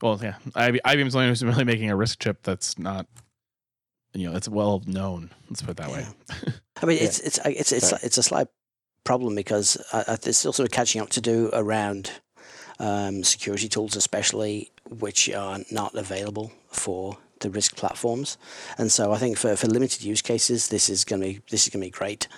Well, 0.00 0.18
yeah. 0.22 0.34
IB, 0.54 0.80
IBM's 0.84 1.12
the 1.12 1.18
only 1.20 1.28
who's 1.30 1.44
really 1.44 1.64
making 1.64 1.90
a 1.90 1.96
risk 1.96 2.18
chip 2.20 2.42
that's 2.42 2.78
not, 2.78 3.06
you 4.14 4.28
know, 4.28 4.36
it's 4.36 4.48
well 4.48 4.82
known. 4.86 5.30
Let's 5.48 5.62
put 5.62 5.72
it 5.72 5.76
that 5.78 5.90
way. 5.90 6.06
I 6.82 6.86
mean, 6.86 6.98
it's 7.00 7.20
it's 7.20 7.38
it's 7.44 7.72
it's 7.72 7.92
it's 8.04 8.18
a 8.18 8.22
slight 8.22 8.48
problem 9.04 9.34
because 9.34 9.76
uh, 9.92 10.04
uh, 10.06 10.16
there's 10.22 10.38
still 10.38 10.52
sort 10.52 10.68
of 10.68 10.72
catching 10.72 11.00
up 11.00 11.10
to 11.10 11.20
do 11.20 11.50
around 11.52 12.10
um, 12.78 13.24
security 13.24 13.68
tools, 13.68 13.96
especially 13.96 14.70
which 14.88 15.30
are 15.32 15.60
not 15.70 15.94
available 15.94 16.52
for 16.68 17.18
the 17.40 17.50
risk 17.50 17.76
platforms. 17.76 18.38
And 18.78 18.90
so 18.90 19.12
I 19.12 19.18
think 19.18 19.36
for, 19.36 19.56
for 19.56 19.66
limited 19.66 20.02
use 20.02 20.22
cases, 20.22 20.68
this 20.68 20.88
is 20.88 21.04
going 21.04 21.22
to 21.22 21.28
be 21.28 21.40
this 21.50 21.64
is 21.64 21.70
going 21.70 21.82
to 21.82 21.86
be 21.86 21.90
great 21.90 22.28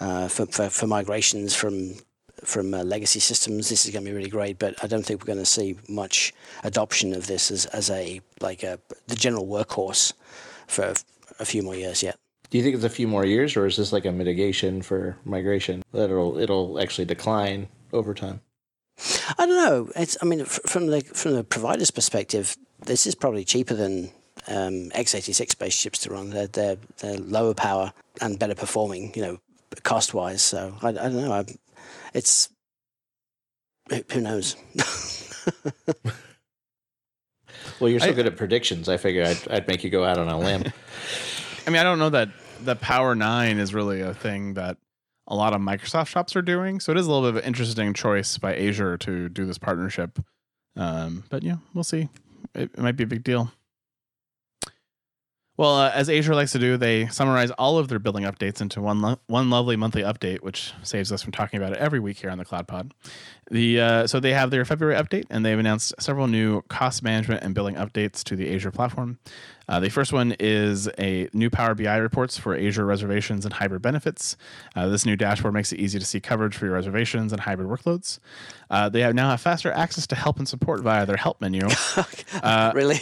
uh, 0.00 0.28
for, 0.28 0.46
for 0.46 0.68
for 0.68 0.86
migrations 0.86 1.54
from 1.54 1.94
from 2.44 2.74
uh, 2.74 2.82
legacy 2.82 3.20
systems. 3.20 3.68
This 3.68 3.84
is 3.84 3.92
going 3.92 4.04
to 4.04 4.10
be 4.10 4.16
really 4.16 4.30
great, 4.30 4.58
but 4.58 4.74
I 4.82 4.86
don't 4.86 5.04
think 5.04 5.20
we're 5.20 5.32
going 5.34 5.38
to 5.38 5.46
see 5.46 5.76
much 5.88 6.32
adoption 6.64 7.14
of 7.14 7.26
this 7.26 7.50
as, 7.50 7.66
as 7.66 7.90
a 7.90 8.20
like 8.40 8.62
a 8.62 8.78
the 9.06 9.16
general 9.16 9.46
workhorse 9.46 10.12
for 10.66 10.94
a 11.38 11.44
few 11.44 11.62
more 11.62 11.76
years 11.76 12.02
yet. 12.02 12.16
Do 12.52 12.58
you 12.58 12.64
think 12.64 12.74
it's 12.74 12.84
a 12.84 12.90
few 12.90 13.08
more 13.08 13.24
years, 13.24 13.56
or 13.56 13.64
is 13.64 13.78
this 13.78 13.94
like 13.94 14.04
a 14.04 14.12
mitigation 14.12 14.82
for 14.82 15.16
migration 15.24 15.82
that 15.92 16.10
it'll 16.10 16.36
it'll 16.36 16.78
actually 16.78 17.06
decline 17.06 17.66
over 17.94 18.12
time? 18.12 18.42
I 19.38 19.46
don't 19.46 19.56
know. 19.56 19.90
It's 19.96 20.18
I 20.20 20.26
mean, 20.26 20.44
from 20.44 20.88
the 20.88 21.00
from 21.00 21.32
the 21.32 21.44
provider's 21.44 21.90
perspective, 21.90 22.58
this 22.84 23.06
is 23.06 23.14
probably 23.14 23.46
cheaper 23.46 23.72
than 23.72 24.10
um, 24.48 24.90
x86 24.90 25.58
based 25.58 25.80
chips 25.80 26.00
to 26.00 26.10
run. 26.10 26.28
They're, 26.28 26.46
they're 26.46 26.76
they're 26.98 27.16
lower 27.16 27.54
power 27.54 27.90
and 28.20 28.38
better 28.38 28.54
performing. 28.54 29.14
You 29.14 29.22
know, 29.22 29.38
cost 29.82 30.12
wise. 30.12 30.42
So 30.42 30.76
I, 30.82 30.88
I 30.88 30.92
don't 30.92 31.22
know. 31.22 31.32
I, 31.32 31.46
it's 32.12 32.50
who 34.10 34.20
knows. 34.20 34.56
well, 37.80 37.88
you're 37.88 37.98
so 37.98 38.10
I, 38.10 38.12
good 38.12 38.26
at 38.26 38.36
predictions. 38.36 38.90
I 38.90 38.98
figure 38.98 39.24
I'd, 39.24 39.48
I'd 39.48 39.68
make 39.68 39.84
you 39.84 39.88
go 39.88 40.04
out 40.04 40.18
on 40.18 40.28
a 40.28 40.38
limb. 40.38 40.64
I 41.66 41.70
mean, 41.70 41.78
I 41.78 41.84
don't 41.84 41.98
know 41.98 42.10
that 42.10 42.28
the 42.64 42.76
Power 42.76 43.14
Nine 43.14 43.58
is 43.58 43.74
really 43.74 44.00
a 44.00 44.14
thing 44.14 44.54
that 44.54 44.78
a 45.26 45.34
lot 45.34 45.52
of 45.52 45.60
Microsoft 45.60 46.08
shops 46.08 46.34
are 46.36 46.42
doing. 46.42 46.80
So 46.80 46.92
it 46.92 46.98
is 46.98 47.06
a 47.06 47.10
little 47.10 47.30
bit 47.30 47.36
of 47.38 47.42
an 47.42 47.44
interesting 47.44 47.94
choice 47.94 48.38
by 48.38 48.56
Azure 48.56 48.96
to 48.98 49.28
do 49.28 49.44
this 49.44 49.58
partnership. 49.58 50.18
Um, 50.76 51.24
but 51.30 51.42
yeah, 51.42 51.56
we'll 51.74 51.84
see. 51.84 52.08
It, 52.54 52.70
it 52.74 52.78
might 52.78 52.96
be 52.96 53.04
a 53.04 53.06
big 53.06 53.24
deal. 53.24 53.52
Well, 55.62 55.76
uh, 55.76 55.92
as 55.94 56.10
Azure 56.10 56.34
likes 56.34 56.50
to 56.52 56.58
do, 56.58 56.76
they 56.76 57.06
summarize 57.06 57.52
all 57.52 57.78
of 57.78 57.86
their 57.86 58.00
building 58.00 58.24
updates 58.24 58.60
into 58.60 58.80
one 58.82 59.00
lo- 59.00 59.20
one 59.28 59.48
lovely 59.48 59.76
monthly 59.76 60.02
update, 60.02 60.40
which 60.40 60.72
saves 60.82 61.12
us 61.12 61.22
from 61.22 61.30
talking 61.30 61.56
about 61.56 61.70
it 61.70 61.78
every 61.78 62.00
week 62.00 62.18
here 62.18 62.30
on 62.30 62.38
the 62.38 62.44
Cloud 62.44 62.66
Pod. 62.66 62.92
The 63.48 63.80
uh, 63.80 64.06
so 64.08 64.18
they 64.18 64.32
have 64.32 64.50
their 64.50 64.64
February 64.64 65.00
update, 65.00 65.26
and 65.30 65.46
they've 65.46 65.56
announced 65.56 65.94
several 66.00 66.26
new 66.26 66.62
cost 66.62 67.04
management 67.04 67.44
and 67.44 67.54
billing 67.54 67.76
updates 67.76 68.24
to 68.24 68.34
the 68.34 68.52
Azure 68.52 68.72
platform. 68.72 69.20
Uh, 69.68 69.78
the 69.78 69.88
first 69.88 70.12
one 70.12 70.34
is 70.40 70.88
a 70.98 71.28
new 71.32 71.48
Power 71.48 71.76
BI 71.76 71.96
reports 71.96 72.36
for 72.36 72.56
Azure 72.56 72.84
reservations 72.84 73.44
and 73.44 73.54
hybrid 73.54 73.82
benefits. 73.82 74.36
Uh, 74.74 74.88
this 74.88 75.06
new 75.06 75.14
dashboard 75.14 75.54
makes 75.54 75.72
it 75.72 75.78
easy 75.78 76.00
to 76.00 76.04
see 76.04 76.18
coverage 76.18 76.56
for 76.56 76.64
your 76.64 76.74
reservations 76.74 77.32
and 77.32 77.40
hybrid 77.40 77.68
workloads. 77.68 78.18
Uh, 78.68 78.88
they 78.88 79.00
have 79.02 79.14
now 79.14 79.30
have 79.30 79.40
faster 79.40 79.70
access 79.70 80.08
to 80.08 80.16
help 80.16 80.38
and 80.38 80.48
support 80.48 80.80
via 80.80 81.06
their 81.06 81.16
help 81.16 81.40
menu. 81.40 81.68
Uh, 82.42 82.72
really? 82.74 82.98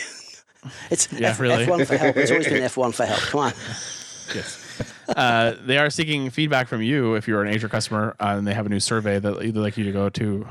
It's 0.90 1.10
Yeah, 1.12 1.28
F- 1.30 1.40
really. 1.40 1.66
F1 1.66 1.86
for 1.86 1.96
help. 1.96 2.16
It's 2.16 2.30
always 2.30 2.46
been 2.46 2.62
F1 2.70 2.94
for 2.94 3.06
help. 3.06 3.20
Come 3.20 3.40
on. 3.40 3.52
yes. 4.34 4.66
Uh, 5.08 5.56
they 5.64 5.76
are 5.76 5.90
seeking 5.90 6.30
feedback 6.30 6.68
from 6.68 6.80
you 6.82 7.14
if 7.16 7.26
you're 7.26 7.42
an 7.42 7.52
Azure 7.52 7.68
customer, 7.68 8.14
uh, 8.20 8.36
and 8.38 8.46
they 8.46 8.54
have 8.54 8.64
a 8.64 8.68
new 8.68 8.78
survey 8.78 9.18
that 9.18 9.40
they'd 9.40 9.56
like 9.56 9.76
you 9.76 9.82
to 9.84 9.90
go 9.92 10.08
to. 10.08 10.46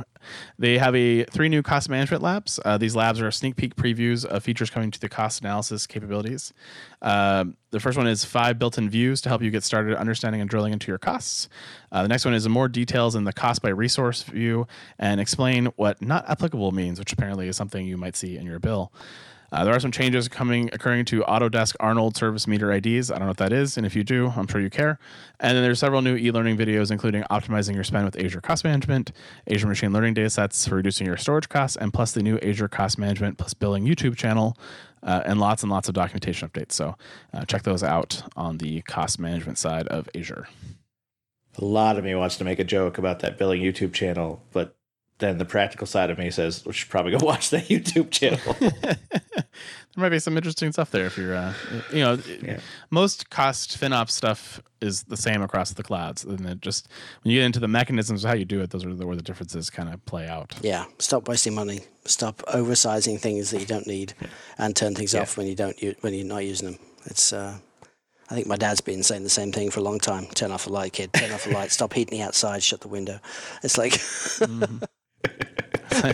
They 0.60 0.78
have 0.78 0.94
a 0.96 1.24
three 1.24 1.48
new 1.48 1.62
cost 1.64 1.88
management 1.90 2.22
labs. 2.22 2.60
Uh, 2.66 2.78
these 2.78 2.94
labs 2.94 3.22
are 3.22 3.32
sneak 3.32 3.56
peek 3.56 3.76
previews 3.78 4.26
of 4.26 4.44
features 4.44 4.70
coming 4.70 4.92
to 4.92 5.00
the 5.00 5.08
cost 5.08 5.40
analysis 5.42 5.88
capabilities. 5.88 6.52
Um 7.02 7.56
the 7.72 7.80
first 7.80 7.98
one 7.98 8.08
is 8.08 8.26
five 8.26 8.58
built-in 8.60 8.90
views 8.90 9.22
to 9.22 9.30
help 9.30 9.42
you 9.44 9.52
get 9.52 9.64
started 9.64 9.96
understanding 9.96 10.42
and 10.42 10.50
drilling 10.50 10.74
into 10.74 10.88
your 10.92 10.98
costs. 10.98 11.48
Uh, 11.92 12.02
the 12.02 12.10
next 12.10 12.26
one 12.26 12.34
is 12.34 12.50
more 12.50 12.68
details 12.68 13.16
in 13.16 13.24
the 13.26 13.34
cost 13.34 13.62
by 13.62 13.70
resource 13.70 14.24
view 14.24 14.68
and 14.98 15.22
explain 15.22 15.68
what 15.78 16.02
not 16.02 16.28
applicable 16.30 16.72
means, 16.72 16.98
which 17.00 17.14
apparently 17.14 17.48
is 17.48 17.56
something 17.56 17.86
you 17.86 17.96
might 17.96 18.16
see 18.18 18.36
in 18.38 18.46
your 18.46 18.58
bill. 18.60 18.92
Uh, 19.52 19.64
there 19.64 19.76
are 19.76 19.80
some 19.80 19.92
changes 19.92 20.28
coming 20.28 20.70
occurring 20.74 21.06
to 21.06 21.22
Autodesk 21.22 21.76
Arnold 21.80 22.16
service 22.16 22.48
meter 22.48 22.72
IDs. 22.72 23.10
I 23.10 23.16
don't 23.16 23.24
know 23.24 23.28
what 23.30 23.38
that 23.38 23.54
is, 23.54 23.78
and 23.78 23.86
if 23.86 23.96
you 23.96 24.04
do, 24.04 24.32
I'm 24.36 24.48
sure 24.48 24.62
you 24.62 24.70
care. 24.70 25.00
And 25.40 25.56
then 25.56 25.64
there's 25.64 25.80
several 25.80 26.02
new 26.02 26.16
e-learning 26.16 26.58
videos, 26.58 26.92
including 26.92 27.24
optimizing 27.24 27.76
your 27.76 27.84
spend 27.84 28.06
with 28.06 28.20
Azure 28.20 28.42
Cost 28.42 28.64
Management, 28.64 29.12
Azure 29.50 29.68
Machine 29.68 29.94
Learning 29.94 30.14
datasets 30.14 30.68
for 30.68 30.76
reducing 30.76 31.08
your 31.08 31.18
storage 31.18 31.50
costs, 31.50 31.78
and 31.78 31.94
plus 31.94 32.12
the 32.12 32.22
new 32.22 32.38
Azure 32.40 32.68
Cost 32.68 32.98
Management 32.98 33.38
plus 33.38 33.54
Billing 33.54 33.86
YouTube 33.86 34.16
channel, 34.16 34.58
uh, 35.04 35.24
and 35.26 35.40
lots 35.40 35.64
and 35.64 35.72
lots 35.72 35.88
of 35.88 35.94
documentation 35.94 36.50
updates. 36.50 36.74
So 36.74 36.96
uh, 37.34 37.46
check 37.46 37.64
those 37.64 37.84
out 37.84 38.24
on 38.36 38.58
the 38.58 38.82
cost 38.82 39.20
management 39.20 39.58
side 39.58 39.88
of 39.88 40.10
Azure. 40.16 40.48
A 41.58 41.66
lot 41.66 41.98
of 41.98 42.04
me 42.04 42.16
wants 42.16 42.38
to 42.38 42.44
make 42.44 42.60
a 42.60 42.64
joke 42.64 42.98
about 42.98 43.20
that 43.20 43.38
billing 43.38 43.62
YouTube 43.62 43.94
channel, 43.94 44.42
but 44.54 44.76
then 45.20 45.38
the 45.38 45.46
practical 45.46 45.86
side 45.88 46.10
of 46.10 46.18
me 46.18 46.32
says 46.32 46.66
we 46.66 46.74
should 46.74 46.90
probably 46.90 47.12
go 47.12 47.18
watch 47.26 47.50
that 47.52 47.68
YouTube 47.68 48.10
channel. 48.12 48.40
there 48.60 48.98
might 49.96 50.10
be 50.10 50.20
some 50.20 50.38
interesting 50.38 50.72
stuff 50.72 50.92
there 50.92 51.06
if 51.06 51.18
you're, 51.18 51.36
uh, 51.36 51.54
you 51.92 52.00
know, 52.00 52.18
Yeah. 52.42 52.60
most 52.90 53.30
cost 53.30 53.80
FinOps 53.80 54.12
stuff 54.12 54.62
is 54.82 55.04
the 55.04 55.18
same 55.18 55.42
across 55.42 55.72
the 55.74 55.84
clouds. 55.84 56.24
And 56.24 56.46
it 56.46 56.62
just 56.62 56.88
when 57.24 57.32
you 57.34 57.40
get 57.40 57.46
into 57.46 57.60
the 57.60 57.68
mechanisms 57.68 58.24
of 58.24 58.30
how 58.30 58.36
you 58.36 58.46
do 58.46 58.62
it, 58.62 58.70
those 58.70 58.86
are 58.86 58.94
the, 58.94 59.06
where 59.06 59.16
the 59.18 59.22
differences 59.22 59.70
kind 59.70 59.90
of 59.94 60.04
play 60.06 60.28
out. 60.28 60.56
Yeah. 60.62 60.86
Stop 61.00 61.28
wasting 61.28 61.54
money. 61.54 61.82
Stop 62.06 62.38
oversizing 62.54 63.20
things 63.20 63.52
that 63.52 63.60
you 63.60 63.68
don't 63.68 63.86
need, 63.88 64.14
and 64.58 64.76
turn 64.76 64.96
things 64.96 65.14
Yeah. 65.14 65.22
off 65.22 65.38
when 65.38 65.46
you 65.48 65.56
don't 65.56 65.76
when 66.02 66.14
you're 66.14 66.26
not 66.26 66.46
using 66.46 66.72
them. 66.72 66.80
It's. 67.06 67.34
Uh, 67.34 67.58
I 68.32 68.36
think 68.36 68.46
my 68.48 68.56
dad's 68.58 68.80
been 68.82 69.02
saying 69.04 69.24
the 69.24 69.30
same 69.30 69.52
thing 69.52 69.70
for 69.72 69.80
a 69.80 69.84
long 69.84 70.00
time. 70.00 70.28
Turn 70.28 70.52
off 70.52 70.66
the 70.66 70.72
light, 70.72 70.94
kid. 70.94 71.12
Turn 71.14 71.32
off 71.32 71.46
the 71.46 71.52
light. 71.52 71.72
Stop 71.72 71.94
heating 71.94 72.18
the 72.20 72.24
outside. 72.24 72.62
Shut 72.64 72.80
the 72.82 72.88
window. 72.88 73.20
It's 73.64 73.78
like. 73.78 74.00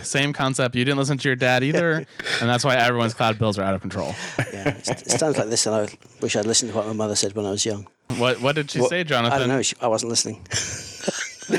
same 0.04 0.34
concept. 0.34 0.76
You 0.76 0.84
didn't 0.86 0.98
listen 0.98 1.18
to 1.18 1.30
your 1.30 1.36
dad 1.36 1.64
either, 1.64 1.94
and 2.42 2.50
that's 2.50 2.64
why 2.64 2.76
everyone's 2.76 3.14
cloud 3.14 3.38
bills 3.40 3.58
are 3.60 3.64
out 3.64 3.74
of 3.76 3.82
control. 3.82 4.16
Yeah, 4.54 4.70
it 4.70 5.12
sounds 5.20 5.38
like 5.38 5.50
this, 5.50 5.66
and 5.68 5.76
I 5.76 5.88
wish 6.22 6.36
I'd 6.36 6.46
listened 6.46 6.72
to 6.72 6.78
what 6.78 6.88
my 6.88 6.94
mother 6.94 7.16
said 7.16 7.34
when 7.36 7.46
I 7.46 7.52
was 7.52 7.66
young. 7.66 7.88
What 8.18 8.42
What 8.42 8.56
did 8.56 8.70
she 8.72 8.80
Well, 8.80 8.90
say, 8.90 9.02
I 9.02 9.04
Jonathan? 9.04 9.40
don't 9.40 9.50
know. 9.50 9.62
she- 9.62 9.76
I 9.82 9.88
wasn't 9.88 10.10
listening. 10.10 10.46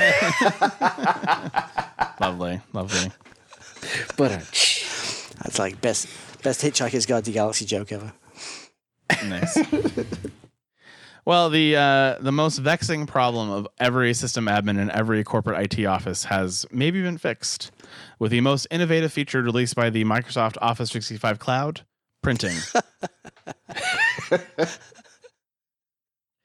Lovely, 2.19 2.59
lovely. 2.73 3.11
but 4.17 4.31
uh, 4.31 4.37
That's 5.43 5.59
like 5.59 5.79
best 5.81 6.07
best 6.43 6.61
Hitchhiker's 6.61 7.05
Guide 7.05 7.23
to 7.25 7.31
the 7.31 7.35
Galaxy 7.35 7.65
joke 7.65 7.91
ever. 7.91 8.11
Nice. 9.25 9.57
well, 11.27 11.49
the 11.49 11.75
uh, 11.75 12.15
the 12.21 12.31
most 12.31 12.57
vexing 12.59 13.05
problem 13.05 13.49
of 13.49 13.67
every 13.79 14.13
system 14.13 14.45
admin 14.45 14.79
in 14.79 14.89
every 14.89 15.25
corporate 15.25 15.73
IT 15.73 15.85
office 15.85 16.23
has 16.23 16.65
maybe 16.71 17.01
been 17.01 17.17
fixed 17.17 17.69
with 18.17 18.31
the 18.31 18.39
most 18.39 18.65
innovative 18.71 19.11
feature 19.11 19.41
released 19.41 19.75
by 19.75 19.89
the 19.89 20.05
Microsoft 20.05 20.55
Office 20.61 20.89
365 20.89 21.37
Cloud: 21.37 21.81
printing. 22.23 22.55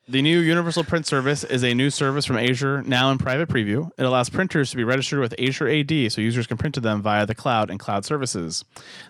The 0.08 0.20
new 0.20 0.40
Universal 0.40 0.82
Print 0.82 1.06
Service 1.06 1.44
is 1.44 1.62
a 1.62 1.74
new 1.74 1.88
service 1.88 2.24
from 2.24 2.36
Azure 2.36 2.82
now 2.82 3.12
in 3.12 3.18
private 3.18 3.48
preview. 3.48 3.88
It 3.96 4.02
allows 4.02 4.28
printers 4.28 4.72
to 4.72 4.76
be 4.76 4.82
registered 4.82 5.20
with 5.20 5.32
Azure 5.38 5.68
AD 5.68 6.10
so 6.10 6.20
users 6.20 6.48
can 6.48 6.56
print 6.56 6.74
to 6.74 6.80
them 6.80 7.00
via 7.00 7.24
the 7.24 7.36
cloud 7.36 7.70
and 7.70 7.78
cloud 7.78 8.04
services. 8.04 8.64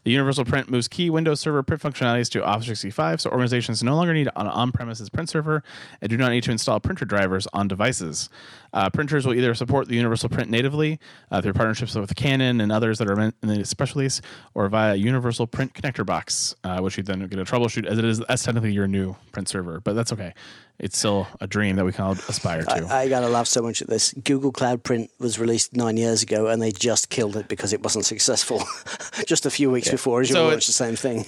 The 0.05 0.11
Universal 0.11 0.45
Print 0.45 0.69
moves 0.69 0.89
key 0.89 1.09
Windows 1.09 1.41
Server 1.41 1.63
print 1.63 1.81
functionalities 1.81 2.29
to 2.33 2.45
Office 2.45 2.67
365 2.67 3.23
so 3.23 3.31
organizations 3.31 3.83
no 3.83 3.97
longer 3.97 4.13
need 4.13 4.29
an 4.37 4.47
on 4.47 4.71
premises 4.71 5.09
print 5.09 5.31
server 5.31 5.65
and 6.03 6.11
do 6.11 6.19
not 6.19 6.31
need 6.31 6.45
to 6.45 6.51
install 6.51 6.79
printer 6.79 7.07
drivers 7.07 7.49
on 7.55 7.69
devices. 7.69 8.29
Uh, 8.73 8.89
printers 8.91 9.27
will 9.27 9.35
either 9.35 9.55
support 9.55 9.89
the 9.89 9.95
Universal 9.95 10.31
Print 10.31 10.51
natively 10.51 10.99
uh, 11.31 11.43
through 11.43 11.53
partnerships 11.53 11.95
with 11.95 12.15
Canon 12.17 12.61
and 12.61 12.73
others 12.73 12.99
that 12.99 13.09
are 13.09 13.21
in 13.21 13.33
the 13.43 13.65
special 13.65 14.01
release 14.01 14.21
or 14.55 14.69
via 14.69 14.93
a 14.93 14.97
Universal 14.97 15.47
Print 15.49 15.75
connector 15.75 16.05
box, 16.05 16.55
uh, 16.65 16.81
which 16.81 16.97
you 16.97 17.03
then 17.03 17.27
get 17.27 17.39
a 17.39 17.45
troubleshoot 17.45 17.87
as 17.87 17.99
it 17.99 18.05
is 18.05 18.21
that's 18.21 18.45
technically 18.45 18.73
your 18.73 18.89
new 18.89 19.15
print 19.33 19.49
server, 19.49 19.81
but 19.81 19.95
that's 19.95 20.13
okay. 20.13 20.33
It's 20.79 20.99
still 20.99 21.29
a 21.41 21.47
dream 21.47 21.77
that 21.77 21.85
we 21.85 21.93
can 21.93 22.05
all 22.05 22.13
aspire 22.13 22.63
to. 22.63 22.87
I, 22.87 23.03
I 23.03 23.09
gotta 23.09 23.29
laugh 23.29 23.47
so 23.47 23.63
much 23.63 23.83
at 23.83 23.89
this. 23.89 24.13
Google 24.15 24.51
Cloud 24.53 24.83
Print 24.83 25.11
was 25.19 25.39
released 25.39 25.77
nine 25.77 25.97
years 25.97 26.23
ago, 26.23 26.49
and 26.49 26.61
they 26.61 26.73
just 26.73 27.09
killed 27.11 27.37
it 27.37 27.47
because 27.49 27.73
it 27.73 27.83
wasn't 27.83 28.05
successful. 28.05 28.63
just 29.27 29.47
a 29.47 29.51
few 29.51 29.71
weeks 29.71 29.91
before, 29.91 30.23
Azure 30.23 30.35
So 30.35 30.49
launched 30.49 30.67
the 30.67 30.73
same 30.73 30.97
thing. 30.97 31.25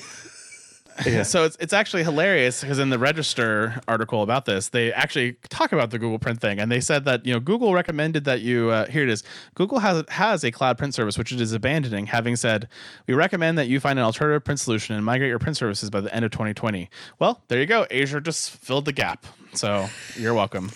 So 1.25 1.45
it's 1.45 1.57
it's 1.61 1.73
actually 1.73 2.05
hilarious 2.05 2.61
because 2.61 2.79
in 2.79 2.91
the 2.91 2.99
Register 2.99 3.81
article 3.89 4.23
about 4.23 4.45
this, 4.45 4.69
they 4.69 4.93
actually 4.93 5.35
talk 5.49 5.73
about 5.73 5.91
the 5.91 5.99
Google 5.99 6.19
Print 6.19 6.41
thing, 6.41 6.61
and 6.61 6.71
they 6.71 6.81
said 6.81 7.05
that 7.05 7.27
you 7.27 7.33
know 7.33 7.41
Google 7.41 7.75
recommended 7.75 8.25
that 8.25 8.41
you 8.43 8.71
uh, 8.71 8.87
here 8.87 9.03
it 9.03 9.09
is. 9.09 9.25
Google 9.55 9.81
has 9.81 10.05
has 10.09 10.45
a 10.45 10.51
cloud 10.51 10.79
print 10.79 10.95
service 10.95 11.19
which 11.19 11.33
it 11.33 11.41
is 11.41 11.53
abandoning, 11.53 12.07
having 12.07 12.37
said 12.37 12.69
we 13.07 13.15
recommend 13.15 13.59
that 13.59 13.67
you 13.67 13.81
find 13.81 13.99
an 13.99 14.05
alternative 14.05 14.45
print 14.45 14.61
solution 14.61 14.95
and 14.95 15.05
migrate 15.05 15.29
your 15.29 15.39
print 15.39 15.57
services 15.57 15.91
by 15.91 16.01
the 16.01 16.15
end 16.15 16.25
of 16.25 16.31
2020. 16.31 16.89
Well, 17.19 17.43
there 17.49 17.59
you 17.59 17.67
go. 17.67 17.87
Azure 17.91 18.21
just 18.21 18.51
filled 18.51 18.85
the 18.85 18.93
gap, 18.93 19.27
so 19.53 19.89
you're 20.17 20.35
welcome. 20.35 20.71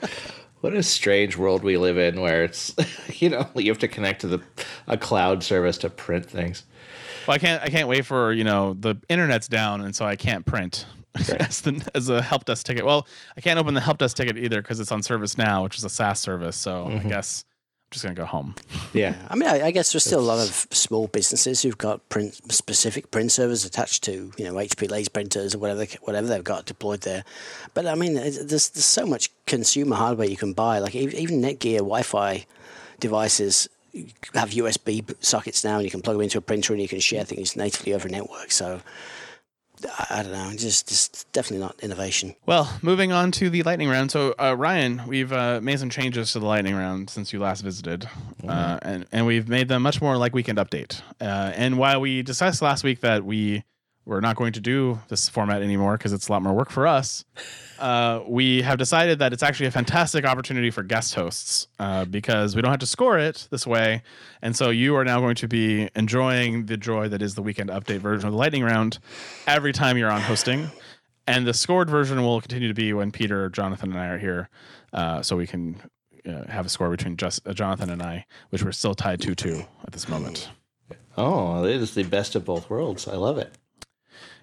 what 0.60 0.74
a 0.74 0.82
strange 0.82 1.36
world 1.36 1.62
we 1.62 1.76
live 1.76 1.96
in, 1.96 2.20
where 2.20 2.44
it's 2.44 2.74
you 3.20 3.30
know 3.30 3.48
you 3.54 3.70
have 3.70 3.78
to 3.78 3.88
connect 3.88 4.20
to 4.22 4.26
the 4.26 4.42
a 4.86 4.98
cloud 4.98 5.42
service 5.42 5.78
to 5.78 5.88
print 5.88 6.28
things. 6.28 6.64
Well, 7.26 7.34
I 7.34 7.38
can't 7.38 7.62
I 7.62 7.68
can't 7.68 7.88
wait 7.88 8.06
for 8.06 8.32
you 8.32 8.44
know 8.44 8.74
the 8.74 8.96
internet's 9.08 9.48
down, 9.48 9.80
and 9.82 9.94
so 9.94 10.04
I 10.04 10.16
can't 10.16 10.44
print. 10.44 10.86
as 11.40 11.60
the 11.60 11.86
as 11.94 12.08
a 12.08 12.22
help 12.22 12.46
desk 12.46 12.66
ticket. 12.66 12.84
Well, 12.86 13.06
I 13.36 13.40
can't 13.40 13.58
open 13.58 13.74
the 13.74 13.80
help 13.80 13.98
desk 13.98 14.16
ticket 14.16 14.38
either 14.38 14.62
because 14.62 14.80
it's 14.80 14.92
on 14.92 15.02
service 15.02 15.36
now, 15.36 15.62
which 15.62 15.76
is 15.76 15.84
a 15.84 15.90
SaaS 15.90 16.20
service. 16.20 16.56
So 16.56 16.86
I 16.86 16.90
mm-hmm. 16.90 17.08
guess 17.08 17.44
I'm 17.44 17.90
just 17.90 18.02
gonna 18.02 18.14
go 18.14 18.24
home. 18.24 18.54
Yeah, 18.94 19.14
I 19.28 19.34
mean, 19.34 19.48
I, 19.48 19.66
I 19.66 19.70
guess 19.72 19.92
there's 19.92 20.04
still 20.04 20.20
a 20.20 20.22
lot 20.22 20.38
of 20.38 20.66
small 20.70 21.08
businesses 21.08 21.60
who've 21.60 21.76
got 21.76 22.08
print 22.08 22.40
specific 22.50 23.10
print 23.10 23.30
servers 23.30 23.66
attached 23.66 24.04
to, 24.04 24.32
you 24.38 24.44
know, 24.44 24.54
HP 24.54 24.90
laser 24.90 25.10
printers 25.10 25.54
or 25.54 25.58
whatever 25.58 25.84
they, 25.84 25.98
whatever 26.00 26.26
they've 26.26 26.42
got 26.42 26.64
deployed 26.64 27.02
there. 27.02 27.24
But 27.74 27.86
I 27.86 27.94
mean, 27.94 28.14
there's 28.14 28.38
there's 28.38 28.84
so 28.84 29.04
much 29.04 29.30
consumer 29.44 29.96
hardware 29.96 30.28
you 30.28 30.38
can 30.38 30.54
buy. 30.54 30.78
Like 30.78 30.94
even 30.94 31.42
Netgear 31.42 31.78
Wi-Fi 31.78 32.46
devices 33.00 33.68
have 34.34 34.50
USB 34.50 35.14
sockets 35.22 35.64
now, 35.64 35.76
and 35.76 35.84
you 35.84 35.90
can 35.90 36.02
plug 36.02 36.16
them 36.16 36.22
into 36.22 36.38
a 36.38 36.40
printer 36.40 36.72
and 36.72 36.80
you 36.80 36.88
can 36.88 37.00
share 37.00 37.24
things 37.24 37.56
natively 37.56 37.94
over 37.94 38.08
a 38.08 38.10
network. 38.10 38.50
So 38.50 38.80
I, 39.98 40.06
I 40.10 40.22
don't 40.22 40.32
know. 40.32 40.50
Just, 40.56 40.88
just 40.88 41.30
definitely 41.32 41.64
not 41.64 41.78
innovation. 41.82 42.34
Well, 42.46 42.78
moving 42.82 43.12
on 43.12 43.32
to 43.32 43.50
the 43.50 43.62
lightning 43.62 43.88
round. 43.88 44.10
So, 44.10 44.34
uh, 44.40 44.54
Ryan, 44.56 45.02
we've 45.06 45.32
uh, 45.32 45.60
made 45.62 45.78
some 45.78 45.90
changes 45.90 46.32
to 46.32 46.38
the 46.38 46.46
lightning 46.46 46.74
round 46.74 47.10
since 47.10 47.32
you 47.32 47.40
last 47.40 47.62
visited, 47.62 48.08
uh, 48.46 48.78
and 48.82 49.06
and 49.12 49.26
we've 49.26 49.48
made 49.48 49.68
them 49.68 49.82
much 49.82 50.00
more 50.00 50.16
like 50.16 50.34
weekend 50.34 50.58
update. 50.58 51.00
Uh, 51.20 51.52
and 51.54 51.78
while 51.78 52.00
we 52.00 52.22
discussed 52.22 52.62
last 52.62 52.84
week 52.84 53.00
that 53.00 53.24
we 53.24 53.64
were 54.04 54.20
not 54.20 54.36
going 54.36 54.52
to 54.52 54.60
do 54.60 54.98
this 55.08 55.28
format 55.28 55.62
anymore 55.62 55.96
because 55.96 56.12
it's 56.12 56.28
a 56.28 56.32
lot 56.32 56.42
more 56.42 56.52
work 56.52 56.70
for 56.70 56.86
us, 56.86 57.24
uh, 57.78 58.20
we 58.26 58.62
have 58.62 58.78
decided 58.78 59.18
that 59.20 59.32
it's 59.32 59.42
actually 59.42 59.66
a 59.66 59.70
fantastic 59.70 60.24
opportunity 60.24 60.70
for 60.70 60.82
guest 60.82 61.14
hosts 61.14 61.68
uh, 61.78 62.04
because 62.04 62.56
we 62.56 62.62
don't 62.62 62.70
have 62.70 62.80
to 62.80 62.86
score 62.86 63.18
it 63.18 63.46
this 63.50 63.66
way, 63.66 64.02
and 64.40 64.56
so 64.56 64.70
you 64.70 64.96
are 64.96 65.04
now 65.04 65.20
going 65.20 65.36
to 65.36 65.48
be 65.48 65.88
enjoying 65.94 66.66
the 66.66 66.76
joy 66.76 67.08
that 67.08 67.22
is 67.22 67.34
the 67.34 67.42
weekend 67.42 67.70
update 67.70 67.98
version 67.98 68.26
of 68.26 68.32
the 68.32 68.38
lightning 68.38 68.64
round 68.64 68.98
every 69.46 69.72
time 69.72 69.96
you're 69.96 70.10
on 70.10 70.20
hosting. 70.20 70.70
And 71.24 71.46
the 71.46 71.54
scored 71.54 71.88
version 71.88 72.20
will 72.22 72.40
continue 72.40 72.66
to 72.66 72.74
be 72.74 72.92
when 72.92 73.12
Peter, 73.12 73.48
Jonathan, 73.48 73.92
and 73.92 74.00
I 74.00 74.06
are 74.08 74.18
here, 74.18 74.48
uh, 74.92 75.22
so 75.22 75.36
we 75.36 75.46
can 75.46 75.80
uh, 76.26 76.44
have 76.48 76.66
a 76.66 76.68
score 76.68 76.90
between 76.90 77.16
just 77.16 77.46
uh, 77.46 77.52
Jonathan 77.52 77.90
and 77.90 78.02
I, 78.02 78.26
which 78.50 78.64
we're 78.64 78.72
still 78.72 78.94
tied 78.94 79.20
two 79.20 79.36
two 79.36 79.62
at 79.84 79.92
this 79.92 80.08
moment. 80.08 80.50
Oh, 81.16 81.64
it 81.64 81.76
is 81.76 81.94
the 81.94 82.02
best 82.02 82.34
of 82.34 82.44
both 82.44 82.68
worlds. 82.70 83.06
I 83.06 83.14
love 83.14 83.38
it. 83.38 83.56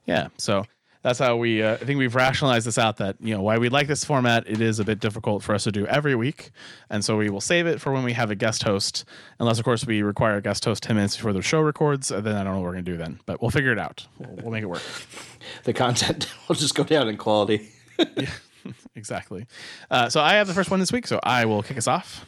Yeah, 0.09 0.29
so 0.37 0.65
that's 1.03 1.19
how 1.19 1.35
we. 1.37 1.61
Uh, 1.61 1.73
I 1.73 1.77
think 1.77 1.99
we've 1.99 2.15
rationalized 2.15 2.65
this 2.65 2.77
out 2.79 2.97
that 2.97 3.15
you 3.19 3.35
know 3.35 3.41
why 3.43 3.59
we 3.59 3.69
like 3.69 3.87
this 3.87 4.03
format. 4.03 4.45
It 4.47 4.59
is 4.59 4.79
a 4.79 4.83
bit 4.83 4.99
difficult 4.99 5.43
for 5.43 5.53
us 5.53 5.63
to 5.65 5.71
do 5.71 5.85
every 5.85 6.15
week, 6.15 6.49
and 6.89 7.05
so 7.05 7.15
we 7.15 7.29
will 7.29 7.41
save 7.41 7.67
it 7.67 7.79
for 7.79 7.93
when 7.93 8.03
we 8.03 8.13
have 8.13 8.31
a 8.31 8.35
guest 8.35 8.63
host. 8.63 9.05
Unless, 9.39 9.59
of 9.59 9.65
course, 9.65 9.85
we 9.85 10.01
require 10.01 10.37
a 10.37 10.41
guest 10.41 10.65
host 10.65 10.81
ten 10.81 10.95
minutes 10.95 11.15
before 11.15 11.31
the 11.31 11.43
show 11.43 11.61
records. 11.61 12.11
uh, 12.11 12.21
Then 12.21 12.35
I 12.35 12.43
don't 12.43 12.53
know 12.53 12.59
what 12.59 12.65
we're 12.65 12.71
gonna 12.73 12.81
do 12.83 12.97
then, 12.97 13.19
but 13.27 13.39
we'll 13.39 13.51
figure 13.51 13.71
it 13.71 13.77
out. 13.79 14.07
We'll, 14.17 14.35
we'll 14.37 14.51
make 14.51 14.63
it 14.63 14.67
work. 14.67 14.81
The 15.63 15.73
content 15.73 16.27
will 16.47 16.55
just 16.55 16.73
go 16.75 16.83
down 16.83 17.07
in 17.07 17.17
quality. 17.17 17.69
exactly. 18.95 19.45
Uh, 19.91 20.09
so 20.09 20.21
I 20.21 20.33
have 20.33 20.47
the 20.47 20.53
first 20.53 20.69
one 20.71 20.79
this 20.79 20.91
week, 20.91 21.07
so 21.07 21.19
I 21.23 21.45
will 21.45 21.61
kick 21.63 21.77
us 21.77 21.87
off, 21.87 22.25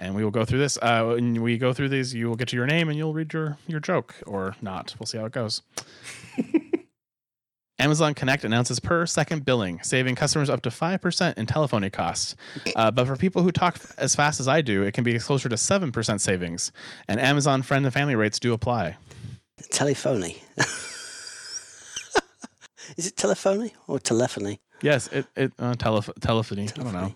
and 0.00 0.14
we 0.14 0.22
will 0.24 0.30
go 0.32 0.44
through 0.44 0.58
this. 0.58 0.76
Uh, 0.82 1.04
when 1.14 1.40
we 1.40 1.56
go 1.56 1.72
through 1.72 1.88
these, 1.88 2.12
you 2.14 2.28
will 2.28 2.36
get 2.36 2.48
to 2.48 2.56
your 2.56 2.66
name 2.66 2.88
and 2.88 2.98
you'll 2.98 3.14
read 3.14 3.32
your 3.32 3.56
your 3.68 3.80
joke 3.80 4.14
or 4.26 4.56
not. 4.60 4.94
We'll 4.98 5.06
see 5.06 5.18
how 5.18 5.24
it 5.26 5.32
goes. 5.32 5.62
Amazon 7.78 8.14
Connect 8.14 8.44
announces 8.44 8.78
per 8.80 9.06
second 9.06 9.44
billing, 9.44 9.82
saving 9.82 10.14
customers 10.14 10.48
up 10.50 10.62
to 10.62 10.68
5% 10.70 11.38
in 11.38 11.46
telephony 11.46 11.90
costs. 11.90 12.36
Uh, 12.76 12.90
but 12.90 13.06
for 13.06 13.16
people 13.16 13.42
who 13.42 13.50
talk 13.50 13.76
f- 13.76 13.92
as 13.98 14.14
fast 14.14 14.38
as 14.40 14.46
I 14.46 14.60
do, 14.60 14.82
it 14.82 14.92
can 14.92 15.04
be 15.04 15.18
closer 15.18 15.48
to 15.48 15.56
7% 15.56 16.20
savings. 16.20 16.70
And 17.08 17.18
Amazon 17.18 17.62
friend 17.62 17.84
and 17.84 17.92
family 17.92 18.14
rates 18.14 18.38
do 18.38 18.52
apply. 18.52 18.96
Telephony. 19.70 20.42
Is 22.96 23.06
it 23.06 23.16
telephony 23.16 23.72
or 23.86 23.98
telephony? 23.98 24.60
Yes, 24.82 25.06
it, 25.08 25.26
it 25.36 25.52
uh, 25.58 25.74
telef- 25.74 26.12
telephony. 26.20 26.68
I 26.78 26.82
don't 26.82 26.92
know. 26.92 27.14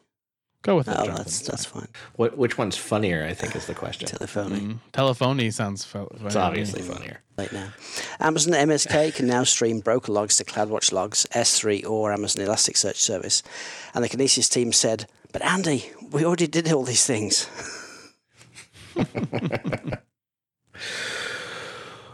Go 0.62 0.76
with 0.76 0.88
it. 0.88 0.92
Oh, 0.98 1.04
Jonathan. 1.04 1.16
that's 1.16 1.40
that's 1.40 1.64
fine. 1.64 1.86
What 2.16 2.36
which 2.36 2.58
one's 2.58 2.76
funnier? 2.76 3.24
I 3.24 3.34
think 3.34 3.54
is 3.54 3.66
the 3.66 3.74
question. 3.74 4.08
Telephony. 4.08 4.58
Mm, 4.60 4.78
telephony 4.92 5.50
sounds. 5.52 5.84
Fe- 5.84 6.06
It's 6.24 6.34
obviously 6.34 6.82
funnier. 6.82 7.20
Right 7.38 7.52
now, 7.52 7.68
Amazon 8.18 8.54
MSK 8.54 9.14
can 9.14 9.26
now 9.28 9.44
stream 9.44 9.78
broker 9.80 10.10
logs 10.10 10.36
to 10.36 10.44
CloudWatch 10.44 10.90
Logs, 10.92 11.26
S3, 11.32 11.86
or 11.88 12.12
Amazon 12.12 12.44
Elasticsearch 12.46 12.96
service. 12.96 13.42
And 13.94 14.02
the 14.02 14.08
Kinesis 14.08 14.50
team 14.50 14.72
said, 14.72 15.06
"But 15.32 15.42
Andy, 15.42 15.90
we 16.10 16.24
already 16.24 16.48
did 16.48 16.72
all 16.72 16.82
these 16.84 17.06
things." 17.06 17.46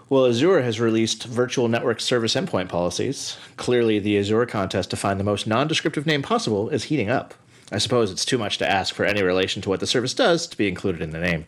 Well, 0.09 0.27
Azure 0.27 0.61
has 0.61 0.79
released 0.79 1.25
virtual 1.25 1.69
network 1.69 1.99
service 1.99 2.35
endpoint 2.35 2.69
policies. 2.69 3.39
Clearly, 3.57 3.99
the 3.99 4.19
Azure 4.19 4.45
contest 4.45 4.91
to 4.91 4.97
find 4.97 5.19
the 5.19 5.25
most 5.25 5.47
non-descriptive 5.47 6.05
name 6.05 6.21
possible 6.21 6.69
is 6.69 6.85
heating 6.85 7.09
up. 7.09 7.33
I 7.73 7.79
suppose 7.79 8.11
it's 8.11 8.27
too 8.27 8.39
much 8.39 8.59
to 8.59 8.71
ask 8.71 8.95
for 8.95 9.05
any 9.05 9.23
relation 9.23 9.63
to 9.63 9.71
what 9.71 9.81
the 9.81 9.87
service 9.87 10.13
does 10.13 10.47
to 10.49 10.57
be 10.57 10.69
included 10.69 11.01
in 11.01 11.11
the 11.11 11.21
name. 11.21 11.47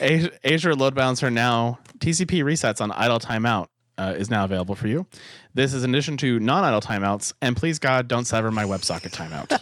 Azure 0.44 0.74
Load 0.74 0.94
Balancer 0.94 1.30
now 1.30 1.78
TCP 1.98 2.42
resets 2.42 2.80
on 2.80 2.90
idle 2.92 3.20
timeout 3.20 3.66
uh, 3.98 4.14
is 4.16 4.30
now 4.30 4.44
available 4.44 4.74
for 4.74 4.88
you. 4.88 5.06
This 5.54 5.74
is 5.74 5.84
in 5.84 5.90
addition 5.94 6.16
to 6.18 6.40
non-idle 6.40 6.80
timeouts, 6.80 7.34
and 7.42 7.56
please 7.56 7.78
God, 7.78 8.08
don't 8.08 8.24
sever 8.24 8.50
my 8.50 8.64
WebSocket 8.64 9.12
timeout. 9.12 9.60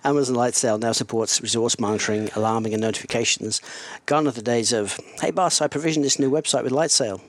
Amazon 0.04 0.36
Lightsail 0.36 0.80
now 0.80 0.92
supports 0.92 1.40
resource 1.40 1.78
monitoring, 1.78 2.30
alarming, 2.34 2.72
and 2.72 2.80
notifications. 2.80 3.60
Gone 4.06 4.26
are 4.26 4.32
the 4.32 4.42
days 4.42 4.72
of, 4.72 4.98
"Hey 5.20 5.30
boss, 5.30 5.60
I 5.60 5.68
provisioned 5.68 6.04
this 6.04 6.18
new 6.18 6.30
website 6.30 6.64
with 6.64 6.72
Lightsail." 6.72 7.20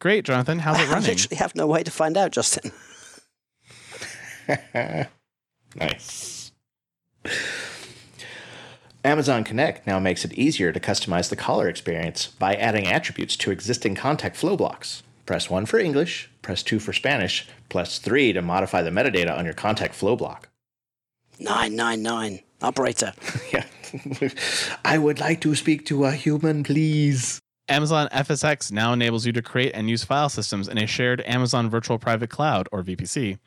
Great, 0.00 0.24
Jonathan. 0.24 0.60
How's 0.60 0.78
it 0.80 0.88
running? 0.88 0.88
I 0.90 0.94
running? 0.94 1.08
literally 1.10 1.36
have 1.36 1.54
no 1.54 1.66
way 1.66 1.82
to 1.82 1.90
find 1.90 2.16
out, 2.16 2.32
Justin. 2.32 2.72
Nice. 5.76 6.52
Amazon 9.04 9.44
Connect 9.44 9.86
now 9.86 9.98
makes 9.98 10.24
it 10.24 10.32
easier 10.32 10.72
to 10.72 10.80
customize 10.80 11.28
the 11.28 11.36
caller 11.36 11.68
experience 11.68 12.26
by 12.26 12.54
adding 12.54 12.86
attributes 12.86 13.36
to 13.36 13.50
existing 13.50 13.94
contact 13.94 14.36
flow 14.36 14.56
blocks. 14.56 15.02
Press 15.26 15.50
1 15.50 15.66
for 15.66 15.78
English, 15.78 16.30
press 16.40 16.62
2 16.62 16.78
for 16.78 16.94
Spanish, 16.94 17.46
press 17.68 17.98
3 17.98 18.32
to 18.32 18.42
modify 18.42 18.80
the 18.82 18.90
metadata 18.90 19.36
on 19.36 19.44
your 19.44 19.54
contact 19.54 19.94
flow 19.94 20.16
block. 20.16 20.48
Nine 21.38 21.76
nine 21.76 22.02
nine. 22.02 22.40
Operator. 22.62 23.12
Yeah. 23.52 23.64
I 24.84 24.98
would 24.98 25.20
like 25.20 25.40
to 25.42 25.54
speak 25.54 25.86
to 25.86 26.04
a 26.04 26.12
human, 26.12 26.62
please. 26.64 27.40
Amazon 27.68 28.08
FSx 28.12 28.72
now 28.72 28.94
enables 28.94 29.26
you 29.26 29.32
to 29.32 29.42
create 29.42 29.72
and 29.74 29.90
use 29.90 30.02
file 30.02 30.30
systems 30.30 30.68
in 30.68 30.78
a 30.78 30.86
shared 30.86 31.22
Amazon 31.26 31.68
Virtual 31.68 31.98
Private 31.98 32.30
Cloud 32.30 32.66
or 32.72 32.82
VPC. 32.82 33.38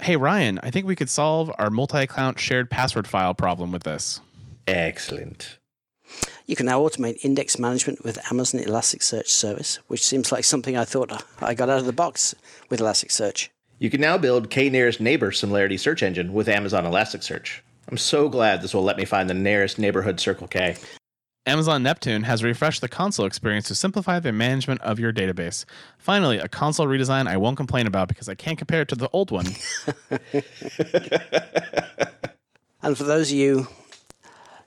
Hey 0.00 0.16
Ryan, 0.16 0.58
I 0.64 0.70
think 0.70 0.84
we 0.84 0.96
could 0.96 1.08
solve 1.08 1.52
our 1.58 1.70
multi-account 1.70 2.40
shared 2.40 2.70
password 2.70 3.06
file 3.06 3.34
problem 3.34 3.70
with 3.70 3.84
this. 3.84 4.20
Excellent. 4.66 5.58
You 6.44 6.56
can 6.56 6.66
now 6.66 6.80
automate 6.80 7.24
index 7.24 7.56
management 7.56 8.04
with 8.04 8.18
Amazon 8.32 8.60
Elasticsearch 8.62 9.28
service, 9.28 9.76
which 9.86 10.04
seems 10.04 10.32
like 10.32 10.42
something 10.42 10.76
I 10.76 10.84
thought 10.84 11.24
I 11.40 11.54
got 11.54 11.70
out 11.70 11.78
of 11.78 11.86
the 11.86 11.92
box 11.92 12.34
with 12.68 12.80
Elasticsearch. 12.80 13.48
You 13.78 13.90
can 13.90 14.00
now 14.00 14.18
build 14.18 14.50
K 14.50 14.70
nearest 14.70 15.00
neighbor 15.00 15.30
similarity 15.30 15.76
search 15.76 16.02
engine 16.02 16.32
with 16.32 16.48
Amazon 16.48 16.84
Elasticsearch. 16.84 17.60
I'm 17.88 17.96
so 17.96 18.28
glad 18.28 18.60
this 18.60 18.74
will 18.74 18.82
let 18.82 18.96
me 18.96 19.04
find 19.04 19.30
the 19.30 19.34
nearest 19.34 19.78
neighborhood 19.78 20.18
Circle 20.18 20.48
K. 20.48 20.76
Amazon 21.44 21.82
Neptune 21.82 22.22
has 22.22 22.44
refreshed 22.44 22.80
the 22.80 22.88
console 22.88 23.26
experience 23.26 23.66
to 23.68 23.74
simplify 23.74 24.20
the 24.20 24.32
management 24.32 24.80
of 24.82 25.00
your 25.00 25.12
database. 25.12 25.64
Finally, 25.98 26.38
a 26.38 26.48
console 26.48 26.86
redesign 26.86 27.26
I 27.26 27.36
won't 27.36 27.56
complain 27.56 27.86
about 27.86 28.08
because 28.08 28.28
I 28.28 28.34
can't 28.34 28.58
compare 28.58 28.82
it 28.82 28.88
to 28.88 28.94
the 28.94 29.08
old 29.12 29.30
one. 29.30 29.46
And 32.82 32.98
for 32.98 33.04
those 33.04 33.30
of 33.30 33.38
you 33.38 33.68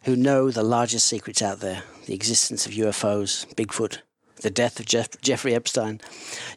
who 0.04 0.16
know 0.16 0.50
the 0.50 0.64
largest 0.64 1.08
secrets 1.08 1.42
out 1.42 1.60
there, 1.60 1.84
the 2.06 2.14
existence 2.14 2.66
of 2.66 2.72
UFOs, 2.72 3.46
Bigfoot, 3.56 4.00
the 4.42 4.50
death 4.50 4.80
of 4.80 4.86
Jeff- 4.86 5.20
Jeffrey 5.22 5.54
Epstein, 5.56 6.02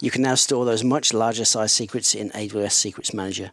you 0.01 0.11
can 0.11 0.23
now 0.23 0.35
store 0.35 0.65
those 0.65 0.83
much 0.85 1.13
larger 1.15 1.45
size 1.45 1.73
secrets 1.73 2.15
in 2.15 2.31
AWS 2.31 2.73
Secrets 2.73 3.15
Manager. 3.15 3.51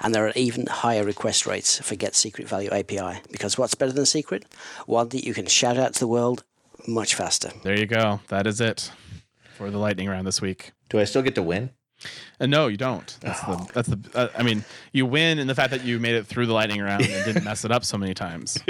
And 0.00 0.14
there 0.14 0.26
are 0.26 0.32
even 0.34 0.66
higher 0.66 1.04
request 1.04 1.46
rates 1.46 1.78
for 1.80 1.94
Get 1.96 2.14
Secret 2.14 2.48
Value 2.48 2.70
API. 2.70 3.20
Because 3.30 3.58
what's 3.58 3.74
better 3.74 3.92
than 3.92 4.06
secret? 4.06 4.44
One 4.86 5.08
that 5.10 5.24
you 5.24 5.34
can 5.34 5.46
shout 5.46 5.76
out 5.76 5.94
to 5.94 6.00
the 6.00 6.08
world 6.08 6.44
much 6.88 7.14
faster. 7.14 7.50
There 7.62 7.78
you 7.78 7.86
go. 7.86 8.20
That 8.28 8.46
is 8.46 8.60
it 8.60 8.90
for 9.56 9.70
the 9.70 9.78
lightning 9.78 10.08
round 10.08 10.26
this 10.26 10.40
week. 10.40 10.72
Do 10.88 10.98
I 11.00 11.04
still 11.04 11.22
get 11.22 11.34
to 11.34 11.42
win? 11.42 11.70
Uh, 12.40 12.46
no, 12.46 12.66
you 12.68 12.76
don't. 12.76 13.16
That's 13.20 13.40
the. 13.40 13.68
That's 13.72 13.88
the. 13.88 13.98
Uh, 14.14 14.28
I 14.36 14.42
mean, 14.42 14.64
you 14.92 15.06
win 15.06 15.38
in 15.38 15.46
the 15.46 15.54
fact 15.54 15.70
that 15.70 15.82
you 15.84 15.98
made 15.98 16.14
it 16.14 16.26
through 16.26 16.46
the 16.46 16.52
lightning 16.52 16.82
round 16.82 17.04
and 17.04 17.24
didn't 17.24 17.44
mess 17.44 17.64
it 17.64 17.72
up 17.72 17.84
so 17.84 17.96
many 17.96 18.12
times. 18.14 18.58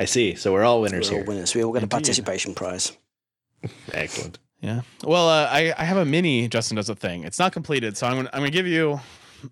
I 0.00 0.06
see. 0.06 0.34
So 0.34 0.52
we're 0.52 0.64
all 0.64 0.80
winners 0.80 1.10
We're 1.10 1.18
all 1.18 1.22
here. 1.24 1.28
winners. 1.28 1.54
We 1.54 1.62
all 1.62 1.72
get 1.72 1.82
a 1.82 1.86
participation 1.86 2.54
prize. 2.54 2.96
Excellent. 3.92 4.38
Yeah. 4.60 4.80
Well, 5.04 5.28
uh, 5.28 5.46
I 5.50 5.74
I 5.76 5.84
have 5.84 5.98
a 5.98 6.04
mini 6.04 6.48
Justin 6.48 6.76
does 6.76 6.88
a 6.88 6.94
thing. 6.94 7.24
It's 7.24 7.38
not 7.38 7.52
completed, 7.52 7.96
so 7.96 8.06
I'm 8.06 8.16
gonna, 8.16 8.30
I'm 8.32 8.40
gonna 8.40 8.50
give 8.50 8.66
you 8.66 9.00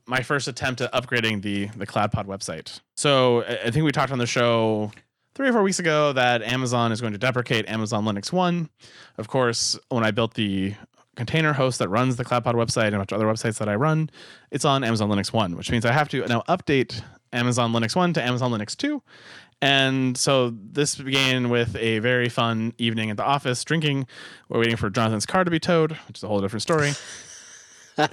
my 0.06 0.22
first 0.22 0.48
attempt 0.48 0.80
at 0.80 0.92
upgrading 0.92 1.42
the 1.42 1.66
the 1.76 1.86
CloudPod 1.86 2.24
website. 2.26 2.80
So 2.96 3.42
I 3.42 3.66
I 3.66 3.70
think 3.70 3.84
we 3.84 3.92
talked 3.92 4.12
on 4.12 4.18
the 4.18 4.26
show 4.26 4.90
three 5.34 5.48
or 5.48 5.52
four 5.52 5.62
weeks 5.62 5.78
ago 5.78 6.12
that 6.14 6.42
Amazon 6.42 6.92
is 6.92 7.00
going 7.00 7.12
to 7.12 7.18
deprecate 7.18 7.68
Amazon 7.68 8.04
Linux 8.04 8.32
One. 8.32 8.70
Of 9.18 9.28
course, 9.28 9.78
when 9.90 10.04
I 10.04 10.10
built 10.10 10.34
the 10.34 10.74
container 11.16 11.52
host 11.52 11.78
that 11.80 11.88
runs 11.88 12.16
the 12.16 12.24
CloudPod 12.24 12.54
website 12.54 12.86
and 12.86 12.94
a 12.96 12.98
bunch 12.98 13.12
of 13.12 13.16
other 13.20 13.26
websites 13.26 13.58
that 13.58 13.68
I 13.68 13.74
run, 13.74 14.08
it's 14.50 14.64
on 14.64 14.82
Amazon 14.84 15.08
Linux 15.10 15.32
One, 15.32 15.56
which 15.56 15.70
means 15.70 15.84
I 15.84 15.92
have 15.92 16.08
to 16.10 16.26
now 16.26 16.42
update 16.48 17.02
Amazon 17.32 17.72
Linux 17.72 17.94
One 17.96 18.12
to 18.14 18.22
Amazon 18.22 18.50
Linux 18.52 18.76
Two. 18.76 19.02
And 19.60 20.16
so 20.16 20.50
this 20.50 20.94
began 20.96 21.50
with 21.50 21.74
a 21.76 21.98
very 21.98 22.28
fun 22.28 22.74
evening 22.78 23.10
at 23.10 23.16
the 23.16 23.24
office 23.24 23.64
drinking. 23.64 24.06
We're 24.48 24.60
waiting 24.60 24.76
for 24.76 24.88
Jonathan's 24.88 25.26
car 25.26 25.42
to 25.44 25.50
be 25.50 25.58
towed, 25.58 25.92
which 26.06 26.18
is 26.18 26.22
a 26.22 26.28
whole 26.28 26.40
different 26.40 26.62
story. 26.62 26.92
but 27.96 28.12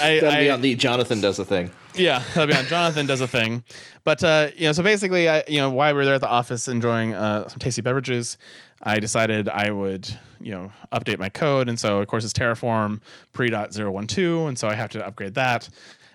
I, 0.00 0.20
That'll 0.20 0.30
be 0.30 0.50
I 0.50 0.50
on 0.50 0.60
the 0.60 0.76
Jonathan 0.76 1.20
does 1.20 1.40
a 1.40 1.44
thing. 1.44 1.72
yeah, 1.96 2.22
that'll 2.34 2.46
be 2.46 2.54
on 2.54 2.66
Jonathan 2.66 3.04
does 3.04 3.20
a 3.20 3.26
thing. 3.26 3.64
But 4.04 4.22
uh, 4.22 4.50
you 4.56 4.66
know, 4.66 4.72
so 4.72 4.84
basically, 4.84 5.28
I, 5.28 5.42
you 5.48 5.58
know, 5.58 5.70
while 5.70 5.92
we 5.92 5.96
were 5.98 6.04
there 6.04 6.14
at 6.14 6.20
the 6.20 6.28
office 6.28 6.68
enjoying 6.68 7.14
uh, 7.14 7.48
some 7.48 7.58
tasty 7.58 7.82
beverages, 7.82 8.38
I 8.80 9.00
decided 9.00 9.48
I 9.48 9.72
would, 9.72 10.08
you 10.40 10.52
know, 10.52 10.70
update 10.92 11.18
my 11.18 11.30
code. 11.30 11.68
And 11.68 11.80
so, 11.80 11.98
of 11.98 12.06
course, 12.06 12.22
it's 12.22 12.32
Terraform 12.32 13.00
pre.012. 13.32 14.48
And 14.48 14.56
so 14.56 14.68
I 14.68 14.74
have 14.74 14.90
to 14.90 15.04
upgrade 15.04 15.34
that. 15.34 15.68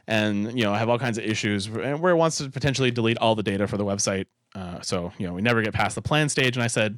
And, 0.10 0.58
you 0.58 0.64
know, 0.64 0.74
I 0.74 0.80
have 0.80 0.90
all 0.90 0.98
kinds 0.98 1.20
of 1.20 1.24
issues 1.24 1.70
where 1.70 2.12
it 2.12 2.16
wants 2.16 2.40
to 2.40 2.50
potentially 2.50 2.90
delete 2.90 3.20
all 3.20 3.36
the 3.36 3.44
data 3.44 3.68
for 3.68 3.78
the 3.78 3.86
website. 3.86 4.26
Uh, 4.56 4.82
so, 4.82 5.14
you 5.20 5.28
know, 5.28 5.34
we 5.34 5.44
never 5.44 5.62
get 5.62 5.72
past 5.72 5.94
the 5.94 6.02
plan 6.02 6.30
stage. 6.30 6.58
And 6.58 6.64
I 6.64 6.68
said, 6.68 6.98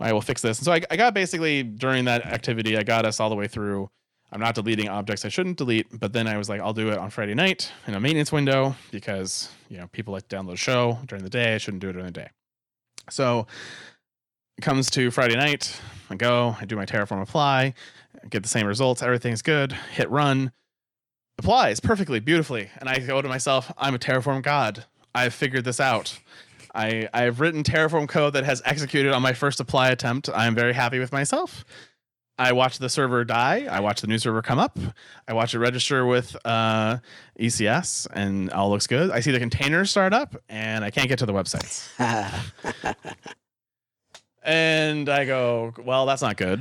I 0.00 0.12
will 0.12 0.20
fix 0.20 0.42
this. 0.42 0.58
And 0.58 0.64
so 0.64 0.72
I, 0.72 0.82
I 0.90 0.96
got 0.96 1.14
basically 1.14 1.62
during 1.62 2.04
that 2.06 2.26
activity, 2.26 2.76
I 2.76 2.82
got 2.82 3.06
us 3.06 3.20
all 3.20 3.30
the 3.30 3.36
way 3.36 3.46
through. 3.46 3.88
I'm 4.32 4.40
not 4.40 4.56
deleting 4.56 4.88
objects 4.88 5.24
I 5.24 5.28
shouldn't 5.28 5.56
delete, 5.56 5.86
but 6.00 6.12
then 6.12 6.26
I 6.26 6.36
was 6.36 6.48
like, 6.48 6.60
I'll 6.60 6.72
do 6.72 6.90
it 6.90 6.98
on 6.98 7.10
Friday 7.10 7.32
night 7.32 7.70
in 7.86 7.94
a 7.94 8.00
maintenance 8.00 8.32
window 8.32 8.74
because, 8.90 9.50
you 9.68 9.78
know, 9.78 9.86
people 9.92 10.12
like 10.12 10.26
to 10.26 10.36
download 10.36 10.54
a 10.54 10.56
show 10.56 10.98
during 11.06 11.22
the 11.22 11.30
day. 11.30 11.54
I 11.54 11.58
shouldn't 11.58 11.80
do 11.80 11.90
it 11.90 11.92
during 11.92 12.06
the 12.06 12.12
day. 12.12 12.28
So 13.08 13.46
it 14.58 14.62
comes 14.62 14.90
to 14.90 15.12
Friday 15.12 15.36
night. 15.36 15.80
I 16.10 16.16
go, 16.16 16.56
I 16.60 16.64
do 16.64 16.74
my 16.74 16.86
Terraform 16.86 17.22
apply, 17.22 17.74
get 18.28 18.42
the 18.42 18.48
same 18.48 18.66
results. 18.66 19.00
Everything's 19.00 19.42
good. 19.42 19.72
Hit 19.92 20.10
run. 20.10 20.50
Applies 21.38 21.78
perfectly, 21.78 22.18
beautifully. 22.18 22.68
And 22.78 22.88
I 22.88 22.98
go 22.98 23.22
to 23.22 23.28
myself, 23.28 23.72
I'm 23.78 23.94
a 23.94 23.98
Terraform 23.98 24.42
god. 24.42 24.84
I've 25.14 25.32
figured 25.32 25.64
this 25.64 25.80
out. 25.80 26.18
I, 26.74 27.08
I've 27.14 27.40
written 27.40 27.62
Terraform 27.62 28.08
code 28.08 28.34
that 28.34 28.44
has 28.44 28.60
executed 28.64 29.12
on 29.12 29.22
my 29.22 29.32
first 29.32 29.60
apply 29.60 29.90
attempt. 29.90 30.28
I'm 30.34 30.54
very 30.54 30.72
happy 30.72 30.98
with 30.98 31.12
myself. 31.12 31.64
I 32.38 32.52
watch 32.52 32.78
the 32.78 32.88
server 32.88 33.24
die. 33.24 33.66
I 33.68 33.80
watch 33.80 34.00
the 34.00 34.06
new 34.06 34.18
server 34.18 34.42
come 34.42 34.58
up. 34.58 34.78
I 35.26 35.32
watch 35.32 35.54
it 35.54 35.58
register 35.58 36.06
with 36.06 36.36
uh, 36.44 36.98
ECS, 37.38 38.06
and 38.12 38.50
all 38.50 38.70
looks 38.70 38.86
good. 38.86 39.10
I 39.10 39.20
see 39.20 39.32
the 39.32 39.40
containers 39.40 39.90
start 39.90 40.12
up, 40.12 40.36
and 40.48 40.84
I 40.84 40.90
can't 40.90 41.08
get 41.08 41.18
to 41.18 41.26
the 41.26 41.32
websites. 41.32 41.88
and 44.44 45.08
I 45.08 45.24
go, 45.24 45.74
well, 45.84 46.06
that's 46.06 46.22
not 46.22 46.36
good. 46.36 46.60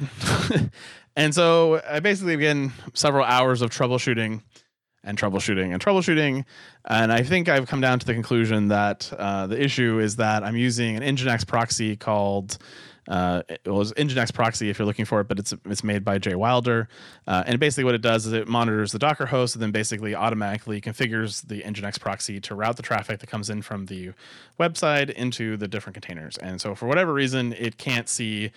and 1.15 1.35
so 1.35 1.79
I 1.87 1.99
basically 1.99 2.37
begin 2.37 2.71
several 2.95 3.25
hours 3.25 3.61
of 3.61 3.69
troubleshooting 3.69 4.41
and 5.07 5.17
troubleshooting 5.17 5.73
and 5.73 5.83
troubleshooting. 5.83 6.43
And 6.85 7.11
I 7.11 7.23
think 7.23 7.49
I've 7.49 7.67
come 7.67 7.81
down 7.81 7.97
to 7.99 8.05
the 8.05 8.13
conclusion 8.13 8.67
that 8.67 9.11
uh, 9.17 9.47
the 9.47 9.59
issue 9.59 9.99
is 9.99 10.17
that 10.17 10.43
I'm 10.43 10.57
using 10.57 10.97
an 10.97 11.15
Nginx 11.15 11.47
proxy 11.47 11.95
called. 11.95 12.57
Uh, 13.07 13.41
it 13.47 13.65
was 13.65 13.93
Nginx 13.93 14.33
proxy 14.33 14.69
if 14.69 14.77
you're 14.77 14.85
looking 14.85 15.05
for 15.05 15.21
it, 15.21 15.29
but 15.29 15.39
it's 15.39 15.53
it's 15.63 15.81
made 15.81 16.03
by 16.03 16.17
Jay 16.17 16.35
Wilder, 16.35 16.89
uh, 17.25 17.41
and 17.47 17.57
basically 17.57 17.85
what 17.85 17.95
it 17.95 18.01
does 18.01 18.25
is 18.25 18.33
it 18.33 18.49
monitors 18.49 18.91
the 18.91 18.99
Docker 18.99 19.25
host 19.25 19.55
and 19.55 19.63
then 19.63 19.71
basically 19.71 20.13
automatically 20.13 20.81
configures 20.81 21.47
the 21.47 21.61
Nginx 21.61 22.01
proxy 22.01 22.41
to 22.41 22.53
route 22.53 22.75
the 22.75 22.83
traffic 22.83 23.19
that 23.19 23.27
comes 23.27 23.49
in 23.49 23.61
from 23.61 23.85
the 23.85 24.11
website 24.59 25.09
into 25.11 25.55
the 25.55 25.69
different 25.69 25.93
containers. 25.93 26.35
And 26.37 26.59
so 26.59 26.75
for 26.75 26.85
whatever 26.85 27.13
reason, 27.13 27.53
it 27.53 27.77
can't 27.77 28.09
see 28.09 28.51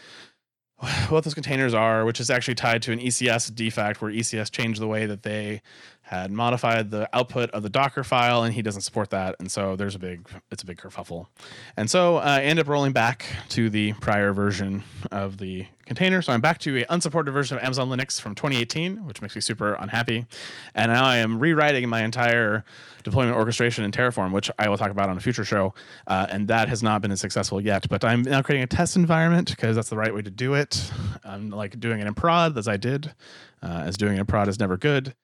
what 1.09 1.25
those 1.25 1.35
containers 1.35 1.75
are, 1.75 2.05
which 2.05 2.21
is 2.21 2.31
actually 2.31 2.55
tied 2.55 2.83
to 2.83 2.93
an 2.93 2.99
ECS 2.99 3.55
defect 3.55 4.01
where 4.01 4.11
ECS 4.11 4.51
changed 4.51 4.81
the 4.81 4.89
way 4.89 5.07
that 5.07 5.23
they 5.23 5.63
had 6.11 6.33
modified 6.33 6.91
the 6.91 7.09
output 7.13 7.53
of 7.53 7.63
the 7.63 7.71
Docker 7.71 8.03
file, 8.03 8.43
and 8.43 8.53
he 8.53 8.63
doesn't 8.63 8.81
support 8.81 9.11
that. 9.11 9.37
And 9.39 9.49
so 9.49 9.77
there's 9.77 9.95
a 9.95 9.99
big, 10.01 10.29
it's 10.51 10.65
a 10.65 10.67
big 10.67 10.77
kerfuffle. 10.77 11.29
And 11.77 11.89
so 11.89 12.17
uh, 12.17 12.23
I 12.23 12.43
end 12.43 12.59
up 12.59 12.67
rolling 12.67 12.91
back 12.91 13.27
to 13.51 13.71
the 13.71 13.93
prior 13.93 14.33
version 14.33 14.83
of 15.13 15.39
the 15.39 15.67
container. 15.87 16.21
So 16.21 16.33
I'm 16.33 16.41
back 16.41 16.59
to 16.63 16.79
an 16.79 16.85
unsupported 16.89 17.33
version 17.33 17.59
of 17.59 17.63
Amazon 17.63 17.89
Linux 17.89 18.21
from 18.21 18.35
2018, 18.35 19.07
which 19.07 19.23
makes 19.23 19.37
me 19.37 19.41
super 19.41 19.75
unhappy. 19.75 20.27
And 20.75 20.91
now 20.91 21.05
I 21.05 21.19
am 21.19 21.39
rewriting 21.39 21.89
my 21.89 22.03
entire 22.03 22.65
deployment 23.05 23.37
orchestration 23.37 23.85
in 23.85 23.93
Terraform, 23.93 24.33
which 24.33 24.51
I 24.59 24.69
will 24.69 24.79
talk 24.79 24.91
about 24.91 25.11
on 25.11 25.17
a 25.17 25.21
future 25.21 25.45
show. 25.45 25.75
Uh, 26.09 26.27
and 26.29 26.49
that 26.49 26.69
has 26.69 26.83
not 26.83 27.03
been 27.03 27.13
as 27.13 27.21
successful 27.21 27.61
yet. 27.61 27.89
But 27.89 28.05
I'm 28.05 28.23
now 28.23 28.43
creating 28.43 28.65
a 28.65 28.67
test 28.67 28.97
environment 28.97 29.51
because 29.51 29.77
that's 29.77 29.91
the 29.91 29.97
right 29.97 30.13
way 30.13 30.23
to 30.23 30.31
do 30.31 30.55
it. 30.55 30.91
I'm 31.23 31.51
like 31.51 31.79
doing 31.79 32.01
it 32.01 32.09
in 32.09 32.15
prod 32.15 32.59
as 32.59 32.67
I 32.67 32.79
did, 32.79 33.15
uh, 33.63 33.85
as 33.87 33.97
doing 33.97 34.17
it 34.17 34.19
in 34.19 34.27
prod 34.27 34.49
is 34.49 34.59
never 34.59 34.77
good 34.77 35.15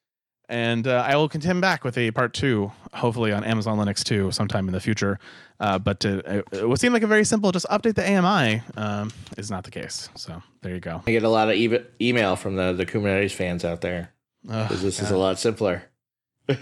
and 0.48 0.86
uh, 0.86 1.04
I 1.06 1.16
will 1.16 1.28
contend 1.28 1.60
back 1.60 1.82
with 1.84 1.98
a 1.98 2.10
part 2.12 2.32
two, 2.32 2.70
hopefully 2.92 3.32
on 3.32 3.42
Amazon 3.44 3.78
Linux 3.78 4.04
2 4.04 4.30
sometime 4.30 4.68
in 4.68 4.72
the 4.72 4.80
future. 4.80 5.18
Uh, 5.58 5.78
but 5.78 6.00
to, 6.00 6.18
it, 6.18 6.44
it 6.52 6.68
would 6.68 6.78
seem 6.78 6.92
like 6.92 7.02
a 7.02 7.06
very 7.06 7.24
simple, 7.24 7.50
just 7.50 7.66
update 7.66 7.94
the 7.94 8.08
AMI 8.08 8.62
um, 8.76 9.12
is 9.36 9.50
not 9.50 9.64
the 9.64 9.70
case. 9.70 10.08
So 10.14 10.42
there 10.62 10.74
you 10.74 10.80
go. 10.80 11.02
I 11.06 11.10
get 11.10 11.24
a 11.24 11.28
lot 11.28 11.48
of 11.48 11.56
e- 11.56 11.78
email 12.00 12.36
from 12.36 12.56
the, 12.56 12.72
the 12.72 12.86
Kubernetes 12.86 13.32
fans 13.32 13.64
out 13.64 13.80
there 13.80 14.12
because 14.42 14.82
this 14.82 15.00
God. 15.00 15.06
is 15.06 15.10
a 15.10 15.18
lot 15.18 15.38
simpler. 15.38 15.82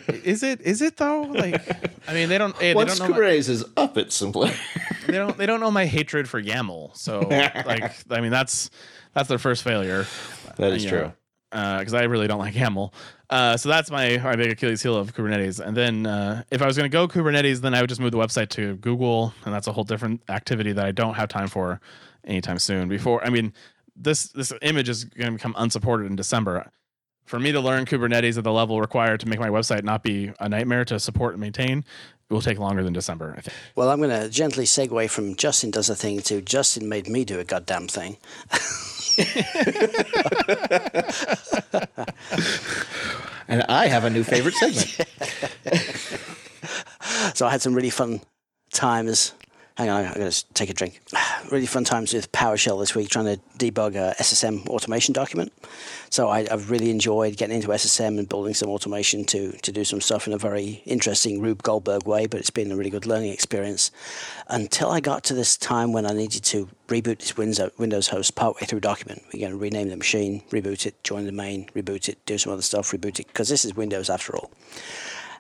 is 0.09 0.43
it? 0.43 0.62
Is 0.62 0.80
it 0.80 0.97
though? 0.97 1.22
Like, 1.22 1.61
I 2.09 2.14
mean, 2.14 2.30
they 2.30 2.39
don't. 2.39 2.57
Hey, 2.57 2.72
Once 2.72 2.99
they 2.99 3.07
don't 3.07 3.14
Kubernetes 3.14 3.49
my, 3.49 3.53
is 3.55 3.64
up, 3.76 3.99
it's 3.99 4.14
simpler. 4.14 4.51
they 5.07 5.12
don't. 5.12 5.37
They 5.37 5.45
don't 5.45 5.61
know 5.61 5.70
my 5.70 5.85
hatred 5.85 6.26
for 6.26 6.43
YAML. 6.43 6.97
So, 6.97 7.20
like, 7.30 7.95
I 8.09 8.22
mean, 8.22 8.30
that's 8.30 8.70
that's 9.12 9.28
their 9.28 9.37
first 9.37 9.62
failure. 9.62 10.07
That 10.57 10.72
is 10.72 10.87
true. 10.87 11.01
Know 11.03 11.12
because 11.55 11.94
uh, 11.94 11.98
I 11.98 12.02
really 12.02 12.26
don't 12.26 12.40
like 12.40 12.55
YAML. 12.55 12.92
Uh, 13.30 13.57
so 13.57 13.68
that's 13.68 13.90
my, 13.90 14.18
my 14.18 14.34
big 14.34 14.50
Achilles 14.50 14.82
heel 14.82 14.96
of 14.96 15.14
Kubernetes. 15.14 15.64
And 15.64 15.76
then 15.76 16.05
uh, 16.05 16.42
if 16.50 16.61
I 16.62 16.66
was 16.66 16.76
going 16.76 16.90
to 16.90 16.92
go 16.92 17.07
Kubernetes, 17.07 17.61
then 17.61 17.74
I 17.74 17.80
would 17.80 17.88
just 17.88 18.00
move 18.00 18.11
the 18.11 18.18
website 18.18 18.48
to 18.50 18.74
Google, 18.76 19.32
and 19.44 19.55
that's 19.55 19.68
a 19.68 19.72
whole 19.72 19.84
different 19.84 20.22
activity 20.28 20.72
that 20.72 20.84
I 20.84 20.90
don't 20.90 21.14
have 21.14 21.28
time 21.28 21.46
for 21.46 21.80
anytime 22.24 22.59
soon. 22.59 22.88
Before, 22.88 23.24
I 23.24 23.30
mean, 23.30 23.52
this 23.94 24.28
this 24.30 24.52
image 24.62 24.88
is 24.88 25.05
going 25.05 25.32
to 25.32 25.32
become 25.36 25.55
unsupported 25.57 26.09
in 26.09 26.16
December. 26.16 26.70
For 27.24 27.38
me 27.38 27.52
to 27.52 27.61
learn 27.61 27.86
Kubernetes 27.86 28.36
at 28.36 28.44
the 28.44 28.52
level 28.52 28.80
required 28.80 29.20
to 29.20 29.28
make 29.28 29.38
my 29.38 29.48
website 29.48 29.82
not 29.82 30.02
be 30.02 30.32
a 30.40 30.48
nightmare 30.48 30.84
to 30.86 31.00
support 31.00 31.32
and 31.32 31.40
maintain, 31.40 31.84
will 32.28 32.42
take 32.42 32.59
longer 32.59 32.82
than 32.82 32.92
December. 32.92 33.34
I 33.38 33.40
think. 33.40 33.57
Well, 33.76 33.90
I'm 33.90 33.98
going 33.98 34.11
to 34.11 34.28
gently 34.28 34.64
segue 34.64 35.09
from 35.09 35.36
Justin 35.36 35.70
does 35.70 35.88
a 35.88 35.94
thing 35.94 36.20
to 36.22 36.42
Justin 36.42 36.88
made 36.88 37.09
me 37.09 37.24
do 37.24 37.38
a 37.38 37.44
goddamn 37.44 37.88
thing. 37.88 38.18
and 43.49 43.62
I 43.69 43.87
have 43.87 44.05
a 44.05 44.11
new 44.11 44.25
favorite 44.25 44.55
segment. 44.55 45.09
so 47.37 47.47
I 47.47 47.51
had 47.51 47.62
some 47.62 47.75
really 47.75 47.91
fun 47.91 48.21
times 48.73 49.33
Hang 49.77 49.91
on, 49.91 50.05
I'm 50.05 50.15
going 50.15 50.31
to 50.31 50.45
take 50.55 50.71
a 50.71 50.75
drink. 50.75 51.01
Really 51.51 51.66
fun 51.66 51.84
times 51.84 52.14
with 52.14 52.32
PowerShell 52.32 52.80
this 52.80 52.95
week, 52.95 53.09
trying 53.11 53.26
to 53.26 53.40
debug 53.59 53.97
a 53.97 54.14
SSM 54.20 54.66
automation 54.68 55.12
document. 55.12 55.53
So 56.09 56.28
I, 56.28 56.49
have 56.49 56.70
really 56.70 56.90
enjoyed 56.90 57.36
getting 57.36 57.57
into 57.57 57.68
SSM 57.68 58.18
and 58.18 58.28
building 58.28 58.55
some 58.55 58.70
automation 58.70 59.24
to 59.26 59.53
to 59.53 59.72
do 59.72 59.84
some 59.84 60.01
stuff 60.01 60.26
in 60.26 60.32
a 60.32 60.38
very 60.38 60.82
interesting 60.86 61.40
Rube 61.40 61.62
Goldberg 61.62 62.07
way. 62.07 62.26
But 62.26 62.40
it's 62.40 62.51
been 62.51 62.72
a 62.72 62.76
really 62.76 62.90
good 62.90 63.07
learning 63.07 63.32
experience 63.32 63.90
until 64.49 64.90
I 64.90 65.01
got 65.01 65.24
to 65.24 65.34
this 65.34 65.57
time 65.57 65.92
when 65.92 66.07
I 66.07 66.12
needed 66.12 66.45
to 66.45 66.68
reboot 66.88 67.18
this 67.18 67.36
Windows 67.36 67.70
Windows 67.78 68.09
host 68.09 68.34
partway 68.34 68.66
through 68.66 68.80
document. 68.80 69.22
We're 69.32 69.40
going 69.40 69.53
to 69.53 69.59
rename 69.59 69.90
the 69.90 69.97
machine, 69.97 70.42
reboot 70.51 70.86
it, 70.86 71.03
join 71.05 71.26
the 71.26 71.32
main, 71.32 71.66
reboot 71.74 72.09
it, 72.09 72.24
do 72.26 72.38
some 72.38 72.53
other 72.53 72.62
stuff, 72.62 72.90
reboot 72.90 73.20
it 73.20 73.26
because 73.26 73.49
this 73.49 73.64
is 73.64 73.74
Windows 73.76 74.09
after 74.09 74.36
all. 74.36 74.51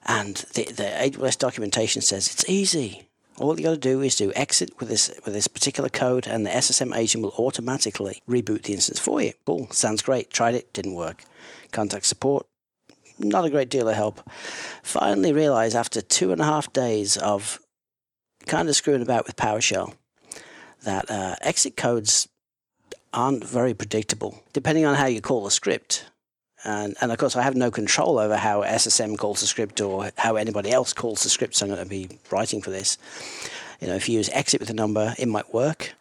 And 0.06 0.36
the 0.54 0.64
the 0.64 0.84
AWS 0.84 1.38
documentation 1.38 2.02
says 2.02 2.28
it's 2.28 2.48
easy 2.48 3.08
all 3.38 3.58
you 3.58 3.64
got 3.64 3.70
to 3.70 3.76
do 3.76 4.00
is 4.00 4.16
do 4.16 4.32
exit 4.34 4.78
with 4.78 4.88
this 4.88 5.08
with 5.24 5.34
this 5.34 5.48
particular 5.48 5.88
code, 5.88 6.26
and 6.26 6.46
the 6.46 6.50
SSM 6.50 6.96
agent 6.96 7.24
will 7.24 7.34
automatically 7.38 8.22
reboot 8.28 8.62
the 8.62 8.72
instance 8.72 8.98
for 8.98 9.20
you. 9.20 9.32
Cool, 9.44 9.68
sounds 9.70 10.02
great. 10.02 10.30
Tried 10.30 10.54
it, 10.54 10.72
didn't 10.72 10.94
work. 10.94 11.24
Contact 11.72 12.06
support, 12.06 12.46
not 13.18 13.44
a 13.44 13.50
great 13.50 13.68
deal 13.68 13.88
of 13.88 13.96
help. 13.96 14.28
Finally, 14.82 15.32
realized 15.32 15.76
after 15.76 16.00
two 16.00 16.32
and 16.32 16.40
a 16.40 16.44
half 16.44 16.72
days 16.72 17.16
of 17.16 17.58
kind 18.46 18.68
of 18.68 18.76
screwing 18.76 19.02
about 19.02 19.26
with 19.26 19.36
PowerShell 19.36 19.94
that 20.82 21.10
uh, 21.10 21.36
exit 21.40 21.76
codes 21.76 22.28
aren't 23.12 23.44
very 23.44 23.74
predictable, 23.74 24.42
depending 24.52 24.84
on 24.84 24.96
how 24.96 25.06
you 25.06 25.20
call 25.20 25.44
the 25.44 25.50
script. 25.50 26.10
And, 26.64 26.96
and 27.00 27.12
of 27.12 27.18
course, 27.18 27.36
I 27.36 27.42
have 27.42 27.54
no 27.54 27.70
control 27.70 28.18
over 28.18 28.36
how 28.36 28.62
SSM 28.62 29.18
calls 29.18 29.40
the 29.40 29.46
script 29.46 29.80
or 29.80 30.10
how 30.16 30.36
anybody 30.36 30.70
else 30.70 30.92
calls 30.92 31.22
the 31.22 31.28
script. 31.28 31.54
So 31.56 31.66
I'm 31.66 31.72
going 31.72 31.82
to 31.82 31.88
be 31.88 32.08
writing 32.30 32.62
for 32.62 32.70
this. 32.70 32.96
You 33.80 33.88
know, 33.88 33.94
if 33.94 34.08
you 34.08 34.16
use 34.16 34.30
exit 34.30 34.60
with 34.60 34.70
a 34.70 34.74
number, 34.74 35.14
it 35.18 35.28
might 35.28 35.52
work, 35.52 35.92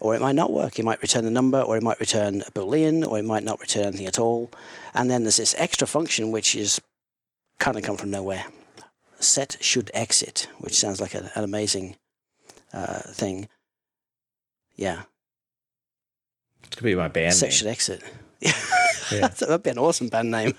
or 0.00 0.14
it 0.14 0.20
might 0.20 0.34
not 0.34 0.50
work. 0.52 0.78
It 0.78 0.84
might 0.84 1.02
return 1.02 1.26
a 1.26 1.30
number, 1.30 1.60
or 1.60 1.76
it 1.76 1.82
might 1.82 2.00
return 2.00 2.42
a 2.46 2.50
boolean, 2.52 3.06
or 3.06 3.18
it 3.18 3.24
might 3.24 3.44
not 3.44 3.60
return 3.60 3.84
anything 3.84 4.06
at 4.06 4.18
all. 4.18 4.50
And 4.94 5.10
then 5.10 5.24
there's 5.24 5.36
this 5.36 5.54
extra 5.58 5.86
function 5.86 6.30
which 6.30 6.54
is 6.56 6.80
kind 7.58 7.76
of 7.76 7.82
come 7.82 7.96
from 7.98 8.10
nowhere. 8.10 8.46
Set 9.20 9.56
should 9.60 9.90
exit, 9.92 10.48
which 10.58 10.78
sounds 10.78 11.00
like 11.00 11.14
an, 11.14 11.28
an 11.34 11.44
amazing 11.44 11.96
uh, 12.72 13.00
thing. 13.00 13.48
Yeah. 14.76 15.02
It 16.64 16.76
could 16.76 16.84
be 16.84 16.94
my 16.94 17.08
band 17.08 17.34
Set 17.34 17.46
name. 17.46 17.52
should 17.52 17.66
exit. 17.66 18.02
Yeah. 19.10 19.28
That'd 19.28 19.62
be 19.62 19.70
an 19.70 19.78
awesome 19.78 20.08
band 20.08 20.30
name. 20.30 20.52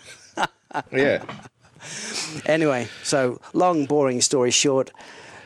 yeah. 0.92 1.24
Anyway, 2.48 2.88
so 3.04 3.40
long, 3.54 3.86
boring 3.86 4.22
story 4.22 4.50
short, 4.50 4.90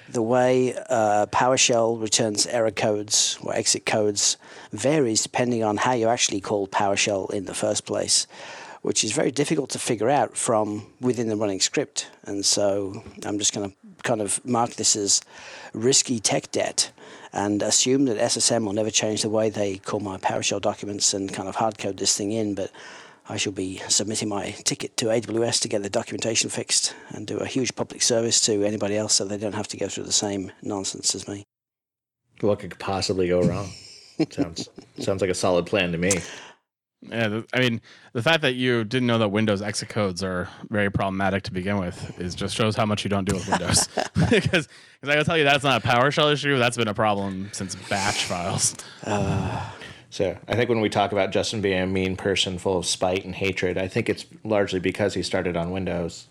the 0.07 0.21
way 0.21 0.73
uh, 0.89 1.25
PowerShell 1.25 2.01
returns 2.01 2.47
error 2.47 2.71
codes 2.71 3.37
or 3.41 3.53
exit 3.53 3.85
codes 3.85 4.37
varies 4.71 5.21
depending 5.21 5.63
on 5.65 5.75
how 5.75 5.91
you 5.91 6.07
actually 6.07 6.39
call 6.39 6.65
PowerShell 6.67 7.29
in 7.33 7.43
the 7.43 7.53
first 7.53 7.85
place. 7.85 8.25
which 8.83 9.03
is 9.03 9.13
very 9.13 9.31
difficult 9.31 9.69
to 9.71 9.79
figure 9.79 10.09
out 10.09 10.37
from 10.37 10.85
within 10.99 11.29
the 11.29 11.37
running 11.37 11.61
script. 11.61 12.09
And 12.25 12.45
so 12.45 13.01
I'm 13.25 13.39
just 13.39 13.53
going 13.53 13.69
to 13.71 13.75
kind 14.03 14.21
of 14.21 14.45
mark 14.45 14.71
this 14.71 14.95
as 14.95 15.21
risky 15.73 16.19
tech 16.19 16.51
debt 16.51 16.91
and 17.33 17.63
assume 17.63 18.05
that 18.05 18.17
SSM 18.17 18.63
will 18.63 18.73
never 18.73 18.91
change 18.91 19.23
the 19.23 19.29
way 19.29 19.49
they 19.49 19.77
call 19.77 19.99
my 19.99 20.17
PowerShell 20.17 20.61
documents 20.61 21.13
and 21.13 21.33
kind 21.33 21.49
of 21.49 21.55
hard 21.55 21.79
code 21.79 21.97
this 21.97 22.15
thing 22.15 22.31
in. 22.31 22.53
But 22.53 22.71
I 23.27 23.37
shall 23.37 23.51
be 23.51 23.81
submitting 23.87 24.29
my 24.29 24.51
ticket 24.51 24.95
to 24.97 25.05
AWS 25.05 25.61
to 25.61 25.67
get 25.67 25.81
the 25.81 25.89
documentation 25.89 26.49
fixed 26.49 26.93
and 27.09 27.25
do 27.25 27.37
a 27.37 27.47
huge 27.47 27.75
public 27.75 28.01
service 28.03 28.39
to 28.41 28.63
anybody 28.63 28.95
else 28.95 29.13
so 29.15 29.25
they 29.25 29.37
don't 29.37 29.55
have 29.55 29.67
to 29.69 29.77
go 29.77 29.87
through 29.87 30.03
the 30.03 30.11
same 30.11 30.51
nonsense 30.61 31.15
as 31.15 31.27
me. 31.27 31.43
What 32.41 32.59
could 32.59 32.77
possibly 32.77 33.29
go 33.29 33.41
wrong? 33.41 33.69
sounds 34.29 34.69
sounds 34.99 35.21
like 35.21 35.31
a 35.31 35.35
solid 35.35 35.65
plan 35.65 35.91
to 35.91 35.97
me. 35.97 36.11
Yeah, 37.09 37.27
the, 37.27 37.45
I 37.53 37.59
mean, 37.59 37.81
the 38.13 38.21
fact 38.21 38.41
that 38.41 38.53
you 38.53 38.83
didn't 38.83 39.07
know 39.07 39.17
that 39.17 39.29
Windows 39.29 39.61
exit 39.61 39.89
codes 39.89 40.23
are 40.23 40.47
very 40.69 40.89
problematic 40.89 41.43
to 41.43 41.51
begin 41.51 41.79
with 41.79 42.19
is 42.19 42.33
just 42.35 42.55
shows 42.55 42.75
how 42.75 42.85
much 42.85 43.03
you 43.03 43.09
don't 43.09 43.27
do 43.27 43.35
with 43.35 43.47
Windows. 43.47 43.87
Because 44.29 44.67
I 45.03 45.07
gotta 45.07 45.25
tell 45.25 45.37
you, 45.37 45.43
that's 45.43 45.63
not 45.63 45.83
a 45.83 45.87
PowerShell 45.87 46.31
issue. 46.31 46.57
That's 46.57 46.77
been 46.77 46.87
a 46.87 46.93
problem 46.93 47.49
since 47.51 47.75
batch 47.75 48.25
files. 48.25 48.75
So 50.09 50.37
I 50.47 50.55
think 50.55 50.69
when 50.69 50.79
we 50.79 50.89
talk 50.89 51.11
about 51.11 51.31
Justin 51.31 51.59
being 51.59 51.81
a 51.81 51.87
mean 51.87 52.15
person 52.15 52.59
full 52.59 52.77
of 52.77 52.85
spite 52.85 53.25
and 53.25 53.33
hatred, 53.33 53.79
I 53.79 53.87
think 53.87 54.09
it's 54.09 54.27
largely 54.43 54.79
because 54.79 55.15
he 55.15 55.23
started 55.23 55.57
on 55.57 55.71
Windows. 55.71 56.27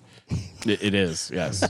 It, 0.64 0.80
it 0.84 0.94
is, 0.94 1.32
yes. 1.34 1.62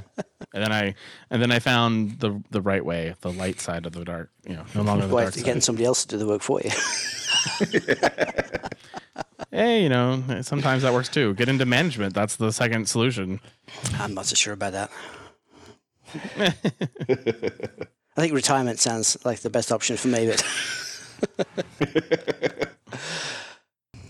and 0.52 0.62
then 0.62 0.72
I 0.72 0.94
and 1.30 1.40
then 1.40 1.50
I 1.50 1.58
found 1.58 2.20
the 2.20 2.42
the 2.50 2.60
right 2.60 2.84
way, 2.84 3.14
the 3.22 3.32
light 3.32 3.60
side 3.60 3.86
of 3.86 3.92
the 3.92 4.04
dark. 4.04 4.30
You 4.46 4.56
know, 4.56 4.64
no 4.74 4.82
longer 4.82 5.06
the 5.06 5.16
dark 5.16 5.36
you're 5.36 5.44
getting 5.44 5.62
side. 5.62 5.64
somebody 5.64 5.86
else 5.86 6.04
to 6.04 6.08
do 6.08 6.18
the 6.18 6.26
work 6.26 6.42
for 6.42 6.60
you. 6.60 6.70
Hey, 9.50 9.82
you 9.82 9.90
know, 9.90 10.22
sometimes 10.40 10.82
that 10.82 10.94
works 10.94 11.10
too. 11.10 11.34
Get 11.34 11.50
into 11.50 11.66
management. 11.66 12.14
That's 12.14 12.36
the 12.36 12.50
second 12.52 12.88
solution. 12.88 13.38
I'm 13.98 14.14
not 14.14 14.24
so 14.24 14.34
sure 14.34 14.54
about 14.54 14.72
that. 14.72 14.90
I 18.16 18.20
think 18.20 18.32
retirement 18.32 18.78
sounds 18.78 19.18
like 19.26 19.40
the 19.40 19.50
best 19.50 19.70
option 19.70 19.98
for 19.98 20.08
me, 20.08 20.26
but 20.26 20.42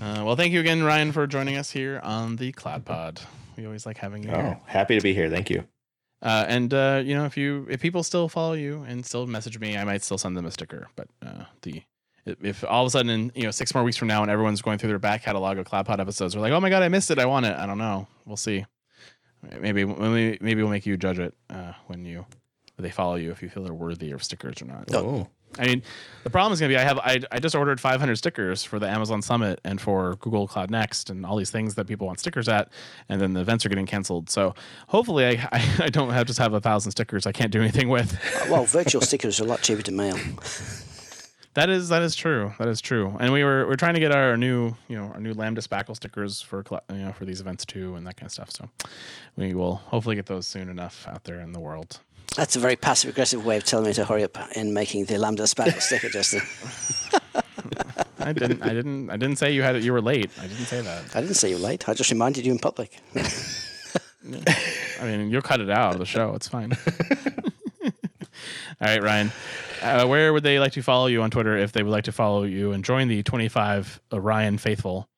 Uh, 0.01 0.25
well, 0.25 0.35
thank 0.35 0.53
you 0.53 0.59
again, 0.59 0.83
Ryan, 0.83 1.13
for 1.13 1.29
joining 1.29 1.57
us 1.57 1.71
here 1.71 2.01
on 2.03 2.35
the 2.35 2.51
Cloud 2.51 2.85
Pod. 2.85 3.21
We 3.57 3.67
always 3.67 3.87
like 3.87 3.97
having 3.97 4.25
you 4.25 4.31
here. 4.31 4.59
Oh, 4.61 4.65
happy 4.67 4.97
to 4.97 5.01
be 5.01 5.15
here. 5.15 5.31
Thank 5.31 5.49
you. 5.49 5.65
Uh, 6.21 6.45
and 6.49 6.75
uh, 6.75 7.03
you 7.05 7.15
know, 7.15 7.25
if 7.25 7.37
you 7.37 7.69
if 7.71 7.81
people 7.81 8.03
still 8.03 8.29
follow 8.29 8.55
you 8.55 8.85
and 8.89 9.07
still 9.07 9.29
message 9.29 9.61
me, 9.61 9.77
I 9.77 9.85
might 9.85 10.03
still 10.03 10.19
send 10.19 10.37
them 10.37 10.45
a 10.45 10.51
sticker. 10.51 10.89
But 10.97 11.07
uh, 11.25 11.45
the 11.63 11.83
if 12.25 12.65
all 12.65 12.83
of 12.83 12.87
a 12.87 12.91
sudden, 12.91 13.11
in, 13.11 13.33
you 13.35 13.43
know, 13.45 13.51
six 13.51 13.75
more 13.75 13.83
weeks 13.83 13.97
from 13.97 14.09
now, 14.09 14.23
and 14.23 14.31
everyone's 14.31 14.63
going 14.63 14.79
through 14.79 14.91
their 14.91 14.99
back 14.99 15.23
catalog 15.23 15.59
of 15.59 15.67
cloud 15.67 15.87
CloudPod 15.87 16.01
episodes, 16.01 16.37
we're 16.37 16.43
like, 16.43 16.53
oh 16.53 16.61
my 16.61 16.71
god, 16.71 16.83
I 16.83 16.89
missed 16.89 17.11
it. 17.11 17.19
I 17.19 17.27
want 17.27 17.47
it. 17.47 17.57
I 17.57 17.67
don't 17.67 17.79
know. 17.79 18.07
We'll 18.27 18.37
see. 18.37 18.65
Maybe 19.61 19.85
maybe 19.85 20.39
maybe 20.41 20.63
we'll 20.63 20.71
make 20.71 20.87
you 20.87 20.97
judge 20.97 21.19
it 21.19 21.35
uh, 21.51 21.73
when 21.89 22.05
you 22.05 22.25
when 22.77 22.85
they 22.85 22.91
follow 22.91 23.17
you 23.17 23.33
if 23.33 23.43
you 23.43 23.49
feel 23.49 23.65
they're 23.65 23.75
worthy 23.75 24.13
of 24.13 24.23
stickers 24.23 24.63
or 24.63 24.67
not. 24.67 24.95
Oh, 24.95 25.27
I 25.59 25.67
mean, 25.67 25.83
the 26.25 26.31
problem 26.31 26.53
is 26.53 26.61
going 26.61 26.71
to 26.71 26.77
be 26.77 26.81
I 26.81 26.85
have 26.85 26.99
I, 26.99 27.21
I 27.31 27.39
just 27.39 27.55
ordered 27.55 27.81
500 27.81 28.17
stickers 28.17 28.65
for 28.65 28.79
the 28.79 28.89
Amazon 28.89 29.21
Summit 29.21 29.61
and 29.65 29.81
for 29.81 30.15
Google 30.17 30.47
Cloud 30.47 30.71
Next 30.71 31.11
and 31.11 31.27
all 31.27 31.37
these 31.37 31.51
things 31.51 31.75
that 31.75 31.87
people 31.87 32.07
want 32.07 32.21
stickers 32.21 32.49
at, 32.49 32.71
and 33.09 33.21
then 33.21 33.35
the 33.35 33.41
events 33.41 33.67
are 33.67 33.69
getting 33.69 33.87
canceled. 33.87 34.31
So 34.31 34.55
hopefully 34.89 35.27
I 35.27 35.49
I, 35.53 35.75
I 35.81 35.89
don't 35.89 36.11
have 36.11 36.27
just 36.27 36.39
have 36.39 36.55
a 36.55 36.61
thousand 36.61 36.93
stickers 36.93 37.27
I 37.27 37.33
can't 37.33 37.51
do 37.51 37.61
anything 37.61 37.89
with. 37.89 38.17
well, 38.49 38.65
virtual 38.65 39.03
stickers 39.03 39.41
are 39.41 39.45
a 39.45 39.47
lot 39.47 39.63
cheaper 39.63 39.83
to 39.83 39.93
mail. 39.93 40.17
that 41.55 41.69
is 41.69 41.89
that 41.91 42.03
is 42.03 42.15
true. 42.15 42.53
That 42.59 42.69
is 42.69 42.81
true. 42.81 43.17
And 43.21 43.33
we 43.33 43.45
were 43.45 43.67
we're 43.67 43.77
trying 43.77 43.95
to 43.95 44.01
get 44.01 44.13
our 44.13 44.37
new 44.37 44.75
you 44.89 44.97
know 44.97 45.07
our 45.15 45.21
new 45.21 45.35
Lambda 45.35 45.61
Spackle 45.61 45.97
stickers 45.97 46.41
for 46.41 46.65
you 46.91 46.97
know 46.97 47.13
for 47.13 47.25
these 47.25 47.41
events 47.41 47.65
too 47.65 47.95
and 47.95 48.07
that 48.07 48.17
kind 48.17 48.27
of 48.27 48.33
stuff. 48.33 48.51
So 48.51 48.69
we 49.37 49.55
will 49.55 49.77
hopefully 49.77 50.17
get 50.17 50.27
those 50.27 50.47
soon 50.47 50.69
enough 50.69 51.07
out 51.09 51.25
there 51.25 51.41
in 51.41 51.53
the 51.53 51.61
world. 51.61 52.01
That's 52.37 52.57
a 52.57 52.61
very 52.61 52.77
passive 52.77 53.11
aggressive 53.11 53.45
way 53.45 53.59
of 53.59 53.65
telling 53.65 53.87
me 53.87 53.93
to 53.95 54.05
hurry 54.05 54.25
up 54.25 54.39
in 54.57 54.73
making 54.73 55.05
the 55.05 55.19
Lambda 55.19 55.43
Spackle 55.43 55.81
sticker, 55.81 56.09
Justin. 56.09 56.41
I 58.19 58.33
didn't 58.33 58.63
I 58.63 58.73
didn't 58.73 59.11
I 59.11 59.17
didn't 59.17 59.37
say 59.37 59.53
you 59.53 59.63
had 59.63 59.77
it. 59.77 59.83
You 59.83 59.93
were 59.93 60.01
late. 60.01 60.31
I 60.39 60.47
didn't 60.47 60.67
say 60.67 60.81
that. 60.81 61.17
I 61.17 61.21
didn't 61.21 61.35
say 61.35 61.51
you 61.51 61.57
were 61.57 61.63
late. 61.63 61.89
I 61.89 61.95
just 61.95 62.11
reminded 62.11 62.47
you 62.47 62.53
in 62.53 62.59
public. 62.59 62.99
I 63.15 65.05
mean, 65.05 65.31
you'll 65.31 65.43
cut 65.43 65.61
it 65.61 65.69
out 65.69 65.95
of 65.95 65.99
the 65.99 66.07
show. 66.07 66.35
It's 66.35 66.49
fine. 66.49 66.73
All 68.83 68.89
right, 68.89 69.03
Ryan. 69.03 69.31
Uh, 69.81 70.07
where 70.07 70.33
would 70.33 70.43
they 70.43 70.59
like 70.59 70.73
to 70.73 70.83
follow 70.83 71.07
you 71.07 71.23
on 71.23 71.31
Twitter 71.31 71.57
if 71.57 71.73
they 71.73 71.83
would 71.83 71.91
like 71.93 72.05
to 72.05 72.13
follow 72.13 72.43
you 72.43 72.73
and 72.73 72.85
join 72.85 73.09
the 73.09 73.23
25 73.23 74.01
Orion 74.13 74.59
faithful? 74.59 75.09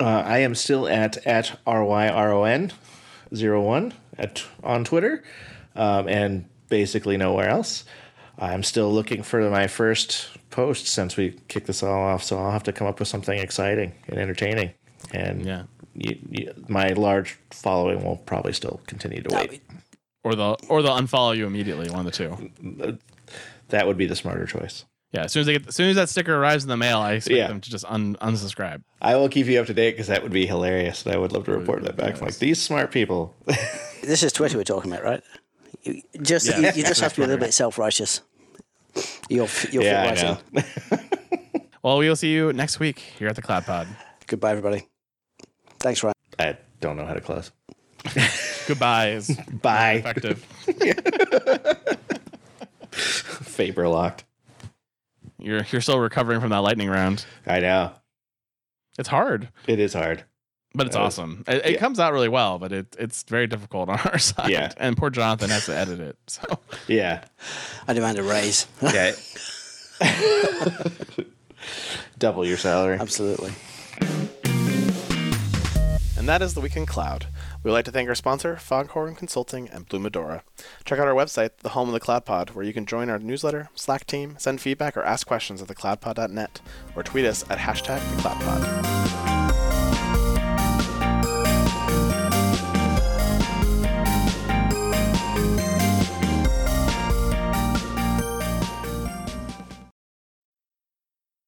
uh, 0.00 0.22
I 0.24 0.38
am 0.38 0.54
still 0.54 0.86
at 0.88 1.16
at 1.26 1.58
ryron 1.66 2.72
zero 3.34 3.60
one 3.60 3.92
at 4.16 4.44
on 4.62 4.84
Twitter, 4.84 5.22
um, 5.74 6.08
and 6.08 6.44
basically 6.68 7.16
nowhere 7.16 7.48
else. 7.48 7.84
I'm 8.38 8.62
still 8.62 8.92
looking 8.92 9.22
for 9.24 9.50
my 9.50 9.66
first 9.66 10.28
post 10.50 10.86
since 10.86 11.16
we 11.16 11.32
kicked 11.48 11.66
this 11.66 11.82
all 11.82 11.92
off, 12.00 12.22
so 12.22 12.38
I'll 12.38 12.52
have 12.52 12.62
to 12.64 12.72
come 12.72 12.86
up 12.86 13.00
with 13.00 13.08
something 13.08 13.38
exciting 13.38 13.92
and 14.06 14.18
entertaining. 14.18 14.70
And 15.12 15.44
Yeah. 15.44 15.64
you, 15.94 16.16
you, 16.30 16.54
my 16.68 16.88
large 16.90 17.36
following 17.50 18.04
will 18.04 18.16
probably 18.18 18.52
still 18.52 18.80
continue 18.86 19.22
to 19.22 19.34
wait. 19.34 19.62
Or 20.24 20.34
they'll 20.34 20.56
or 20.68 20.82
they'll 20.82 20.96
unfollow 20.98 21.36
you 21.36 21.46
immediately. 21.46 21.88
One 21.90 22.00
of 22.00 22.04
the 22.06 22.10
two. 22.10 22.88
That 23.68 23.86
would 23.86 23.96
be 23.96 24.06
the 24.06 24.16
smarter 24.16 24.46
choice. 24.46 24.84
Yeah. 25.12 25.24
As 25.24 25.32
soon 25.32 25.40
as 25.42 25.46
they 25.46 25.52
get, 25.54 25.68
as 25.68 25.74
soon 25.76 25.88
as 25.90 25.96
that 25.96 26.08
sticker 26.08 26.34
arrives 26.34 26.64
in 26.64 26.68
the 26.68 26.76
mail, 26.76 26.98
I 26.98 27.12
expect 27.14 27.36
Yeah. 27.36 27.46
them 27.48 27.60
to 27.60 27.70
just 27.70 27.84
un, 27.86 28.16
unsubscribe. 28.20 28.82
I 29.00 29.16
will 29.16 29.28
keep 29.28 29.46
you 29.46 29.58
up 29.60 29.66
to 29.68 29.74
date 29.74 29.92
because 29.92 30.08
that 30.08 30.22
would 30.22 30.32
be 30.32 30.46
hilarious. 30.46 31.04
And 31.06 31.14
I 31.14 31.18
would 31.18 31.32
love 31.32 31.44
to 31.44 31.52
report 31.52 31.82
that 31.84 31.96
back. 31.96 32.20
Like 32.20 32.36
these 32.38 32.60
smart 32.60 32.90
people. 32.92 33.34
This 34.00 34.22
is 34.22 34.32
Twitter 34.32 34.56
we're 34.56 34.64
talking 34.64 34.92
about, 34.92 35.04
right? 35.04 35.22
You 35.82 36.02
just 36.22 36.46
Yeah. 36.46 36.58
you, 36.60 36.66
you 36.68 36.82
just 36.84 37.00
have 37.00 37.12
to 37.14 37.20
be 37.20 37.24
a 37.24 37.26
little 37.26 37.44
bit 37.44 37.52
self 37.52 37.78
righteous. 37.78 38.20
You'll 39.28 39.48
you'll 39.70 39.82
yeah, 39.84 40.14
fit 40.14 40.22
right 40.54 40.62
in. 41.00 41.68
Well, 41.82 41.98
we 41.98 42.08
will 42.08 42.16
see 42.16 42.32
you 42.32 42.52
next 42.52 42.80
week 42.80 42.98
here 43.00 43.28
at 43.28 43.36
the 43.36 43.42
Cloud 43.42 43.66
Pod. 43.66 43.86
Goodbye, 44.26 44.50
everybody. 44.52 44.86
Thanks, 45.80 46.02
Ryan. 46.02 46.14
I 46.38 46.56
don't 46.80 46.96
know 46.96 47.04
how 47.06 47.14
to 47.14 47.20
close. 47.20 47.50
Goodbye 48.66 49.10
is 49.12 49.30
Bye. 49.62 49.92
effective. 49.94 50.44
Faber 52.90 53.88
locked. 53.88 54.24
You're 55.38 55.64
you're 55.70 55.80
still 55.80 56.00
recovering 56.00 56.40
from 56.40 56.50
that 56.50 56.58
lightning 56.58 56.88
round. 56.88 57.24
I 57.46 57.60
know. 57.60 57.92
It's 58.98 59.08
hard. 59.08 59.48
It 59.66 59.78
is 59.78 59.94
hard. 59.94 60.24
But 60.74 60.88
it's 60.88 60.96
Uh, 60.96 61.02
awesome. 61.02 61.44
It, 61.48 61.64
it 61.64 61.72
yeah. 61.74 61.78
comes 61.78 61.98
out 62.00 62.12
really 62.12 62.28
well, 62.28 62.58
but 62.58 62.72
it 62.72 62.94
it's 62.98 63.22
very 63.24 63.46
difficult 63.46 63.88
on 63.88 63.98
our 64.00 64.18
side. 64.18 64.50
Yeah. 64.50 64.72
And 64.76 64.96
poor 64.96 65.10
Jonathan 65.10 65.50
has 65.50 65.66
to 65.66 65.76
edit 65.76 66.00
it. 66.00 66.16
So 66.26 66.42
Yeah. 66.88 67.24
I 67.86 67.92
demand 67.94 68.18
a 68.18 68.22
raise. 68.22 68.66
Yeah. 68.82 69.12
Double 72.18 72.44
your 72.44 72.56
salary. 72.56 72.98
Absolutely. 73.00 73.52
And 76.18 76.28
that 76.28 76.42
is 76.42 76.54
the 76.54 76.60
Weekend 76.60 76.88
Cloud. 76.88 77.26
We 77.64 77.70
would 77.70 77.74
like 77.74 77.84
to 77.86 77.90
thank 77.90 78.08
our 78.08 78.14
sponsor, 78.14 78.56
Foghorn 78.56 79.16
Consulting 79.16 79.68
and 79.68 79.88
Blue 79.88 79.98
Medora. 79.98 80.44
Check 80.84 81.00
out 81.00 81.08
our 81.08 81.14
website, 81.14 81.58
the 81.58 81.70
home 81.70 81.88
of 81.88 81.92
the 81.92 82.00
Cloud 82.00 82.24
Pod, 82.24 82.50
where 82.50 82.64
you 82.64 82.72
can 82.72 82.86
join 82.86 83.10
our 83.10 83.18
newsletter, 83.18 83.68
Slack 83.74 84.06
team, 84.06 84.36
send 84.38 84.60
feedback, 84.60 84.96
or 84.96 85.02
ask 85.02 85.26
questions 85.26 85.60
at 85.60 85.68
thecloudpod.net, 85.68 86.60
or 86.94 87.02
tweet 87.02 87.24
us 87.24 87.44
at 87.50 87.58
hashtag 87.58 87.98
thecloudpod. 87.98 89.27